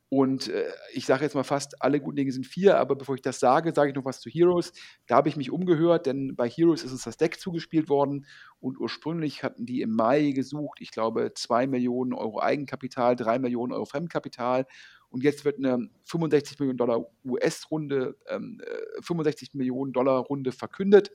Und 0.09 0.49
äh, 0.49 0.71
ich 0.93 1.05
sage 1.05 1.25
jetzt 1.25 1.35
mal 1.35 1.43
fast, 1.43 1.83
alle 1.83 2.01
guten 2.01 2.17
Dinge 2.17 2.31
sind 2.31 2.47
vier, 2.47 2.79
aber 2.79 2.95
bevor 2.95 3.17
ich 3.17 3.23
das 3.23 3.41
sage, 3.41 3.73
sage 3.75 3.91
ich 3.91 3.97
noch 3.97 4.05
was 4.05 4.21
zu 4.21 4.31
Heroes. 4.31 4.73
Da 5.07 5.17
habe 5.17 5.29
ich 5.29 5.37
mich 5.37 5.51
umgehört, 5.51 6.07
denn 6.07 6.37
bei 6.37 6.49
Heroes 6.49 6.85
ist 6.85 6.93
uns 6.93 7.03
das 7.03 7.17
Deck 7.17 7.41
zugespielt 7.41 7.89
worden 7.89 8.25
und 8.61 8.79
ursprünglich 8.79 9.43
hatten 9.43 9.67
die 9.67 9.81
im 9.81 9.91
Mai 9.91 10.31
gesucht, 10.31 10.81
ich 10.81 10.93
glaube, 10.93 11.33
zwei 11.35 11.67
Millionen 11.67 12.13
Euro 12.13 12.41
Eigenkapital, 12.41 13.17
drei 13.17 13.41
Millionen 13.41 13.73
Euro 13.73 13.85
Fremdkapital. 13.85 14.67
Und 15.09 15.25
jetzt 15.25 15.45
wird 15.45 15.59
eine 15.59 15.89
65 16.05 16.59
Millionen 16.61 16.79
Dollar 16.79 17.07
US-Runde, 17.25 18.17
ähm, 18.29 18.61
65 19.01 19.55
äh, 19.55 19.57
Millionen 19.57 19.93
Dollar 19.93 20.21
Runde 20.21 20.53
verkündet. 20.53 21.11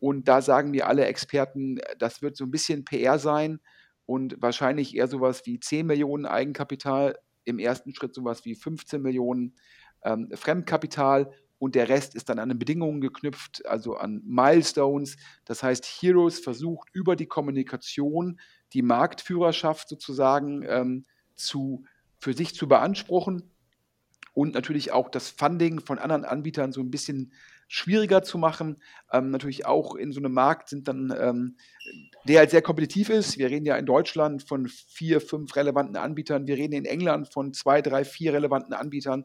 Und 0.00 0.26
da 0.26 0.42
sagen 0.42 0.72
mir 0.72 0.88
alle 0.88 1.04
Experten, 1.06 1.78
das 1.98 2.20
wird 2.20 2.36
so 2.36 2.44
ein 2.44 2.50
bisschen 2.50 2.84
PR 2.84 3.18
sein 3.18 3.60
und 4.06 4.36
wahrscheinlich 4.40 4.96
eher 4.96 5.08
sowas 5.08 5.46
wie 5.46 5.60
10 5.60 5.86
Millionen 5.86 6.26
Eigenkapital 6.26 7.16
im 7.44 7.58
ersten 7.58 7.94
Schritt 7.94 8.14
sowas 8.14 8.44
wie 8.44 8.54
15 8.54 9.00
Millionen 9.00 9.54
ähm, 10.02 10.28
Fremdkapital 10.34 11.32
und 11.58 11.74
der 11.74 11.88
Rest 11.88 12.14
ist 12.14 12.28
dann 12.28 12.38
an 12.38 12.58
Bedingungen 12.58 13.00
geknüpft, 13.00 13.64
also 13.66 13.96
an 13.96 14.20
Milestones. 14.24 15.16
Das 15.44 15.62
heißt, 15.62 15.84
Heroes 15.86 16.38
versucht 16.38 16.88
über 16.92 17.16
die 17.16 17.26
Kommunikation 17.26 18.38
die 18.72 18.82
Marktführerschaft 18.82 19.88
sozusagen 19.88 20.62
ähm, 20.68 21.04
zu, 21.34 21.84
für 22.18 22.34
sich 22.34 22.54
zu 22.54 22.68
beanspruchen 22.68 23.50
und 24.34 24.52
natürlich 24.52 24.92
auch 24.92 25.08
das 25.08 25.30
Funding 25.30 25.80
von 25.80 25.98
anderen 25.98 26.24
Anbietern 26.24 26.72
so 26.72 26.80
ein 26.80 26.90
bisschen 26.90 27.32
schwieriger 27.68 28.22
zu 28.22 28.38
machen. 28.38 28.82
Ähm, 29.12 29.30
natürlich 29.30 29.66
auch 29.66 29.94
in 29.94 30.12
so 30.12 30.20
einem 30.20 30.32
Markt 30.32 30.68
sind 30.68 30.88
dann, 30.88 31.14
ähm, 31.18 31.56
der 32.26 32.40
halt 32.40 32.50
sehr 32.50 32.62
kompetitiv 32.62 33.08
ist. 33.10 33.38
Wir 33.38 33.50
reden 33.50 33.66
ja 33.66 33.76
in 33.76 33.86
Deutschland 33.86 34.42
von 34.42 34.68
vier, 34.68 35.20
fünf 35.20 35.54
relevanten 35.56 35.96
Anbietern. 35.96 36.46
Wir 36.46 36.56
reden 36.56 36.74
in 36.74 36.84
England 36.84 37.32
von 37.32 37.52
zwei, 37.52 37.82
drei, 37.82 38.04
vier 38.04 38.32
relevanten 38.32 38.74
Anbietern. 38.74 39.24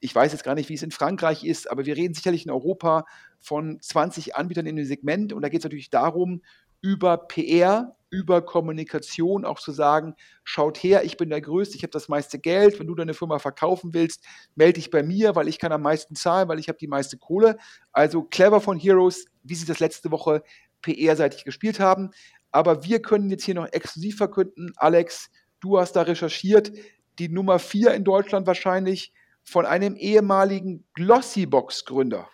Ich 0.00 0.14
weiß 0.14 0.32
jetzt 0.32 0.44
gar 0.44 0.54
nicht, 0.54 0.68
wie 0.68 0.74
es 0.74 0.82
in 0.82 0.90
Frankreich 0.90 1.44
ist, 1.44 1.70
aber 1.70 1.84
wir 1.84 1.96
reden 1.96 2.14
sicherlich 2.14 2.46
in 2.46 2.50
Europa 2.50 3.04
von 3.38 3.80
20 3.80 4.34
Anbietern 4.34 4.66
in 4.66 4.76
dem 4.76 4.86
Segment. 4.86 5.32
Und 5.32 5.42
da 5.42 5.48
geht 5.48 5.60
es 5.60 5.64
natürlich 5.64 5.90
darum, 5.90 6.42
über 6.80 7.18
PR, 7.18 7.94
über 8.10 8.42
Kommunikation 8.42 9.44
auch 9.44 9.60
zu 9.60 9.72
sagen, 9.72 10.14
schaut 10.44 10.78
her, 10.78 11.04
ich 11.04 11.16
bin 11.16 11.30
der 11.30 11.40
Größte, 11.40 11.76
ich 11.76 11.82
habe 11.82 11.92
das 11.92 12.08
meiste 12.08 12.38
Geld, 12.38 12.78
wenn 12.78 12.86
du 12.86 12.94
deine 12.94 13.14
Firma 13.14 13.38
verkaufen 13.38 13.94
willst, 13.94 14.24
melde 14.56 14.74
dich 14.74 14.90
bei 14.90 15.02
mir, 15.02 15.36
weil 15.36 15.48
ich 15.48 15.58
kann 15.58 15.72
am 15.72 15.82
meisten 15.82 16.16
zahlen, 16.16 16.48
weil 16.48 16.58
ich 16.58 16.68
habe 16.68 16.78
die 16.78 16.88
meiste 16.88 17.16
Kohle. 17.16 17.56
Also 17.92 18.22
clever 18.24 18.60
von 18.60 18.78
Heroes, 18.78 19.26
wie 19.42 19.54
sie 19.54 19.66
das 19.66 19.78
letzte 19.78 20.10
Woche 20.10 20.42
PR-seitig 20.82 21.44
gespielt 21.44 21.80
haben. 21.80 22.10
Aber 22.50 22.84
wir 22.84 23.00
können 23.00 23.30
jetzt 23.30 23.44
hier 23.44 23.54
noch 23.54 23.68
exklusiv 23.72 24.16
verkünden, 24.16 24.72
Alex, 24.76 25.30
du 25.60 25.78
hast 25.78 25.92
da 25.92 26.02
recherchiert, 26.02 26.72
die 27.18 27.28
Nummer 27.28 27.58
4 27.58 27.94
in 27.94 28.04
Deutschland 28.04 28.46
wahrscheinlich 28.46 29.12
von 29.44 29.66
einem 29.66 29.94
ehemaligen 29.96 30.84
Glossybox-Gründer. 30.94 32.28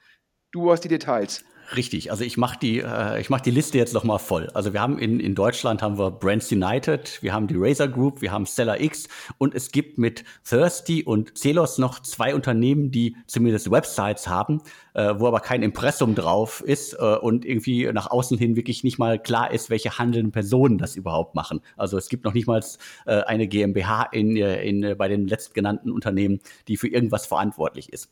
Du 0.53 0.70
hast 0.70 0.83
die 0.83 0.89
Details. 0.89 1.45
Richtig, 1.75 2.12
also 2.12 2.23
ich 2.23 2.37
mache 2.37 2.59
die, 2.61 2.79
äh, 2.79 3.21
ich 3.21 3.29
mach 3.29 3.41
die 3.41 3.51
Liste 3.51 3.77
jetzt 3.77 3.93
nochmal 3.93 4.21
voll. 4.21 4.49
Also 4.55 4.73
wir 4.73 4.81
haben 4.81 4.99
in, 4.99 5.19
in 5.19 5.35
Deutschland 5.35 5.83
haben 5.83 5.99
wir 5.99 6.12
Brands 6.12 6.53
United, 6.53 7.19
wir 7.23 7.33
haben 7.33 7.49
die 7.49 7.57
Razer 7.57 7.89
Group, 7.89 8.21
wir 8.23 8.31
haben 8.31 8.47
Seller 8.47 8.81
X 8.81 9.09
und 9.39 9.53
es 9.55 9.73
gibt 9.73 9.99
mit 9.99 10.23
Thirsty 10.45 11.03
und 11.03 11.37
Celos 11.37 11.79
noch 11.79 12.01
zwei 12.01 12.35
Unternehmen, 12.37 12.93
die 12.93 13.17
zumindest 13.27 13.71
Websites 13.71 14.29
haben, 14.29 14.62
äh, 14.95 15.14
wo 15.19 15.27
aber 15.27 15.41
kein 15.41 15.62
Impressum 15.64 16.14
drauf 16.14 16.61
ist 16.61 16.95
äh, 16.95 17.17
und 17.17 17.45
irgendwie 17.45 17.91
nach 17.93 18.11
außen 18.11 18.39
hin 18.39 18.55
wirklich 18.55 18.85
nicht 18.85 18.99
mal 18.99 19.19
klar 19.21 19.51
ist, 19.51 19.69
welche 19.69 19.99
handelnden 19.99 20.31
Personen 20.31 20.79
das 20.79 20.95
überhaupt 20.95 21.35
machen. 21.35 21.61
Also 21.77 21.99
es 21.99 22.09
gibt 22.09 22.25
noch 22.25 22.35
nicht 22.35 22.47
mal 22.47 22.62
äh, 23.07 23.23
eine 23.23 23.49
GmbH 23.49 24.05
in, 24.12 24.37
äh, 24.37 24.62
in, 24.62 24.85
äh, 24.85 24.95
bei 24.95 25.09
den 25.09 25.27
letztgenannten 25.27 25.91
Unternehmen, 25.91 26.39
die 26.69 26.77
für 26.77 26.89
irgendwas 26.89 27.27
verantwortlich 27.27 27.93
ist. 27.93 28.11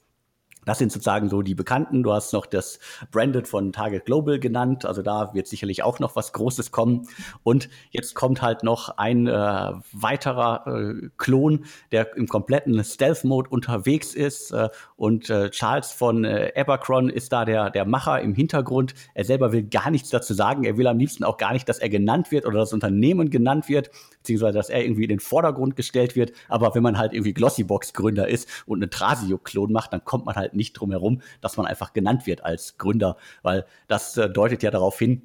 Das 0.65 0.79
sind 0.79 0.93
sozusagen 0.93 1.29
so 1.29 1.43
die 1.43 1.55
Bekannten. 1.55 2.03
Du 2.03 2.12
hast 2.12 2.33
noch 2.33 2.47
das 2.47 2.79
Branded 3.11 3.49
von 3.49 3.73
Target 3.73 4.05
Global 4.07 4.39
genannt. 4.39 4.85
Also 4.85 5.03
da 5.03 5.35
wird 5.35 5.47
sicherlich 5.47 5.83
auch 5.83 5.99
noch 5.99 6.17
was 6.17 6.33
Großes 6.33 6.71
kommen. 6.71 7.09
Und 7.43 7.69
jetzt 7.91 8.15
kommt 8.15 8.43
halt 8.43 8.62
noch 8.62 8.97
ein 8.97 9.27
äh, 9.27 9.73
weiterer 9.93 10.67
äh, 10.67 11.09
Klon, 11.17 11.65
der 11.93 12.17
im 12.17 12.29
kompletten 12.29 12.83
Stealth-Mode 12.83 13.51
unterwegs 13.51 14.15
ist. 14.15 14.53
Äh, 14.53 14.69
und 14.97 15.31
äh, 15.31 15.51
Charles 15.51 15.93
von 15.93 16.25
äh, 16.25 16.53
Abercron 16.57 17.09
ist 17.09 17.33
da 17.33 17.45
der, 17.45 17.71
der 17.71 17.85
Macher 17.85 18.21
im 18.21 18.35
Hintergrund. 18.35 18.95
Er 19.15 19.25
selber 19.25 19.53
will 19.53 19.65
gar 19.65 19.91
nichts 19.91 20.11
dazu 20.11 20.35
sagen. 20.35 20.65
Er 20.65 20.77
will 20.77 20.87
am 20.87 20.99
liebsten 20.99 21.25
auch 21.25 21.37
gar 21.37 21.53
nicht, 21.53 21.69
dass 21.69 21.79
er 21.79 21.89
genannt 21.89 22.31
wird 22.31 22.47
oder 22.47 22.59
das 22.59 22.73
Unternehmen 22.73 23.31
genannt 23.31 23.69
wird, 23.69 23.91
beziehungsweise 24.19 24.59
dass 24.59 24.71
er 24.71 24.83
irgendwie 24.85 25.05
in 25.05 25.11
den 25.11 25.21
Vordergrund 25.21 25.77
gestellt 25.77 26.17
wird. 26.17 26.33
Aber 26.49 26.75
wenn 26.75 26.83
man 26.83 26.99
halt 26.99 27.12
irgendwie 27.12 27.35
Glossybox-Gründer 27.35 28.29
ist 28.29 28.49
und 28.67 28.83
einen 28.83 28.91
Trasio-Klon 28.91 29.73
macht, 29.73 29.93
dann 29.93 30.05
kommt 30.05 30.27
man 30.27 30.35
halt 30.35 30.54
nicht 30.57 30.75
drum 30.75 30.91
herum, 30.91 31.21
dass 31.41 31.57
man 31.57 31.67
einfach 31.67 31.93
genannt 31.93 32.27
wird 32.27 32.45
als 32.45 32.79
Gründer, 32.79 33.17
weil 33.43 33.65
das 33.89 34.17
äh, 34.17 34.29
deutet 34.29 34.63
ja 34.63 34.71
darauf 34.71 34.99
hin, 34.99 35.23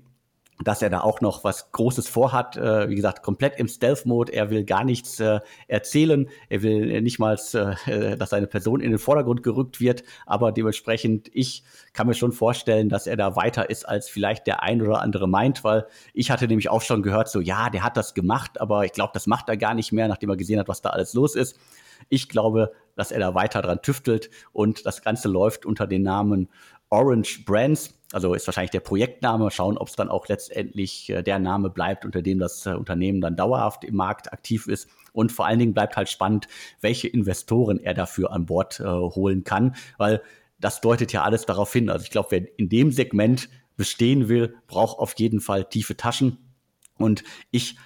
dass 0.64 0.82
er 0.82 0.90
da 0.90 1.02
auch 1.02 1.22
noch 1.22 1.44
was 1.44 1.72
Großes 1.72 2.08
vorhat. 2.08 2.58
Äh, 2.58 2.90
wie 2.90 2.96
gesagt, 2.96 3.24
komplett 3.24 3.58
im 3.60 3.68
Stealth-Mode. 3.68 4.34
Er 4.34 4.50
will 4.50 4.66
gar 4.66 4.84
nichts 4.84 5.20
äh, 5.20 5.40
erzählen. 5.68 6.28
Er 6.50 6.62
will 6.62 7.02
nicht 7.02 7.20
mal, 7.20 7.36
dass 7.36 8.30
seine 8.30 8.48
Person 8.48 8.82
in 8.82 8.90
den 8.92 9.00
Vordergrund 9.00 9.42
gerückt 9.44 9.80
wird. 9.80 10.04
Aber 10.26 10.52
dementsprechend, 10.52 11.30
ich 11.34 11.64
kann 11.94 12.08
mir 12.08 12.14
schon 12.14 12.34
vorstellen, 12.34 12.90
dass 12.90 13.08
er 13.08 13.16
da 13.16 13.36
weiter 13.36 13.70
ist, 13.70 13.88
als 13.88 14.10
vielleicht 14.10 14.48
der 14.48 14.62
ein 14.62 14.82
oder 14.82 15.02
andere 15.02 15.28
meint, 15.28 15.64
weil 15.64 15.86
ich 16.14 16.30
hatte 16.30 16.48
nämlich 16.48 16.70
auch 16.70 16.82
schon 16.82 17.04
gehört, 17.04 17.30
so, 17.30 17.40
ja, 17.40 17.70
der 17.70 17.84
hat 17.84 17.96
das 17.96 18.14
gemacht, 18.14 18.60
aber 18.60 18.84
ich 18.84 18.92
glaube, 18.92 19.12
das 19.14 19.28
macht 19.28 19.48
er 19.50 19.58
gar 19.58 19.74
nicht 19.74 19.92
mehr, 19.92 20.08
nachdem 20.08 20.30
er 20.30 20.38
gesehen 20.38 20.60
hat, 20.60 20.68
was 20.68 20.82
da 20.82 20.90
alles 20.90 21.14
los 21.14 21.36
ist. 21.36 21.58
Ich 22.08 22.30
glaube, 22.30 22.72
dass 22.96 23.12
er 23.12 23.20
da 23.20 23.34
weiter 23.34 23.62
dran 23.62 23.82
tüftelt 23.82 24.30
und 24.52 24.86
das 24.86 25.02
Ganze 25.02 25.28
läuft 25.28 25.66
unter 25.66 25.88
den 25.88 26.04
Namen 26.04 26.50
Orange 26.90 27.44
Brands. 27.46 27.94
Also 28.12 28.34
ist 28.34 28.48
wahrscheinlich 28.48 28.72
der 28.72 28.80
Projektname. 28.80 29.52
Schauen, 29.52 29.78
ob 29.78 29.88
es 29.88 29.96
dann 29.96 30.10
auch 30.10 30.28
letztendlich 30.28 31.10
äh, 31.10 31.22
der 31.22 31.38
Name 31.40 31.70
bleibt, 31.70 32.06
unter 32.06 32.22
dem 32.22 32.40
das 32.40 32.66
äh, 32.66 32.72
Unternehmen 32.72 33.22
dann 33.22 33.36
dauerhaft 33.36 33.84
im 33.84 33.96
Markt 33.96 34.34
aktiv 34.34 34.68
ist. 34.68 34.90
Und 35.14 35.32
vor 35.32 35.46
allen 35.46 35.60
Dingen 35.60 35.74
bleibt 35.74 35.96
halt 35.96 36.10
spannend, 36.10 36.48
welche 36.82 37.08
Investoren 37.08 37.80
er 37.80 37.94
dafür 37.94 38.32
an 38.32 38.48
Bord 38.48 38.80
äh, 38.80 38.86
holen 38.86 39.44
kann, 39.44 39.76
weil 39.98 40.22
das 40.60 40.82
deutet 40.82 41.14
ja 41.14 41.24
alles 41.24 41.46
darauf 41.46 41.72
hin. 41.72 41.90
Also 41.90 42.04
ich 42.04 42.12
glaube, 42.12 42.32
wer 42.32 42.60
in 42.60 42.70
dem 42.70 42.92
Segment 42.92 43.50
bestehen 43.78 44.28
will, 44.28 44.56
braucht 44.68 45.00
auf 45.00 45.14
jeden 45.18 45.40
Fall 45.40 45.66
tiefe 45.66 45.96
Taschen. 45.96 46.38
Und 46.98 47.24
ich 47.52 47.78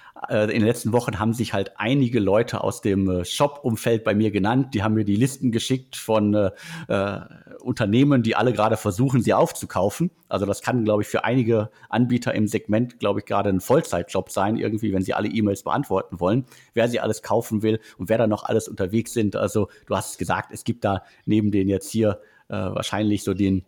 in 0.44 0.60
den 0.60 0.64
letzten 0.64 0.92
Wochen 0.92 1.18
haben 1.18 1.32
sich 1.32 1.52
halt 1.52 1.72
einige 1.76 2.20
Leute 2.20 2.62
aus 2.62 2.80
dem 2.80 3.08
äh, 3.08 3.24
Shop-Umfeld 3.24 4.04
bei 4.04 4.14
mir 4.14 4.30
genannt. 4.30 4.74
Die 4.74 4.82
haben 4.82 4.94
mir 4.94 5.04
die 5.04 5.16
Listen 5.16 5.52
geschickt 5.52 5.96
von 5.96 6.34
äh, 6.34 6.50
äh, 6.88 7.20
Unternehmen, 7.60 8.22
die 8.22 8.36
alle 8.36 8.52
gerade 8.52 8.76
versuchen, 8.76 9.22
sie 9.22 9.34
aufzukaufen. 9.34 10.10
Also 10.28 10.46
das 10.46 10.62
kann, 10.62 10.84
glaube 10.84 11.02
ich, 11.02 11.08
für 11.08 11.24
einige 11.24 11.70
Anbieter 11.88 12.34
im 12.34 12.46
Segment, 12.46 12.98
glaube 12.98 13.20
ich, 13.20 13.26
gerade 13.26 13.50
ein 13.50 13.60
Vollzeitjob 13.60 14.30
sein, 14.30 14.56
irgendwie, 14.56 14.92
wenn 14.92 15.02
sie 15.02 15.14
alle 15.14 15.28
E-Mails 15.28 15.62
beantworten 15.62 16.20
wollen, 16.20 16.44
wer 16.74 16.88
sie 16.88 17.00
alles 17.00 17.22
kaufen 17.22 17.62
will 17.62 17.80
und 17.98 18.08
wer 18.08 18.18
da 18.18 18.26
noch 18.26 18.44
alles 18.44 18.68
unterwegs 18.68 19.12
sind. 19.12 19.36
Also 19.36 19.68
du 19.86 19.96
hast 19.96 20.18
gesagt, 20.18 20.50
es 20.52 20.64
gibt 20.64 20.84
da 20.84 21.02
neben 21.24 21.50
den 21.50 21.68
jetzt 21.68 21.90
hier 21.90 22.20
äh, 22.48 22.54
wahrscheinlich 22.54 23.24
so 23.24 23.34
den 23.34 23.64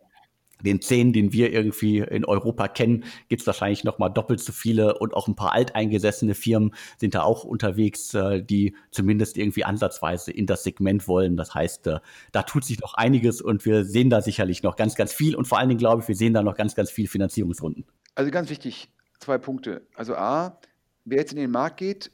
den 0.63 0.81
zehn, 0.81 1.13
den 1.13 1.33
wir 1.33 1.53
irgendwie 1.53 1.99
in 1.99 2.25
Europa 2.25 2.69
kennen, 2.69 3.05
gibt 3.29 3.43
es 3.43 3.47
wahrscheinlich 3.47 3.85
noch 3.85 3.99
mal 3.99 4.09
doppelt 4.09 4.41
so 4.41 4.53
viele 4.53 4.99
und 4.99 5.15
auch 5.15 5.29
ein 5.29 5.37
paar 5.37 5.53
alteingesessene 5.53 6.35
Firmen 6.35 6.75
sind 6.99 7.15
da 7.15 7.23
auch 7.23 7.45
unterwegs, 7.45 8.15
äh, 8.15 8.43
die 8.43 8.75
zumindest 8.91 9.37
irgendwie 9.37 9.65
ansatzweise 9.65 10.33
in 10.33 10.47
das 10.47 10.65
Segment 10.65 11.09
wollen. 11.09 11.37
Das 11.37 11.55
heißt, 11.55 11.87
äh, 11.87 12.01
da 12.33 12.43
tut 12.43 12.65
sich 12.65 12.81
noch 12.81 12.95
einiges 12.95 13.41
und 13.41 13.65
wir 13.65 13.85
sehen 13.85 14.11
da 14.11 14.23
sicherlich 14.23 14.63
noch 14.63 14.77
ganz, 14.77 14.95
ganz 14.95 15.13
viel 15.13 15.37
und 15.37 15.47
vor 15.47 15.59
allen 15.59 15.69
Dingen 15.69 15.79
glaube 15.79 16.03
ich, 16.03 16.09
wir 16.09 16.17
sehen 16.17 16.35
da 16.35 16.43
noch 16.43 16.57
ganz, 16.57 16.75
ganz 16.75 16.91
viel 16.91 17.09
Finanzierungsrunden. 17.09 17.85
Also 18.15 18.31
ganz 18.31 18.51
wichtig, 18.51 18.89
zwei 19.21 19.39
Punkte. 19.39 19.83
Also 19.95 20.15
A, 20.15 20.59
wer 21.05 21.19
jetzt 21.19 21.33
in 21.33 21.39
den 21.39 21.51
Markt 21.51 21.79
geht, 21.79 22.11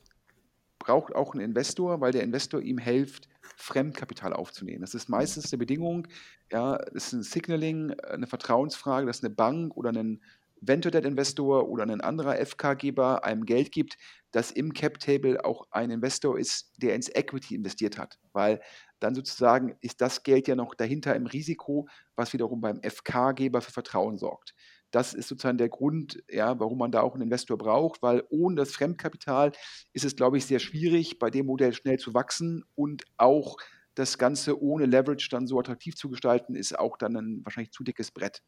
braucht 0.83 1.15
auch 1.15 1.33
einen 1.33 1.45
Investor, 1.45 2.01
weil 2.01 2.11
der 2.11 2.25
Investor 2.25 2.61
ihm 2.61 2.79
hilft, 2.79 3.29
Fremdkapital 3.57 4.33
aufzunehmen. 4.33 4.81
Das 4.81 4.95
ist 4.95 5.09
meistens 5.09 5.53
eine 5.53 5.59
Bedingung, 5.59 6.09
ja, 6.51 6.77
das 6.77 7.07
ist 7.07 7.13
ein 7.13 7.23
Signaling, 7.23 7.93
eine 8.01 8.27
Vertrauensfrage, 8.27 9.07
dass 9.07 9.23
eine 9.23 9.33
Bank 9.33 9.77
oder 9.77 9.91
ein 9.91 10.21
Venture 10.61 10.91
Debt 10.91 11.05
Investor 11.05 11.69
oder 11.69 11.85
ein 11.85 12.01
anderer 12.01 12.45
FK-Geber 12.45 13.25
einem 13.25 13.47
Geld 13.47 13.71
gibt, 13.71 13.97
dass 14.33 14.51
im 14.51 14.73
Cap 14.73 14.99
Table 14.99 15.45
auch 15.45 15.69
ein 15.71 15.91
Investor 15.91 16.37
ist, 16.37 16.73
der 16.79 16.97
ins 16.97 17.09
Equity 17.09 17.55
investiert 17.55 17.97
hat, 17.97 18.19
weil 18.33 18.61
dann 18.99 19.15
sozusagen 19.15 19.77
ist 19.81 20.01
das 20.01 20.25
Geld 20.25 20.49
ja 20.49 20.57
noch 20.57 20.75
dahinter 20.75 21.15
im 21.15 21.27
Risiko, 21.27 21.89
was 22.17 22.33
wiederum 22.33 22.61
beim 22.61 22.81
FK-Geber 22.83 23.61
für 23.61 23.73
Vertrauen 23.73 24.19
sorgt. 24.19 24.55
Das 24.93 25.15
ist 25.15 25.29
sozusagen 25.29 25.59
der 25.59 25.71
Grund, 25.71 26.23
ja, 26.31 26.61
warum 26.61 26.79
man 26.79 26.93
da 26.93 27.01
auch 27.01 27.15
einen 27.15 27.25
Investor 27.25 27.59
braucht, 27.59 28.03
weil 28.03 28.23
ohne 28.29 28.57
das 28.57 28.73
Fremdkapital 28.73 29.53
ist 29.93 30.05
es, 30.05 30.15
glaube 30.15 30.39
ich, 30.39 30.47
sehr 30.47 30.61
schwierig, 30.61 31.19
bei 31.19 31.31
dem 31.31 31.47
Modell 31.47 31.73
schnell 31.73 31.99
zu 31.99 32.15
wachsen 32.15 32.65
und 32.77 33.03
auch 33.17 33.57
das 33.95 34.19
Ganze 34.19 34.63
ohne 34.63 34.87
Leverage 34.87 35.29
dann 35.31 35.47
so 35.47 35.59
attraktiv 35.59 35.97
zu 35.97 36.09
gestalten, 36.09 36.55
ist 36.55 36.79
auch 36.79 36.97
dann 36.97 37.17
ein 37.17 37.41
wahrscheinlich 37.45 37.73
zu 37.73 37.83
dickes 37.83 38.11
Brett. 38.11 38.43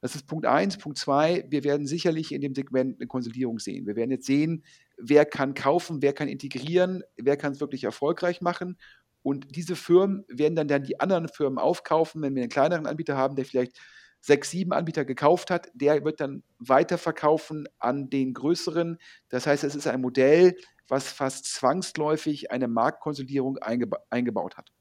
Das 0.00 0.14
ist 0.14 0.26
Punkt 0.26 0.46
eins. 0.46 0.78
Punkt 0.78 0.98
zwei, 0.98 1.44
wir 1.48 1.62
werden 1.62 1.86
sicherlich 1.86 2.32
in 2.32 2.40
dem 2.40 2.54
Segment 2.54 2.98
eine 2.98 3.06
Konsolidierung 3.06 3.58
sehen. 3.58 3.86
Wir 3.86 3.96
werden 3.96 4.10
jetzt 4.10 4.26
sehen, 4.26 4.64
wer 4.96 5.26
kann 5.26 5.54
kaufen, 5.54 6.02
wer 6.02 6.12
kann 6.12 6.28
integrieren, 6.28 7.02
wer 7.16 7.36
kann 7.36 7.52
es 7.52 7.60
wirklich 7.60 7.84
erfolgreich 7.84 8.40
machen. 8.40 8.78
Und 9.22 9.54
diese 9.54 9.76
Firmen 9.76 10.24
werden 10.28 10.56
dann, 10.56 10.68
dann 10.68 10.82
die 10.82 10.98
anderen 10.98 11.28
Firmen 11.28 11.58
aufkaufen, 11.58 12.22
wenn 12.22 12.34
wir 12.34 12.42
einen 12.42 12.50
kleineren 12.50 12.86
Anbieter 12.86 13.16
haben, 13.16 13.36
der 13.36 13.44
vielleicht 13.44 13.78
sechs, 14.20 14.50
sieben 14.50 14.72
Anbieter 14.72 15.04
gekauft 15.04 15.50
hat, 15.50 15.70
der 15.74 16.04
wird 16.04 16.20
dann 16.20 16.42
weiterverkaufen 16.58 17.68
an 17.78 18.10
den 18.10 18.34
größeren. 18.34 18.98
Das 19.28 19.46
heißt, 19.46 19.64
es 19.64 19.74
ist 19.74 19.86
ein 19.86 20.00
Modell, 20.00 20.56
was 20.88 21.10
fast 21.10 21.46
zwangsläufig 21.46 22.50
eine 22.50 22.68
Marktkonsolidierung 22.68 23.58
eingeba 23.58 23.98
eingebaut 24.10 24.56
hat. 24.56 24.72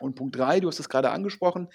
Und 0.00 0.14
Punkt 0.14 0.36
drei, 0.36 0.60
du 0.60 0.68
hast 0.68 0.80
es 0.80 0.88
gerade 0.88 1.10
angesprochen, 1.10 1.68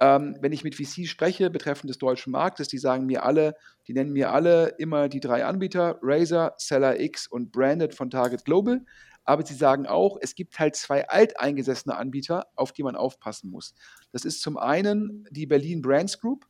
ähm, 0.00 0.36
wenn 0.40 0.52
ich 0.52 0.62
mit 0.62 0.76
VC 0.76 1.08
spreche 1.08 1.50
betreffend 1.50 1.90
des 1.90 1.98
deutschen 1.98 2.30
Marktes, 2.30 2.68
die 2.68 2.78
sagen 2.78 3.06
mir 3.06 3.24
alle, 3.24 3.56
die 3.88 3.94
nennen 3.94 4.12
mir 4.12 4.32
alle 4.32 4.74
immer 4.78 5.08
die 5.08 5.20
drei 5.20 5.44
Anbieter, 5.44 5.98
Razer, 6.02 6.54
Seller 6.56 7.00
X 7.00 7.26
und 7.26 7.50
Branded 7.50 7.94
von 7.94 8.10
Target 8.10 8.44
Global. 8.44 8.82
Aber 9.28 9.44
sie 9.44 9.54
sagen 9.54 9.86
auch, 9.86 10.16
es 10.22 10.34
gibt 10.34 10.58
halt 10.58 10.74
zwei 10.74 11.06
alteingesessene 11.06 11.94
Anbieter, 11.94 12.46
auf 12.56 12.72
die 12.72 12.82
man 12.82 12.96
aufpassen 12.96 13.50
muss. 13.50 13.74
Das 14.10 14.24
ist 14.24 14.40
zum 14.40 14.56
einen 14.56 15.28
die 15.30 15.44
Berlin 15.44 15.82
Brands 15.82 16.18
Group, 16.18 16.46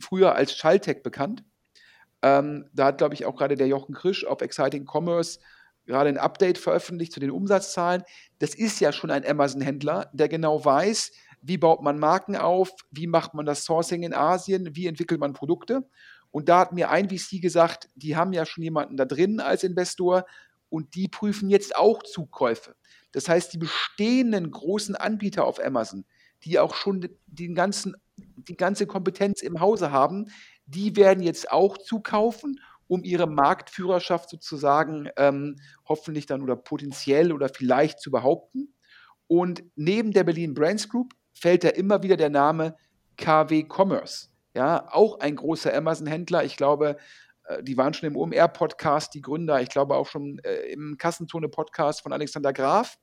früher 0.00 0.34
als 0.34 0.56
Schalltech 0.56 1.04
bekannt. 1.04 1.44
Ähm, 2.20 2.68
da 2.72 2.86
hat, 2.86 2.98
glaube 2.98 3.14
ich, 3.14 3.26
auch 3.26 3.36
gerade 3.36 3.54
der 3.54 3.68
Jochen 3.68 3.94
Krisch 3.94 4.26
auf 4.26 4.40
Exciting 4.40 4.88
Commerce 4.92 5.38
gerade 5.86 6.08
ein 6.08 6.18
Update 6.18 6.58
veröffentlicht 6.58 7.12
zu 7.12 7.20
den 7.20 7.30
Umsatzzahlen. 7.30 8.02
Das 8.40 8.56
ist 8.56 8.80
ja 8.80 8.90
schon 8.92 9.12
ein 9.12 9.24
Amazon-Händler, 9.24 10.10
der 10.12 10.28
genau 10.28 10.64
weiß, 10.64 11.12
wie 11.42 11.58
baut 11.58 11.80
man 11.80 12.00
Marken 12.00 12.34
auf, 12.34 12.72
wie 12.90 13.06
macht 13.06 13.34
man 13.34 13.46
das 13.46 13.64
Sourcing 13.64 14.02
in 14.02 14.14
Asien, 14.14 14.74
wie 14.74 14.88
entwickelt 14.88 15.20
man 15.20 15.32
Produkte. 15.32 15.88
Und 16.32 16.48
da 16.48 16.58
hat 16.58 16.72
mir 16.72 16.90
ein 16.90 17.08
VC 17.08 17.40
gesagt, 17.40 17.88
die 17.94 18.16
haben 18.16 18.32
ja 18.32 18.44
schon 18.46 18.64
jemanden 18.64 18.96
da 18.96 19.04
drin 19.04 19.38
als 19.38 19.62
Investor 19.62 20.26
und 20.68 20.94
die 20.94 21.08
prüfen 21.08 21.50
jetzt 21.50 21.76
auch 21.76 22.02
Zukäufe. 22.02 22.74
Das 23.12 23.28
heißt, 23.28 23.52
die 23.52 23.58
bestehenden 23.58 24.50
großen 24.50 24.94
Anbieter 24.96 25.44
auf 25.44 25.64
Amazon, 25.64 26.04
die 26.44 26.58
auch 26.58 26.74
schon 26.74 27.08
den 27.26 27.54
ganzen, 27.54 27.96
die 28.16 28.56
ganze 28.56 28.86
Kompetenz 28.86 29.42
im 29.42 29.60
Hause 29.60 29.90
haben, 29.90 30.26
die 30.66 30.96
werden 30.96 31.22
jetzt 31.22 31.50
auch 31.50 31.78
zukaufen, 31.78 32.60
um 32.86 33.04
ihre 33.04 33.26
Marktführerschaft 33.26 34.30
sozusagen 34.30 35.08
ähm, 35.16 35.56
hoffentlich 35.86 36.26
dann 36.26 36.42
oder 36.42 36.56
potenziell 36.56 37.32
oder 37.32 37.48
vielleicht 37.48 38.00
zu 38.00 38.10
behaupten. 38.10 38.74
Und 39.26 39.62
neben 39.76 40.12
der 40.12 40.24
Berlin 40.24 40.54
Brands 40.54 40.88
Group 40.88 41.14
fällt 41.34 41.64
da 41.64 41.68
immer 41.68 42.02
wieder 42.02 42.16
der 42.16 42.30
Name 42.30 42.76
KW 43.16 43.66
Commerce. 43.68 44.28
Ja, 44.54 44.88
auch 44.90 45.20
ein 45.20 45.36
großer 45.36 45.72
Amazon-Händler. 45.74 46.44
Ich 46.44 46.56
glaube, 46.56 46.96
die 47.62 47.76
waren 47.76 47.94
schon 47.94 48.08
im 48.08 48.16
OMR-Podcast, 48.16 49.14
die 49.14 49.20
Gründer, 49.20 49.60
ich 49.60 49.68
glaube 49.68 49.94
auch 49.96 50.06
schon 50.06 50.38
äh, 50.44 50.72
im 50.72 50.96
Kassenzone-Podcast 50.98 52.02
von 52.02 52.12
Alexander 52.12 52.52
Graf. 52.52 52.98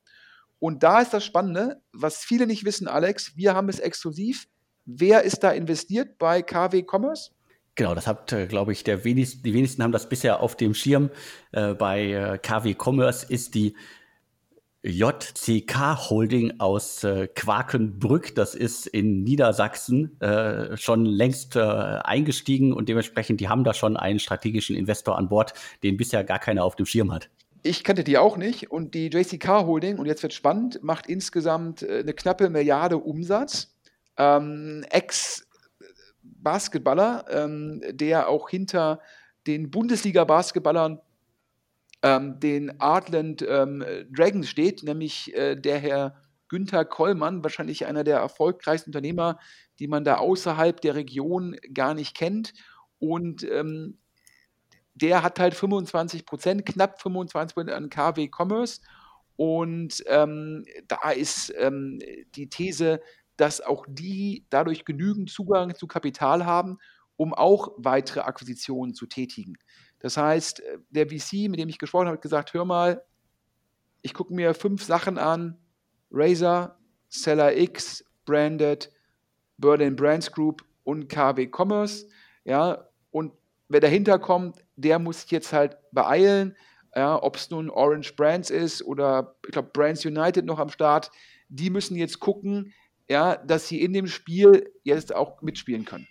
Und 0.60 0.84
da 0.84 1.02
ist 1.02 1.14
das 1.14 1.26
Spannende, 1.26 1.82
was 1.92 2.24
viele 2.24 2.48
nicht 2.48 2.66
wissen, 2.66 2.88
Alex, 2.88 3.36
wir 3.36 3.54
haben 3.54 3.70
es 3.70 3.80
exklusiv. 3.80 4.48
Wer 4.86 5.24
ist 5.24 5.40
da 5.40 5.52
investiert 5.52 6.18
bei 6.18 6.42
KW 6.42 6.84
Commerce? 6.90 7.32
Genau, 7.76 7.94
das 7.94 8.08
hat, 8.08 8.32
äh, 8.32 8.48
glaube 8.48 8.72
ich, 8.72 8.84
der 8.84 9.04
wenigsten, 9.04 9.44
die 9.44 9.54
wenigsten 9.54 9.84
haben 9.84 9.92
das 9.92 10.08
bisher 10.08 10.40
auf 10.40 10.56
dem 10.56 10.74
Schirm. 10.74 11.10
Äh, 11.52 11.74
bei 11.74 12.12
äh, 12.12 12.38
KW 12.38 12.74
Commerce 12.74 13.26
ist 13.28 13.54
die 13.54 13.76
JCK 14.86 16.10
Holding 16.10 16.60
aus 16.60 17.04
äh, 17.04 17.28
Quakenbrück, 17.28 18.36
das 18.36 18.54
ist 18.54 18.86
in 18.86 19.24
Niedersachsen, 19.24 20.22
äh, 20.22 20.78
schon 20.78 21.06
längst 21.06 21.56
äh, 21.56 21.60
eingestiegen 21.60 22.72
und 22.72 22.88
dementsprechend, 22.88 23.40
die 23.40 23.50
haben 23.50 23.64
da 23.64 23.74
schon 23.74 23.98
einen 23.98 24.20
strategischen 24.20 24.76
Investor 24.76 25.18
an 25.18 25.28
Bord, 25.28 25.56
den 25.82 25.98
bisher 25.98 26.24
gar 26.24 26.38
keiner 26.38 26.64
auf 26.64 26.76
dem 26.76 26.86
Schirm 26.86 27.12
hat. 27.12 27.32
Ich 27.64 27.84
kannte 27.84 28.04
die 28.04 28.20
auch 28.20 28.38
nicht 28.38 28.70
und 28.70 28.94
die 28.94 29.08
JCK 29.08 29.66
Holding, 29.66 29.98
und 29.98 30.06
jetzt 30.06 30.22
wird 30.22 30.34
spannend, 30.34 30.84
macht 30.84 31.08
insgesamt 31.08 31.82
äh, 31.82 32.02
eine 32.02 32.14
knappe 32.14 32.52
Milliarde 32.52 33.00
Umsatz. 33.00 33.74
Ähm, 34.18 34.86
Ex-Basketballer, 34.92 37.26
ähm, 37.32 37.82
der 37.90 38.30
auch 38.30 38.50
hinter 38.50 39.00
den 39.48 39.72
Bundesliga-Basketballern 39.72 41.00
ähm, 42.06 42.40
den 42.40 42.80
Artland 42.80 43.44
ähm, 43.48 43.84
Dragons 44.12 44.48
steht, 44.48 44.84
nämlich 44.84 45.36
äh, 45.36 45.56
der 45.56 45.80
Herr 45.80 46.22
Günther 46.50 46.86
Kollmann, 46.86 47.42
wahrscheinlich 47.42 47.88
einer 47.88 48.04
der 48.04 48.20
erfolgreichsten 48.20 48.92
Unternehmer, 48.92 49.40
die 49.80 49.88
man 49.88 50.04
da 50.04 50.18
außerhalb 50.18 50.80
der 50.80 50.94
Region 50.94 51.58
gar 51.74 51.96
nicht 51.96 52.16
kennt. 52.16 52.54
Und 53.00 53.44
ähm, 53.50 53.98
der 54.94 55.24
hat 55.24 55.40
halt 55.40 55.56
25 55.56 56.28
Prozent, 56.28 56.66
knapp 56.68 57.02
25 57.02 57.56
Prozent 57.56 57.76
an 57.76 57.90
KW 57.90 58.30
Commerce. 58.32 58.82
Und 59.36 60.04
ähm, 60.06 60.64
da 60.88 61.10
ist 61.10 61.52
ähm, 61.58 62.00
die 62.36 62.50
These, 62.50 63.02
dass 63.36 63.62
auch 63.62 63.84
die 63.90 64.46
dadurch 64.52 64.86
genügend 64.86 65.32
Zugang 65.32 65.74
zu 65.74 65.88
Kapital 65.88 66.46
haben, 66.46 66.78
um 67.18 67.34
auch 67.34 67.70
weitere 67.78 68.20
Akquisitionen 68.20 68.94
zu 68.94 69.08
tätigen. 69.08 69.58
Das 70.00 70.18
heißt, 70.18 70.60
äh, 70.62 70.78
der 70.90 71.08
VC, 71.08 71.50
mit 71.50 71.60
dem 71.60 71.70
ich 71.70 71.80
gesprochen 71.80 72.08
habe, 72.08 72.18
hat 72.18 72.22
gesagt, 72.22 72.54
hör 72.54 72.66
mal, 72.66 73.04
ich 74.02 74.14
gucke 74.14 74.34
mir 74.34 74.54
fünf 74.54 74.84
Sachen 74.84 75.18
an, 75.18 75.58
Razer, 76.12 76.78
Seller 77.10 77.58
X, 77.58 78.06
Branded, 78.26 78.92
Berlin 79.58 79.96
Brands 79.96 80.32
Group 80.32 80.64
und 80.84 81.08
KW 81.08 81.50
Commerce, 81.52 82.08
ja, 82.44 82.88
und 83.12 83.34
wer 83.70 83.80
dahinter 83.80 84.20
kommt, 84.20 84.64
der 84.76 85.00
muss 85.00 85.22
sich 85.22 85.32
jetzt 85.32 85.54
halt 85.54 85.78
beeilen, 85.92 86.56
ja, 86.96 87.22
ob 87.22 87.36
es 87.36 87.50
nun 87.50 87.70
Orange 87.70 88.16
Brands 88.16 88.50
ist 88.50 88.84
oder 88.84 89.36
ich 89.46 89.52
glaube 89.52 89.70
Brands 89.74 90.06
United 90.06 90.46
noch 90.46 90.60
am 90.60 90.70
Start, 90.70 91.12
die 91.50 91.70
müssen 91.70 91.96
jetzt 91.96 92.20
gucken, 92.20 92.74
ja, 93.08 93.36
dass 93.36 93.68
sie 93.68 93.82
in 93.82 93.94
dem 93.94 94.08
Spiel 94.08 94.72
jetzt 94.84 95.14
auch 95.14 95.42
mitspielen 95.42 95.86
können. 95.86 96.08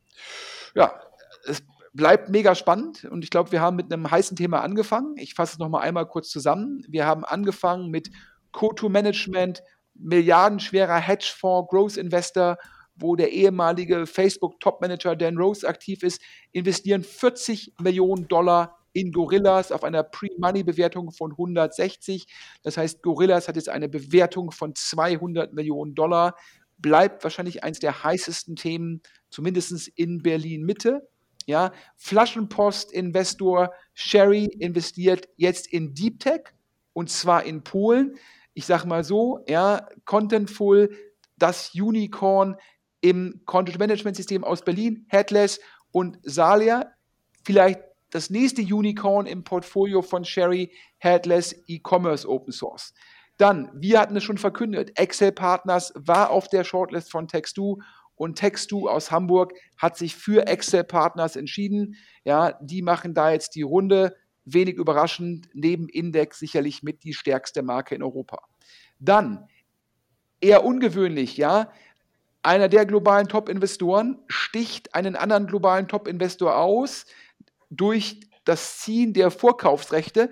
Ja, 0.75 1.01
es 1.47 1.63
bleibt 1.95 2.29
mega 2.29 2.55
spannend 2.55 3.05
und 3.05 3.23
ich 3.25 3.31
glaube, 3.31 3.53
wir 3.53 3.61
haben 3.61 3.77
mit 3.77 3.93
einem 3.93 4.11
heißen 4.11 4.37
Thema 4.37 4.61
angefangen. 4.63 5.17
Ich 5.17 5.35
fasse 5.35 5.55
es 5.55 5.59
nochmal 5.59 5.83
einmal 5.83 6.07
kurz 6.07 6.29
zusammen. 6.29 6.85
Wir 6.89 7.07
haben 7.07 7.25
angefangen 7.25 7.91
mit 7.91 8.11
Co2-Management, 8.53 9.63
milliardenschwerer 9.95 10.97
Hedgefonds, 10.97 11.71
Growth 11.71 11.97
Investor, 11.97 12.59
wo 12.97 13.17
der 13.17 13.33
ehemalige 13.33 14.07
Facebook-Top-Manager 14.07 15.17
Dan 15.17 15.39
Rose 15.39 15.67
aktiv 15.67 16.03
ist, 16.03 16.21
investieren 16.53 17.05
40 17.05 17.75
Millionen 17.81 18.27
Dollar 18.29 18.77
in 18.93 19.13
Gorillas 19.13 19.73
auf 19.73 19.85
einer 19.85 20.03
Pre-Money-Bewertung 20.03 21.11
von 21.13 21.33
160. 21.33 22.27
Das 22.63 22.77
heißt, 22.77 23.03
Gorillas 23.03 23.49
hat 23.49 23.57
jetzt 23.57 23.69
eine 23.69 23.89
Bewertung 23.89 24.51
von 24.51 24.75
200 24.75 25.53
Millionen 25.53 25.95
Dollar. 25.95 26.37
Bleibt 26.79 27.23
wahrscheinlich 27.25 27.63
eines 27.65 27.81
der 27.81 28.05
heißesten 28.05 28.57
Themen, 28.57 29.03
zumindest 29.31 29.89
in 29.97 30.23
Berlin-Mitte. 30.23 31.09
Ja, 31.47 31.73
Flaschenpost-Investor 31.97 33.73
Sherry 33.93 34.45
investiert 34.45 35.29
jetzt 35.37 35.67
in 35.67 35.95
Deep 35.95 36.21
Tech 36.21 36.55
und 36.93 37.11
zwar 37.11 37.45
in 37.45 37.63
Polen. 37.63 38.17
Ich 38.55 38.67
sage 38.67 38.87
mal 38.87 39.05
so, 39.05 39.45
ja, 39.49 39.87
Contentful, 40.05 40.91
das 41.37 41.73
Unicorn 41.75 42.57
im 43.01 43.43
Content 43.45 43.79
Management 43.79 44.17
System 44.17 44.45
aus 44.45 44.63
Berlin, 44.63 45.05
Headless 45.09 45.61
und 45.91 46.19
Salia. 46.23 46.93
Vielleicht 47.45 47.81
das 48.11 48.31
nächste 48.31 48.63
Unicorn 48.63 49.27
im 49.27 49.45
Portfolio 49.45 50.01
von 50.01 50.25
Sherry, 50.25 50.73
Headless 50.99 51.55
E-Commerce 51.67 52.27
Open 52.29 52.53
Source. 52.53 52.95
Dann, 53.37 53.71
wir 53.75 54.01
hatten 54.01 54.17
es 54.17 54.23
schon 54.23 54.39
verkündet, 54.39 54.99
Excel 54.99 55.33
Partners 55.33 55.93
war 55.97 56.31
auf 56.31 56.49
der 56.49 56.63
Shortlist 56.63 57.11
von 57.11 57.27
Text2 57.27 57.83
und 58.17 58.37
Textu 58.37 58.89
aus 58.89 59.11
Hamburg 59.11 59.55
hat 59.77 59.97
sich 59.97 60.17
für 60.17 60.47
Excel 60.47 60.85
Partners 60.85 61.37
entschieden. 61.37 61.97
Ja, 62.25 62.53
die 62.61 62.83
machen 62.83 63.15
da 63.15 63.33
jetzt 63.33 63.55
die 63.55 63.63
Runde. 63.63 64.17
Wenig 64.45 64.75
überraschend, 64.77 65.49
neben 65.55 65.89
Index 65.89 66.39
sicherlich 66.39 66.83
mit 66.83 67.03
die 67.03 67.15
stärkste 67.15 67.63
Marke 67.63 67.95
in 67.95 68.03
Europa. 68.03 68.43
Dann, 68.99 69.49
eher 70.41 70.65
ungewöhnlich, 70.65 71.37
ja, 71.39 71.73
einer 72.43 72.69
der 72.69 72.85
globalen 72.85 73.27
Top-Investoren 73.27 74.23
sticht 74.29 74.95
einen 74.95 75.17
anderen 75.17 75.47
globalen 75.47 75.89
Top-Investor 75.89 76.59
aus 76.59 77.07
durch 77.71 78.21
das 78.45 78.81
Ziehen 78.81 79.15
der 79.15 79.31
Vorkaufsrechte. 79.31 80.31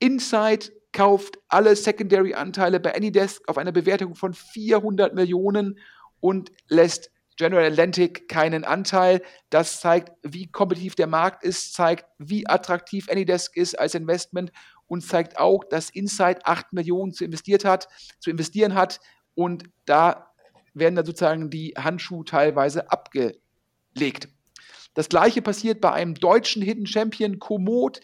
Inside 0.00 0.72
kauft 0.92 1.38
alle 1.48 1.76
Secondary-Anteile 1.76 2.80
bei 2.80 2.94
Anydesk 2.96 3.48
auf 3.48 3.58
eine 3.58 3.72
Bewertung 3.72 4.16
von 4.16 4.34
400 4.34 5.14
Millionen 5.14 5.78
und 6.20 6.50
lässt 6.68 7.10
General 7.36 7.64
Atlantic 7.64 8.28
keinen 8.28 8.64
Anteil. 8.64 9.22
Das 9.50 9.80
zeigt, 9.80 10.12
wie 10.22 10.50
kompetitiv 10.50 10.94
der 10.94 11.06
Markt 11.06 11.44
ist, 11.44 11.74
zeigt, 11.74 12.06
wie 12.18 12.46
attraktiv 12.46 13.08
Anydesk 13.10 13.56
ist 13.56 13.78
als 13.78 13.94
Investment 13.94 14.52
und 14.86 15.02
zeigt 15.02 15.38
auch, 15.38 15.64
dass 15.64 15.90
Insight 15.90 16.46
8 16.46 16.72
Millionen 16.72 17.12
zu, 17.12 17.24
investiert 17.24 17.64
hat, 17.64 17.88
zu 18.18 18.30
investieren 18.30 18.74
hat. 18.74 19.00
Und 19.34 19.64
da 19.86 20.32
werden 20.74 20.96
dann 20.96 21.06
sozusagen 21.06 21.50
die 21.50 21.74
Handschuhe 21.78 22.24
teilweise 22.24 22.90
abgelegt. 22.90 24.28
Das 24.94 25.08
gleiche 25.08 25.40
passiert 25.40 25.80
bei 25.80 25.92
einem 25.92 26.14
deutschen 26.14 26.62
Hidden 26.62 26.86
Champion 26.86 27.38
Komoot, 27.38 28.00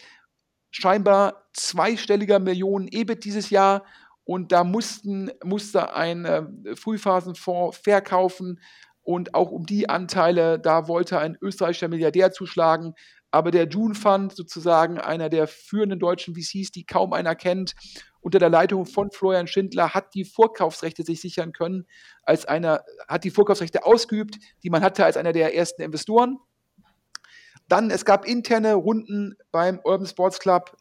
scheinbar 0.71 1.47
zweistelliger 1.53 2.39
Millionen 2.39 2.87
EBIT 2.87 3.25
dieses 3.25 3.49
Jahr 3.49 3.85
und 4.23 4.51
da 4.51 4.63
mussten, 4.63 5.31
musste 5.43 5.95
ein 5.95 6.25
äh, 6.25 6.75
Frühphasenfonds 6.75 7.77
verkaufen 7.77 8.59
und 9.03 9.33
auch 9.33 9.51
um 9.51 9.65
die 9.65 9.89
Anteile, 9.89 10.59
da 10.59 10.87
wollte 10.87 11.19
ein 11.19 11.37
österreichischer 11.41 11.87
Milliardär 11.87 12.31
zuschlagen. 12.31 12.93
Aber 13.31 13.51
der 13.51 13.67
June 13.67 13.95
Fund, 13.95 14.35
sozusagen 14.35 14.99
einer 14.99 15.29
der 15.29 15.47
führenden 15.47 15.99
deutschen 15.99 16.35
VCs, 16.35 16.71
die 16.71 16.85
kaum 16.85 17.13
einer 17.13 17.35
kennt, 17.35 17.75
unter 18.21 18.39
der 18.39 18.49
Leitung 18.49 18.85
von 18.85 19.11
Florian 19.11 19.47
Schindler, 19.47 19.93
hat 19.93 20.13
die 20.13 20.25
Vorkaufsrechte 20.25 21.03
sich 21.03 21.21
sichern 21.21 21.51
können, 21.51 21.85
als 22.23 22.45
einer, 22.45 22.83
hat 23.07 23.23
die 23.23 23.29
Vorkaufsrechte 23.29 23.85
ausgeübt, 23.85 24.37
die 24.63 24.69
man 24.69 24.81
hatte 24.81 25.05
als 25.05 25.15
einer 25.15 25.31
der 25.31 25.55
ersten 25.55 25.83
Investoren. 25.83 26.37
Dann, 27.67 27.91
es 27.91 28.03
gab 28.03 28.25
interne 28.25 28.73
Runden 28.73 29.35
beim 29.51 29.79
Urban 29.83 30.07
Sports 30.07 30.39
Club. 30.39 30.75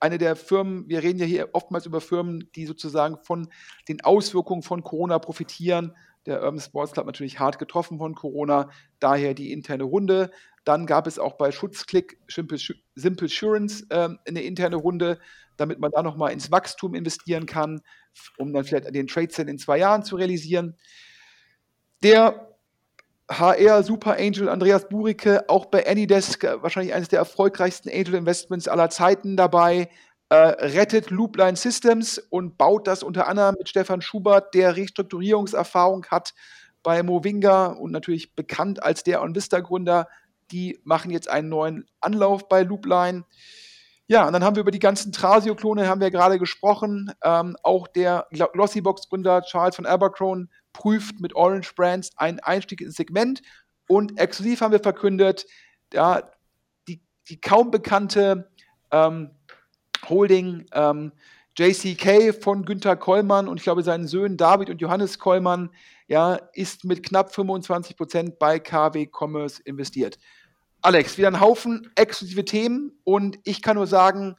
Eine 0.00 0.18
der 0.18 0.34
Firmen, 0.34 0.88
wir 0.88 1.02
reden 1.02 1.18
ja 1.18 1.26
hier 1.26 1.50
oftmals 1.52 1.86
über 1.86 2.00
Firmen, 2.00 2.50
die 2.54 2.66
sozusagen 2.66 3.18
von 3.22 3.48
den 3.88 4.00
Auswirkungen 4.00 4.62
von 4.62 4.82
Corona 4.82 5.18
profitieren 5.18 5.94
der 6.26 6.42
Urban 6.42 6.60
Sports 6.60 6.92
Club 6.92 7.06
natürlich 7.06 7.38
hart 7.38 7.58
getroffen 7.58 7.98
von 7.98 8.14
Corona, 8.14 8.70
daher 8.98 9.34
die 9.34 9.52
interne 9.52 9.84
Runde. 9.84 10.30
Dann 10.64 10.86
gab 10.86 11.06
es 11.06 11.18
auch 11.18 11.34
bei 11.34 11.50
Schutzklick 11.52 12.18
Simple, 12.28 13.26
Assurance 13.26 13.86
äh, 13.88 14.10
eine 14.26 14.42
interne 14.42 14.76
Runde, 14.76 15.18
damit 15.56 15.78
man 15.78 15.90
da 15.90 16.02
nochmal 16.02 16.32
ins 16.32 16.50
Wachstum 16.50 16.94
investieren 16.94 17.46
kann, 17.46 17.80
um 18.36 18.52
dann 18.52 18.64
vielleicht 18.64 18.94
den 18.94 19.06
Trade 19.06 19.30
Sale 19.30 19.50
in 19.50 19.58
zwei 19.58 19.78
Jahren 19.78 20.04
zu 20.04 20.16
realisieren. 20.16 20.76
Der 22.02 22.49
HR 23.30 23.84
Super 23.84 24.16
Angel 24.18 24.48
Andreas 24.48 24.88
Burike, 24.88 25.48
auch 25.48 25.66
bei 25.66 25.86
Anydesk, 25.86 26.44
äh, 26.44 26.62
wahrscheinlich 26.62 26.94
eines 26.94 27.08
der 27.08 27.20
erfolgreichsten 27.20 27.88
Angel 27.88 28.14
Investments 28.14 28.66
aller 28.66 28.90
Zeiten 28.90 29.36
dabei, 29.36 29.88
äh, 30.30 30.34
rettet 30.34 31.10
Loopline 31.10 31.56
Systems 31.56 32.18
und 32.18 32.58
baut 32.58 32.86
das 32.86 33.02
unter 33.02 33.28
anderem 33.28 33.54
mit 33.58 33.68
Stefan 33.68 34.02
Schubert, 34.02 34.54
der 34.54 34.76
Restrukturierungserfahrung 34.76 36.06
hat 36.06 36.34
bei 36.82 37.02
Movinga 37.02 37.66
und 37.66 37.92
natürlich 37.92 38.34
bekannt 38.34 38.82
als 38.82 39.04
der 39.04 39.22
OnVista-Gründer. 39.22 40.08
Die 40.50 40.80
machen 40.82 41.10
jetzt 41.10 41.28
einen 41.28 41.48
neuen 41.48 41.86
Anlauf 42.00 42.48
bei 42.48 42.62
Loopline. 42.62 43.24
Ja, 44.08 44.26
und 44.26 44.32
dann 44.32 44.42
haben 44.42 44.56
wir 44.56 44.62
über 44.62 44.72
die 44.72 44.80
ganzen 44.80 45.12
Trasio-Klone 45.12 45.86
haben 45.86 46.00
wir 46.00 46.10
gerade 46.10 46.40
gesprochen. 46.40 47.12
Ähm, 47.22 47.56
auch 47.62 47.86
der 47.86 48.26
Glossybox-Gründer 48.32 49.42
Charles 49.42 49.76
von 49.76 49.86
Abercrombie 49.86 50.48
prüft 50.72 51.20
mit 51.20 51.34
Orange 51.34 51.74
Brands 51.74 52.10
einen 52.16 52.40
Einstieg 52.40 52.80
ins 52.80 52.96
Segment. 52.96 53.42
Und 53.88 54.18
exklusiv 54.18 54.60
haben 54.60 54.72
wir 54.72 54.80
verkündet, 54.80 55.46
ja, 55.92 56.22
die, 56.88 57.02
die 57.28 57.40
kaum 57.40 57.70
bekannte 57.70 58.50
ähm, 58.90 59.30
Holding 60.08 60.66
ähm, 60.72 61.12
JCK 61.58 62.32
von 62.40 62.64
Günter 62.64 62.96
Kollmann 62.96 63.48
und 63.48 63.58
ich 63.58 63.64
glaube 63.64 63.82
seinen 63.82 64.06
Söhnen 64.06 64.36
David 64.36 64.70
und 64.70 64.80
Johannes 64.80 65.18
Kollmann 65.18 65.70
ja, 66.06 66.36
ist 66.54 66.84
mit 66.84 67.02
knapp 67.02 67.34
25 67.34 67.96
Prozent 67.96 68.38
bei 68.38 68.58
KW 68.58 69.08
Commerce 69.12 69.60
investiert. 69.64 70.18
Alex, 70.82 71.18
wieder 71.18 71.28
ein 71.28 71.40
Haufen 71.40 71.90
exklusive 71.96 72.44
Themen 72.44 72.92
und 73.04 73.38
ich 73.44 73.62
kann 73.62 73.76
nur 73.76 73.86
sagen, 73.86 74.36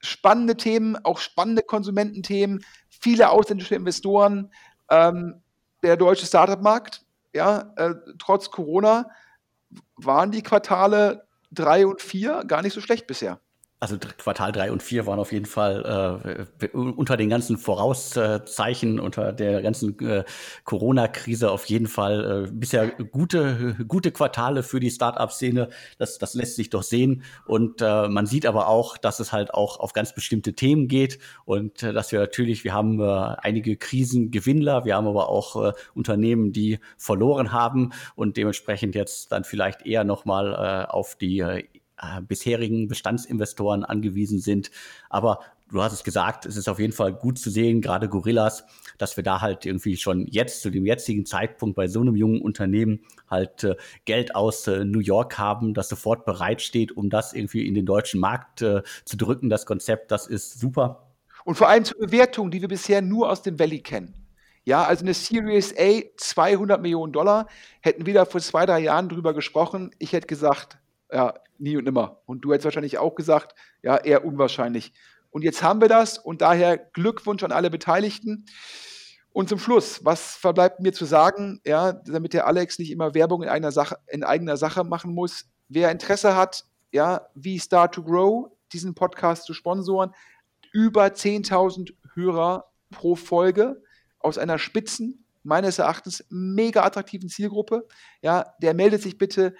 spannende 0.00 0.56
Themen, 0.56 0.96
auch 1.04 1.18
spannende 1.18 1.62
Konsumententhemen, 1.62 2.64
viele 2.88 3.30
ausländische 3.30 3.74
Investoren, 3.74 4.50
ähm, 4.90 5.42
der 5.82 5.96
deutsche 5.96 6.26
Startup-Markt, 6.26 7.04
ja, 7.34 7.72
äh, 7.76 7.94
trotz 8.18 8.50
Corona 8.50 9.10
waren 9.96 10.30
die 10.30 10.42
Quartale 10.42 11.26
drei 11.50 11.86
und 11.86 12.02
vier 12.02 12.44
gar 12.46 12.62
nicht 12.62 12.72
so 12.72 12.80
schlecht 12.80 13.06
bisher 13.06 13.40
also 13.80 13.96
Quartal 13.96 14.50
3 14.50 14.72
und 14.72 14.82
4 14.82 15.06
waren 15.06 15.20
auf 15.20 15.30
jeden 15.30 15.46
Fall 15.46 16.34
äh, 16.60 16.76
unter 16.76 17.16
den 17.16 17.28
ganzen 17.28 17.58
Vorauszeichen, 17.58 18.98
unter 18.98 19.32
der 19.32 19.62
ganzen 19.62 19.98
äh, 20.00 20.24
Corona-Krise 20.64 21.50
auf 21.50 21.66
jeden 21.66 21.86
Fall 21.86 22.46
äh, 22.46 22.50
bisher 22.50 22.88
gute, 22.88 23.76
gute 23.86 24.10
Quartale 24.10 24.64
für 24.64 24.80
die 24.80 24.90
Start-up-Szene. 24.90 25.68
Das, 25.98 26.18
das 26.18 26.34
lässt 26.34 26.56
sich 26.56 26.70
doch 26.70 26.82
sehen. 26.82 27.22
Und 27.46 27.80
äh, 27.80 28.08
man 28.08 28.26
sieht 28.26 28.46
aber 28.46 28.66
auch, 28.66 28.96
dass 28.98 29.20
es 29.20 29.32
halt 29.32 29.54
auch 29.54 29.78
auf 29.78 29.92
ganz 29.92 30.12
bestimmte 30.12 30.54
Themen 30.54 30.88
geht 30.88 31.20
und 31.44 31.82
äh, 31.84 31.92
dass 31.92 32.10
wir 32.10 32.18
natürlich, 32.18 32.64
wir 32.64 32.72
haben 32.72 33.00
äh, 33.00 33.04
einige 33.04 33.76
Krisengewinnler, 33.76 34.84
wir 34.86 34.96
haben 34.96 35.06
aber 35.06 35.28
auch 35.28 35.68
äh, 35.68 35.72
Unternehmen, 35.94 36.52
die 36.52 36.80
verloren 36.96 37.52
haben 37.52 37.92
und 38.16 38.36
dementsprechend 38.36 38.96
jetzt 38.96 39.30
dann 39.30 39.44
vielleicht 39.44 39.86
eher 39.86 40.02
nochmal 40.02 40.52
äh, 40.88 40.90
auf 40.90 41.14
die 41.14 41.38
äh, 41.38 41.64
äh, 42.00 42.20
bisherigen 42.22 42.88
Bestandsinvestoren 42.88 43.84
angewiesen 43.84 44.40
sind. 44.40 44.70
Aber 45.10 45.40
du 45.70 45.82
hast 45.82 45.92
es 45.92 46.04
gesagt, 46.04 46.46
es 46.46 46.56
ist 46.56 46.68
auf 46.68 46.78
jeden 46.78 46.92
Fall 46.92 47.12
gut 47.12 47.38
zu 47.38 47.50
sehen, 47.50 47.80
gerade 47.80 48.08
Gorillas, 48.08 48.64
dass 48.98 49.16
wir 49.16 49.24
da 49.24 49.40
halt 49.40 49.66
irgendwie 49.66 49.96
schon 49.96 50.26
jetzt 50.26 50.62
zu 50.62 50.70
dem 50.70 50.86
jetzigen 50.86 51.26
Zeitpunkt 51.26 51.76
bei 51.76 51.88
so 51.88 52.00
einem 52.00 52.16
jungen 52.16 52.40
Unternehmen 52.40 53.00
halt 53.30 53.64
äh, 53.64 53.76
Geld 54.04 54.34
aus 54.34 54.66
äh, 54.66 54.84
New 54.84 55.00
York 55.00 55.38
haben, 55.38 55.74
das 55.74 55.88
sofort 55.88 56.24
bereitsteht, 56.24 56.92
um 56.92 57.10
das 57.10 57.32
irgendwie 57.32 57.66
in 57.66 57.74
den 57.74 57.86
deutschen 57.86 58.20
Markt 58.20 58.62
äh, 58.62 58.82
zu 59.04 59.16
drücken. 59.16 59.48
Das 59.48 59.66
Konzept, 59.66 60.10
das 60.10 60.26
ist 60.26 60.58
super. 60.58 61.08
Und 61.44 61.54
vor 61.54 61.68
allem 61.68 61.84
zur 61.84 61.98
Bewertung, 61.98 62.50
die 62.50 62.60
wir 62.60 62.68
bisher 62.68 63.00
nur 63.00 63.30
aus 63.30 63.42
dem 63.42 63.58
Valley 63.58 63.80
kennen. 63.80 64.14
Ja, 64.64 64.84
also 64.84 65.02
eine 65.02 65.14
Series 65.14 65.74
A, 65.78 66.02
200 66.18 66.82
Millionen 66.82 67.12
Dollar, 67.12 67.46
hätten 67.80 68.04
wir 68.04 68.12
da 68.12 68.26
vor 68.26 68.40
zwei, 68.42 68.66
drei 68.66 68.80
Jahren 68.80 69.08
drüber 69.08 69.32
gesprochen. 69.32 69.92
Ich 69.98 70.12
hätte 70.12 70.26
gesagt, 70.26 70.76
ja, 71.10 71.32
nie 71.60 71.76
und 71.76 71.84
nimmer. 71.84 72.22
Und 72.26 72.42
du 72.42 72.52
hättest 72.52 72.64
wahrscheinlich 72.64 72.98
auch 72.98 73.14
gesagt, 73.14 73.54
ja, 73.82 73.96
eher 73.96 74.24
unwahrscheinlich. 74.24 74.92
Und 75.30 75.42
jetzt 75.42 75.62
haben 75.62 75.80
wir 75.80 75.88
das 75.88 76.18
und 76.18 76.40
daher 76.40 76.78
Glückwunsch 76.78 77.42
an 77.42 77.52
alle 77.52 77.70
Beteiligten. 77.70 78.46
Und 79.30 79.48
zum 79.48 79.58
Schluss, 79.58 80.04
was 80.04 80.36
verbleibt 80.36 80.80
mir 80.80 80.92
zu 80.92 81.04
sagen, 81.04 81.60
ja, 81.64 81.92
damit 81.92 82.32
der 82.32 82.46
Alex 82.46 82.78
nicht 82.78 82.90
immer 82.90 83.14
Werbung 83.14 83.42
in, 83.42 83.48
einer 83.48 83.72
Sache, 83.72 83.98
in 84.06 84.24
eigener 84.24 84.56
Sache 84.56 84.84
machen 84.84 85.14
muss. 85.14 85.46
Wer 85.68 85.90
Interesse 85.90 86.34
hat, 86.34 86.64
ja, 86.92 87.28
wie 87.34 87.60
Start 87.60 87.94
to 87.94 88.02
Grow, 88.02 88.50
diesen 88.72 88.94
Podcast 88.94 89.44
zu 89.44 89.54
sponsoren, 89.54 90.12
über 90.72 91.06
10.000 91.06 91.92
Hörer 92.14 92.70
pro 92.90 93.14
Folge 93.14 93.82
aus 94.18 94.38
einer 94.38 94.58
Spitzen, 94.58 95.24
meines 95.42 95.78
Erachtens 95.78 96.24
mega 96.30 96.82
attraktiven 96.82 97.28
Zielgruppe, 97.28 97.86
ja, 98.22 98.54
der 98.60 98.74
meldet 98.74 99.02
sich 99.02 99.18
bitte 99.18 99.54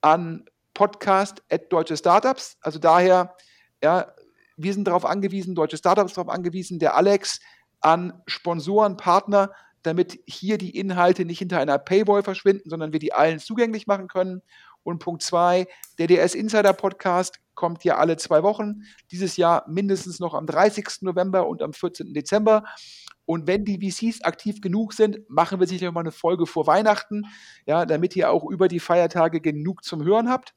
an 0.00 0.44
Podcast 0.80 1.42
at 1.52 1.70
Deutsche 1.70 1.94
Startups. 1.94 2.56
Also 2.62 2.78
daher, 2.78 3.36
ja, 3.84 4.14
wir 4.56 4.72
sind 4.72 4.86
darauf 4.86 5.04
angewiesen, 5.04 5.54
deutsche 5.54 5.76
Startups 5.76 6.14
darauf 6.14 6.32
angewiesen, 6.32 6.78
der 6.78 6.96
Alex 6.96 7.38
an 7.82 8.22
Sponsoren, 8.26 8.96
Partner, 8.96 9.50
damit 9.82 10.18
hier 10.26 10.56
die 10.56 10.74
Inhalte 10.74 11.26
nicht 11.26 11.38
hinter 11.38 11.60
einer 11.60 11.76
Paywall 11.76 12.22
verschwinden, 12.22 12.70
sondern 12.70 12.94
wir 12.94 12.98
die 12.98 13.12
allen 13.12 13.40
zugänglich 13.40 13.86
machen 13.86 14.08
können. 14.08 14.40
Und 14.82 15.00
Punkt 15.00 15.22
zwei, 15.22 15.66
der 15.98 16.06
DS 16.06 16.34
Insider 16.34 16.72
Podcast 16.72 17.40
kommt 17.60 17.84
ja 17.84 17.98
alle 17.98 18.16
zwei 18.16 18.42
Wochen. 18.42 18.84
Dieses 19.10 19.36
Jahr 19.36 19.68
mindestens 19.68 20.18
noch 20.18 20.32
am 20.32 20.46
30. 20.46 21.02
November 21.02 21.46
und 21.46 21.60
am 21.60 21.74
14. 21.74 22.14
Dezember. 22.14 22.64
Und 23.26 23.46
wenn 23.46 23.66
die 23.66 23.78
VCs 23.78 24.22
aktiv 24.22 24.62
genug 24.62 24.94
sind, 24.94 25.20
machen 25.28 25.60
wir 25.60 25.66
sicher 25.66 25.92
mal 25.92 26.00
eine 26.00 26.10
Folge 26.10 26.46
vor 26.46 26.66
Weihnachten, 26.66 27.26
ja, 27.66 27.84
damit 27.84 28.16
ihr 28.16 28.30
auch 28.30 28.48
über 28.50 28.66
die 28.66 28.80
Feiertage 28.80 29.42
genug 29.42 29.84
zum 29.84 30.02
Hören 30.02 30.30
habt. 30.30 30.54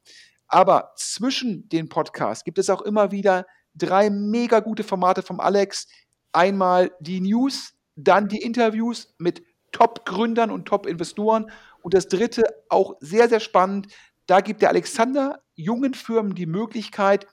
Aber 0.48 0.92
zwischen 0.96 1.68
den 1.68 1.90
Podcasts 1.90 2.42
gibt 2.42 2.58
es 2.58 2.70
auch 2.70 2.80
immer 2.80 3.10
wieder 3.10 3.44
drei 3.74 4.08
mega 4.08 4.60
gute 4.60 4.82
Formate 4.82 5.20
vom 5.20 5.40
Alex. 5.40 5.86
Einmal 6.32 6.90
die 7.00 7.20
News, 7.20 7.74
dann 7.96 8.28
die 8.28 8.40
Interviews 8.40 9.14
mit 9.18 9.42
Top-Gründern 9.72 10.50
und 10.50 10.64
Top-Investoren. 10.64 11.50
Und 11.82 11.92
das 11.92 12.08
dritte, 12.08 12.44
auch 12.70 12.94
sehr, 13.00 13.28
sehr 13.28 13.40
spannend, 13.40 13.88
da 14.26 14.40
gibt 14.40 14.62
der 14.62 14.70
Alexander 14.70 15.43
jungen 15.54 15.94
Firmen 15.94 16.34
die 16.34 16.46
Möglichkeit, 16.46 17.26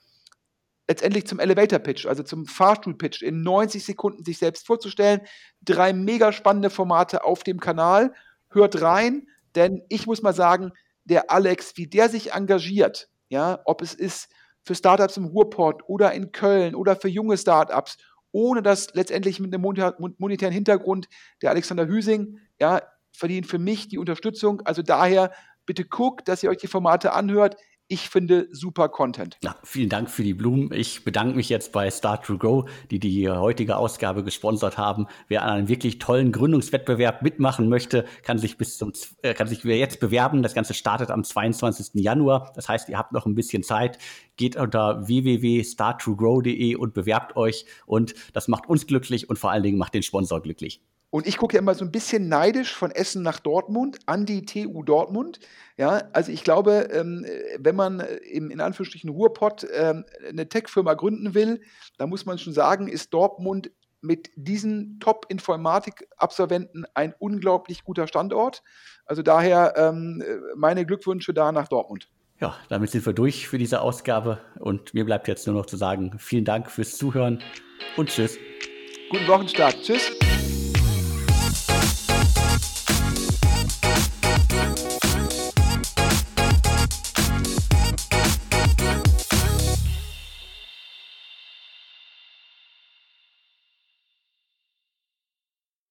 letztendlich 0.88 1.26
zum 1.26 1.38
Elevator 1.38 1.78
Pitch, 1.78 2.06
also 2.06 2.22
zum 2.22 2.46
Fahrstuhl 2.46 2.96
Pitch, 2.96 3.22
in 3.22 3.42
90 3.42 3.84
Sekunden 3.84 4.24
sich 4.24 4.38
selbst 4.38 4.66
vorzustellen. 4.66 5.20
Drei 5.62 5.92
mega 5.92 6.32
spannende 6.32 6.70
Formate 6.70 7.24
auf 7.24 7.44
dem 7.44 7.60
Kanal. 7.60 8.12
hört 8.50 8.82
rein, 8.82 9.26
denn 9.54 9.82
ich 9.88 10.06
muss 10.06 10.20
mal 10.20 10.34
sagen, 10.34 10.72
der 11.04 11.30
Alex, 11.30 11.76
wie 11.76 11.86
der 11.86 12.10
sich 12.10 12.32
engagiert, 12.32 13.08
ja, 13.30 13.60
ob 13.64 13.80
es 13.80 13.94
ist 13.94 14.28
für 14.64 14.74
Startups 14.74 15.16
im 15.16 15.24
Ruhrpott 15.24 15.82
oder 15.86 16.12
in 16.12 16.32
Köln 16.32 16.74
oder 16.74 16.94
für 16.96 17.08
junge 17.08 17.38
Startups, 17.38 17.96
ohne 18.30 18.62
dass 18.62 18.94
letztendlich 18.94 19.40
mit 19.40 19.54
einem 19.54 19.62
monetären 20.18 20.52
Hintergrund 20.52 21.08
der 21.40 21.50
Alexander 21.50 21.86
Hüsing, 21.86 22.38
ja, 22.60 22.82
verdient 23.12 23.46
für 23.46 23.58
mich 23.58 23.88
die 23.88 23.98
Unterstützung. 23.98 24.62
Also 24.62 24.82
daher 24.82 25.32
bitte 25.66 25.84
guckt, 25.84 26.28
dass 26.28 26.42
ihr 26.42 26.50
euch 26.50 26.58
die 26.58 26.66
Formate 26.66 27.12
anhört. 27.12 27.56
Ich 27.92 28.08
finde 28.08 28.48
super 28.52 28.88
Content. 28.88 29.36
Ja, 29.44 29.54
vielen 29.64 29.90
Dank 29.90 30.08
für 30.08 30.22
die 30.22 30.32
Blumen. 30.32 30.72
Ich 30.72 31.04
bedanke 31.04 31.36
mich 31.36 31.50
jetzt 31.50 31.72
bei 31.72 31.90
Start 31.90 32.24
to 32.24 32.38
Grow, 32.38 32.66
die 32.90 32.98
die 32.98 33.28
heutige 33.28 33.76
Ausgabe 33.76 34.24
gesponsert 34.24 34.78
haben. 34.78 35.08
Wer 35.28 35.42
an 35.42 35.50
einem 35.50 35.68
wirklich 35.68 35.98
tollen 35.98 36.32
Gründungswettbewerb 36.32 37.20
mitmachen 37.20 37.68
möchte, 37.68 38.06
kann 38.22 38.38
sich 38.38 38.56
bis 38.56 38.78
zum 38.78 38.94
äh, 39.20 39.34
kann 39.34 39.46
sich 39.46 39.62
jetzt 39.64 40.00
bewerben. 40.00 40.42
Das 40.42 40.54
Ganze 40.54 40.72
startet 40.72 41.10
am 41.10 41.22
22. 41.22 42.02
Januar. 42.02 42.50
Das 42.54 42.66
heißt, 42.66 42.88
ihr 42.88 42.96
habt 42.96 43.12
noch 43.12 43.26
ein 43.26 43.34
bisschen 43.34 43.62
Zeit. 43.62 43.98
Geht 44.38 44.56
unter 44.56 45.06
www.starttogrow.de 45.06 46.76
und 46.76 46.94
bewerbt 46.94 47.36
euch. 47.36 47.66
Und 47.84 48.14
das 48.32 48.48
macht 48.48 48.70
uns 48.70 48.86
glücklich 48.86 49.28
und 49.28 49.38
vor 49.38 49.50
allen 49.50 49.64
Dingen 49.64 49.76
macht 49.76 49.92
den 49.92 50.02
Sponsor 50.02 50.40
glücklich. 50.40 50.80
Und 51.12 51.26
ich 51.26 51.36
gucke 51.36 51.56
ja 51.56 51.60
immer 51.60 51.74
so 51.74 51.84
ein 51.84 51.92
bisschen 51.92 52.28
neidisch 52.28 52.74
von 52.74 52.90
Essen 52.90 53.22
nach 53.22 53.38
Dortmund, 53.38 53.98
an 54.06 54.24
die 54.24 54.46
TU 54.46 54.82
Dortmund. 54.82 55.40
Ja, 55.76 56.04
also 56.14 56.32
ich 56.32 56.42
glaube, 56.42 56.88
ähm, 56.90 57.26
wenn 57.58 57.76
man 57.76 58.00
im 58.00 58.50
in 58.50 58.62
Anführungsstrichen 58.62 59.10
Ruhrpott 59.10 59.66
ähm, 59.74 60.06
eine 60.26 60.48
Tech-Firma 60.48 60.94
gründen 60.94 61.34
will, 61.34 61.60
dann 61.98 62.08
muss 62.08 62.24
man 62.24 62.38
schon 62.38 62.54
sagen, 62.54 62.88
ist 62.88 63.12
Dortmund 63.12 63.70
mit 64.00 64.30
diesen 64.36 65.00
Top-Informatik-Absolventen 65.00 66.86
ein 66.94 67.14
unglaublich 67.18 67.84
guter 67.84 68.06
Standort. 68.06 68.62
Also 69.04 69.20
daher 69.20 69.74
ähm, 69.76 70.24
meine 70.56 70.86
Glückwünsche 70.86 71.34
da 71.34 71.52
nach 71.52 71.68
Dortmund. 71.68 72.08
Ja, 72.40 72.56
damit 72.70 72.90
sind 72.90 73.04
wir 73.04 73.12
durch 73.12 73.48
für 73.48 73.58
diese 73.58 73.82
Ausgabe 73.82 74.38
und 74.58 74.94
mir 74.94 75.04
bleibt 75.04 75.28
jetzt 75.28 75.46
nur 75.46 75.56
noch 75.56 75.66
zu 75.66 75.76
sagen, 75.76 76.14
vielen 76.18 76.46
Dank 76.46 76.70
fürs 76.70 76.96
Zuhören 76.96 77.42
und 77.98 78.08
tschüss. 78.08 78.38
Guten 79.10 79.28
Wochenstart. 79.28 79.76
Tschüss. 79.82 80.10